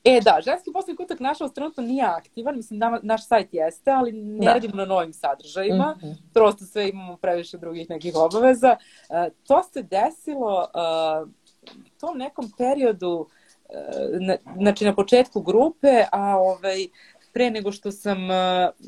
E 0.05 0.20
da, 0.20 0.38
ženski 0.44 0.72
poslovni 0.72 0.96
kutak 0.96 1.20
nažalost 1.20 1.55
trenutno 1.55 1.82
nije 1.82 2.05
aktivan, 2.05 2.57
mislim 2.57 2.80
da 2.80 3.00
naš 3.03 3.26
sajt 3.26 3.48
jeste, 3.55 3.90
ali 3.90 4.12
ne 4.12 4.46
da. 4.46 4.53
radimo 4.53 4.74
na 4.74 4.84
novim 4.84 5.12
sadržajima, 5.12 5.96
mm 5.96 6.07
-hmm. 6.07 6.14
prosto 6.34 6.64
sve 6.64 6.88
imamo 6.88 7.16
previše 7.16 7.59
drugih 7.59 7.90
nekih 7.90 8.14
obaveza. 8.16 8.76
Uh, 9.09 9.16
to 9.46 9.62
se 9.62 9.82
desilo 9.82 10.68
uh, 10.74 11.28
tom 12.00 12.18
nekom 12.18 12.53
periodu, 12.59 13.11
uh, 13.18 13.26
na, 14.20 14.36
znači 14.57 14.84
na 14.84 14.94
početku 14.94 15.40
grupe, 15.40 16.05
a 16.12 16.36
ovaj, 16.38 16.86
pre 17.32 17.50
nego 17.50 17.72
što 17.72 17.90
sam, 17.90 18.18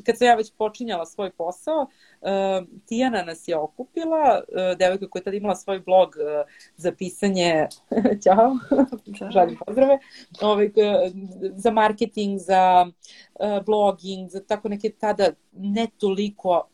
kad 0.05 0.17
sam 0.17 0.27
ja 0.27 0.35
već 0.35 0.51
počinjala 0.57 1.05
svoj 1.05 1.31
posao, 1.31 1.87
Tijana 2.85 3.23
nas 3.23 3.47
je 3.47 3.57
okupila, 3.57 4.41
devojka 4.77 5.09
koja 5.09 5.19
je 5.19 5.23
tada 5.23 5.37
imala 5.37 5.55
svoj 5.55 5.79
blog 5.79 6.15
za 6.75 6.91
pisanje, 6.91 7.67
ćao, 8.23 8.57
žalim 9.31 9.57
pozdrave, 9.65 9.99
ovaj, 10.41 10.71
za 11.55 11.71
marketing, 11.71 12.39
za 12.39 12.87
blogging, 13.65 14.29
za 14.29 14.45
tako 14.45 14.69
neke 14.69 14.89
tada 14.89 15.29
ne 15.51 15.87
toliko 15.97 16.67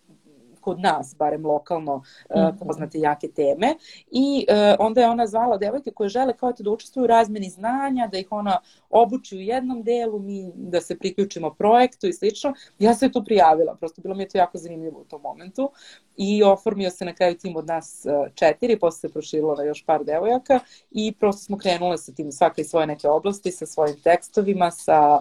kod 0.61 0.79
nas, 0.79 1.15
barem 1.19 1.45
lokalno, 1.45 1.97
mm 1.97 2.03
-hmm. 2.29 2.65
poznate 2.67 2.99
jake 2.99 3.27
teme. 3.27 3.75
I 4.11 4.45
uh, 4.49 4.75
onda 4.79 5.01
je 5.01 5.09
ona 5.09 5.27
zvala 5.27 5.57
devojke 5.57 5.91
koje 5.91 6.09
žele 6.09 6.33
kao 6.37 6.51
da 6.59 6.71
učestvuju 6.71 7.03
u 7.03 7.07
razmeni 7.07 7.49
znanja, 7.49 8.07
da 8.07 8.17
ih 8.17 8.27
ona 8.29 8.59
obuči 8.89 9.37
u 9.37 9.41
jednom 9.41 9.83
delu, 9.83 10.19
mi 10.19 10.51
da 10.55 10.81
se 10.81 10.97
priključimo 10.97 11.53
projektu 11.53 12.07
i 12.07 12.13
slično. 12.13 12.53
Ja 12.79 12.93
se 12.93 13.11
tu 13.11 13.23
prijavila, 13.23 13.75
prosto 13.75 14.01
bilo 14.01 14.15
mi 14.15 14.23
je 14.23 14.29
to 14.29 14.37
jako 14.37 14.57
zanimljivo 14.57 14.99
u 14.99 15.05
tom 15.05 15.21
momentu 15.21 15.71
i 16.17 16.43
oformio 16.43 16.89
se 16.89 17.05
na 17.05 17.13
kraju 17.13 17.37
tim 17.37 17.55
od 17.55 17.67
nas 17.67 18.05
uh, 18.05 18.33
četiri, 18.33 18.79
posle 18.79 18.99
se 18.99 19.13
proširilo 19.13 19.55
na 19.55 19.63
još 19.63 19.85
par 19.85 20.03
devojaka 20.03 20.59
i 20.91 21.13
prosto 21.19 21.43
smo 21.43 21.57
krenule 21.57 21.97
sa 21.97 22.11
tim 22.11 22.31
svaka 22.31 22.61
iz 22.61 22.67
svoje 22.67 22.87
neke 22.87 23.07
oblasti, 23.09 23.51
sa 23.51 23.65
svojim 23.65 23.95
tekstovima, 24.03 24.71
sa 24.71 25.19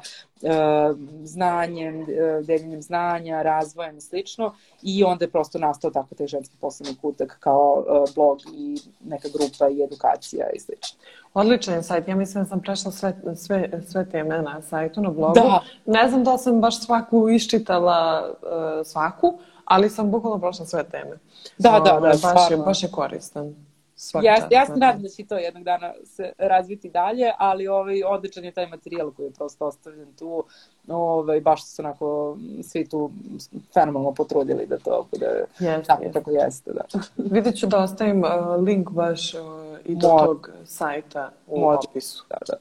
znanjem, 1.25 2.01
uh, 2.01 2.07
deljenjem 2.47 2.83
znanja, 2.83 3.43
razvojem 3.43 3.97
i 3.97 4.01
slično 4.01 4.55
i 4.83 5.05
onda 5.05 5.25
je 5.25 5.31
prosto 5.31 5.59
nastao 5.59 5.91
tako 5.91 6.15
taj 6.15 6.27
ženski 6.27 6.57
poslovni 6.61 6.97
kutak 7.03 7.37
kao 7.41 7.85
uh, 7.87 8.15
blog 8.15 8.39
i 8.55 8.79
neka 9.05 9.29
grupa 9.29 9.69
i 9.69 9.83
edukacija 9.83 10.47
i 10.55 10.61
slično. 10.61 10.99
Odličan 11.35 11.75
je 11.75 11.83
sajt. 11.83 12.09
Ja 12.09 12.17
mislim 12.17 12.45
da 12.45 12.49
sam 12.49 12.61
prešla 12.61 12.93
sve, 12.93 13.17
sve, 13.37 13.83
sve 13.89 14.11
teme 14.11 14.43
na 14.43 14.63
sajtu, 14.63 15.01
na 15.01 15.11
blogu. 15.11 15.35
Da. 15.35 15.61
Ne 15.87 16.09
znam 16.09 16.25
da 16.25 16.39
sam 16.39 16.61
baš 16.61 16.81
svaku 16.81 17.29
iščitala 17.31 18.31
svaku, 18.85 19.39
ali 19.65 19.91
sam 19.91 20.11
bukvalno 20.11 20.39
prošla 20.39 20.67
sve 20.67 20.85
teme. 20.85 21.19
Da, 21.59 21.71
da, 21.71 22.01
da, 22.01 22.13
baš, 22.23 22.51
je, 22.51 22.57
baš 22.57 22.83
je 22.83 22.91
koristan. 22.91 23.55
Svaka 24.03 24.27
ja, 24.27 24.49
ja 24.51 24.67
se 24.67 24.73
nadam 24.77 25.03
da 25.03 25.09
će 25.09 25.25
to 25.25 25.39
jednog 25.39 25.65
dana 25.65 25.93
se 26.05 26.33
razviti 26.39 26.91
dalje, 26.91 27.33
ali 27.39 27.69
ovaj, 27.69 28.03
odličan 28.05 28.45
je 28.45 28.51
taj 28.51 28.67
materijal 28.67 29.11
koji 29.11 29.27
je 29.27 29.33
prosto 29.33 29.67
ostavljen 29.67 30.13
tu. 30.19 30.45
Ovaj, 30.89 31.41
baš 31.41 31.67
su 31.67 31.83
onako 31.83 32.37
svi 32.63 32.89
tu 32.89 33.11
fenomenalno 33.75 34.15
potrudili 34.15 34.67
da 34.67 34.79
to 34.79 35.07
bude 35.11 35.45
yes, 35.59 35.87
tako 35.87 36.05
yes. 36.05 36.13
kako 36.13 36.31
jeste. 36.31 36.73
Da. 36.73 36.85
Vidjet 37.35 37.57
ću 37.59 37.67
da 37.67 37.79
ostavim 37.79 38.25
uh, 38.25 38.65
link 38.65 38.91
baš 38.91 39.35
uh, 39.35 39.41
i 39.85 39.97
do 39.97 40.09
Mod. 40.09 40.27
tog 40.27 40.51
sajta 40.65 41.31
u 41.47 41.61
Mod. 41.61 41.79
opisu. 41.91 42.25
Da, 42.29 42.39
da. 42.49 42.57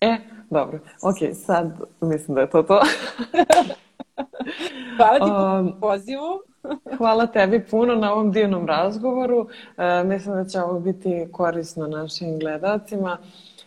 e, 0.08 0.16
dobro. 0.50 0.78
Ok, 1.02 1.34
sad 1.34 1.72
mislim 2.00 2.34
da 2.34 2.40
je 2.40 2.50
to 2.50 2.62
to. 2.62 2.80
Hvala 4.96 5.18
ti 5.18 5.70
um, 5.70 5.80
pozivu. 5.80 6.40
Hvala 6.98 7.26
tebi 7.26 7.66
puno 7.70 7.94
na 7.94 8.12
ovom 8.12 8.32
divnom 8.32 8.66
razgovoru. 8.66 9.48
E, 9.76 10.04
mislim 10.04 10.34
da 10.34 10.44
će 10.44 10.60
ovo 10.60 10.80
biti 10.80 11.28
korisno 11.32 11.86
našim 11.86 12.38
gledalcima, 12.38 13.18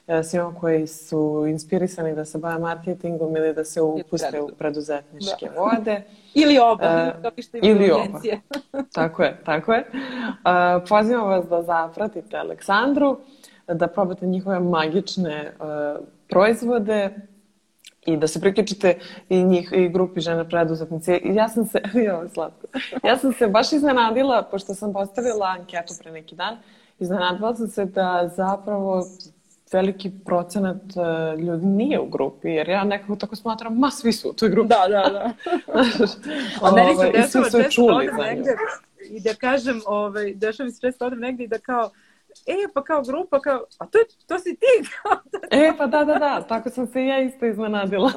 e, 0.07 0.23
svima 0.23 0.55
koji 0.59 0.87
su 0.87 1.45
inspirisani 1.47 2.15
da 2.15 2.25
se 2.25 2.37
bave 2.37 2.59
marketingom 2.59 3.35
ili 3.35 3.53
da 3.53 3.63
se 3.63 3.81
upuste 3.81 4.41
u 4.41 4.49
preduzetničke 4.57 5.45
da. 5.55 5.61
vode. 5.61 6.01
Ili 6.33 6.59
oba, 6.59 6.85
e, 6.85 7.13
ili 7.61 7.91
oba. 7.91 8.19
tako 8.93 9.23
je, 9.23 9.37
tako 9.45 9.73
je. 9.73 9.85
Pozivam 10.89 11.27
vas 11.27 11.45
da 11.45 11.61
zapratite 11.61 12.37
Aleksandru, 12.37 13.17
da 13.67 13.87
probate 13.87 14.25
njihove 14.25 14.59
magične 14.59 15.53
proizvode, 16.29 17.09
i 18.05 18.17
da 18.17 18.27
se 18.27 18.41
priključite 18.41 18.99
i 19.29 19.43
njih 19.43 19.73
i 19.75 19.89
grupi 19.89 20.21
žene 20.21 20.49
preduzetnice. 20.49 21.17
I 21.17 21.35
ja 21.35 21.49
sam 21.49 21.65
se, 21.65 21.81
jo, 22.07 22.29
slatko, 22.33 22.67
ja 23.03 23.17
sam 23.17 23.33
se 23.33 23.47
baš 23.47 23.73
iznenadila, 23.73 24.43
pošto 24.51 24.73
sam 24.73 24.93
postavila 24.93 25.55
anketu 25.59 25.93
pre 25.99 26.11
neki 26.11 26.35
dan, 26.35 26.57
iznenadila 26.99 27.55
sam 27.55 27.67
se 27.67 27.85
da 27.85 28.31
zapravo 28.35 29.03
veliki 29.71 30.11
procenat 30.25 30.81
uh, 30.83 31.39
ljudi 31.39 31.65
nije 31.65 31.99
u 31.99 32.09
grupi, 32.09 32.47
jer 32.47 32.69
ja 32.69 32.83
nekako 32.83 33.15
tako 33.15 33.35
smatram, 33.35 33.77
ma 33.77 33.91
svi 33.91 34.13
su 34.13 34.29
u 34.29 34.33
toj 34.33 34.49
grupi. 34.49 34.69
Da, 34.69 34.85
da, 34.87 35.09
da. 35.09 35.33
A 36.67 36.71
meni 36.71 36.95
se 36.95 36.97
ovaj, 36.97 37.11
dešava 37.11 37.49
često 37.49 37.85
odem 37.85 38.15
negde 38.15 38.55
i 39.09 39.19
da 39.19 39.33
kažem, 39.33 39.81
ovaj, 39.85 40.33
dešava 40.33 40.65
mi 40.65 40.71
se 40.71 40.81
često 40.81 41.05
odem 41.05 41.19
negde 41.19 41.43
i 41.43 41.47
da 41.47 41.59
kao, 41.59 41.89
e, 42.49 42.67
pa 42.73 42.83
kao 42.83 43.01
grupa, 43.01 43.39
kao, 43.39 43.65
a 43.79 43.85
to, 43.85 43.97
to 44.27 44.39
si 44.39 44.55
ti. 44.55 44.89
e, 45.51 45.73
pa 45.77 45.87
da, 45.87 46.03
da, 46.03 46.15
da, 46.15 46.41
tako 46.41 46.69
sam 46.69 46.87
se 46.87 47.03
i 47.03 47.07
ja 47.07 47.21
isto 47.21 47.45
iznenadila. 47.45 48.11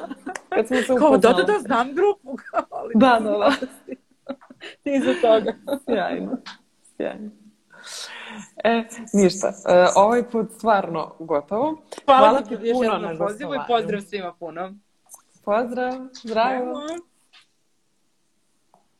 Kad 0.49 0.67
smo 0.67 0.77
se 0.77 0.93
upoznali. 0.93 1.21
Kao, 1.21 1.33
da, 1.33 1.33
da, 1.33 1.53
da, 1.53 1.59
znam 1.59 1.93
grupu. 1.93 2.37
Kao, 2.51 2.63
ali 2.69 2.91
da, 2.95 3.19
da, 3.23 3.29
da. 3.37 3.51
Ti 4.83 5.01
za 5.05 5.13
toga. 5.21 5.53
Sjajno, 5.85 6.37
sjajno. 6.95 7.29
E, 8.63 8.83
ništa. 9.13 9.47
E, 9.47 9.85
ovaj 9.95 10.29
put 10.29 10.51
stvarno 10.51 11.15
gotovo. 11.19 11.81
Hvala, 12.05 12.29
Hvala 12.29 12.41
ti 12.41 12.57
puno 12.73 12.97
na 12.97 13.17
pozivu 13.17 13.55
i 13.55 13.59
pozdrav 13.67 14.01
svima 14.01 14.33
puno. 14.33 14.73
Pozdrav, 15.45 15.91
zdravo. 16.23 16.75
Zdravo. 16.75 17.12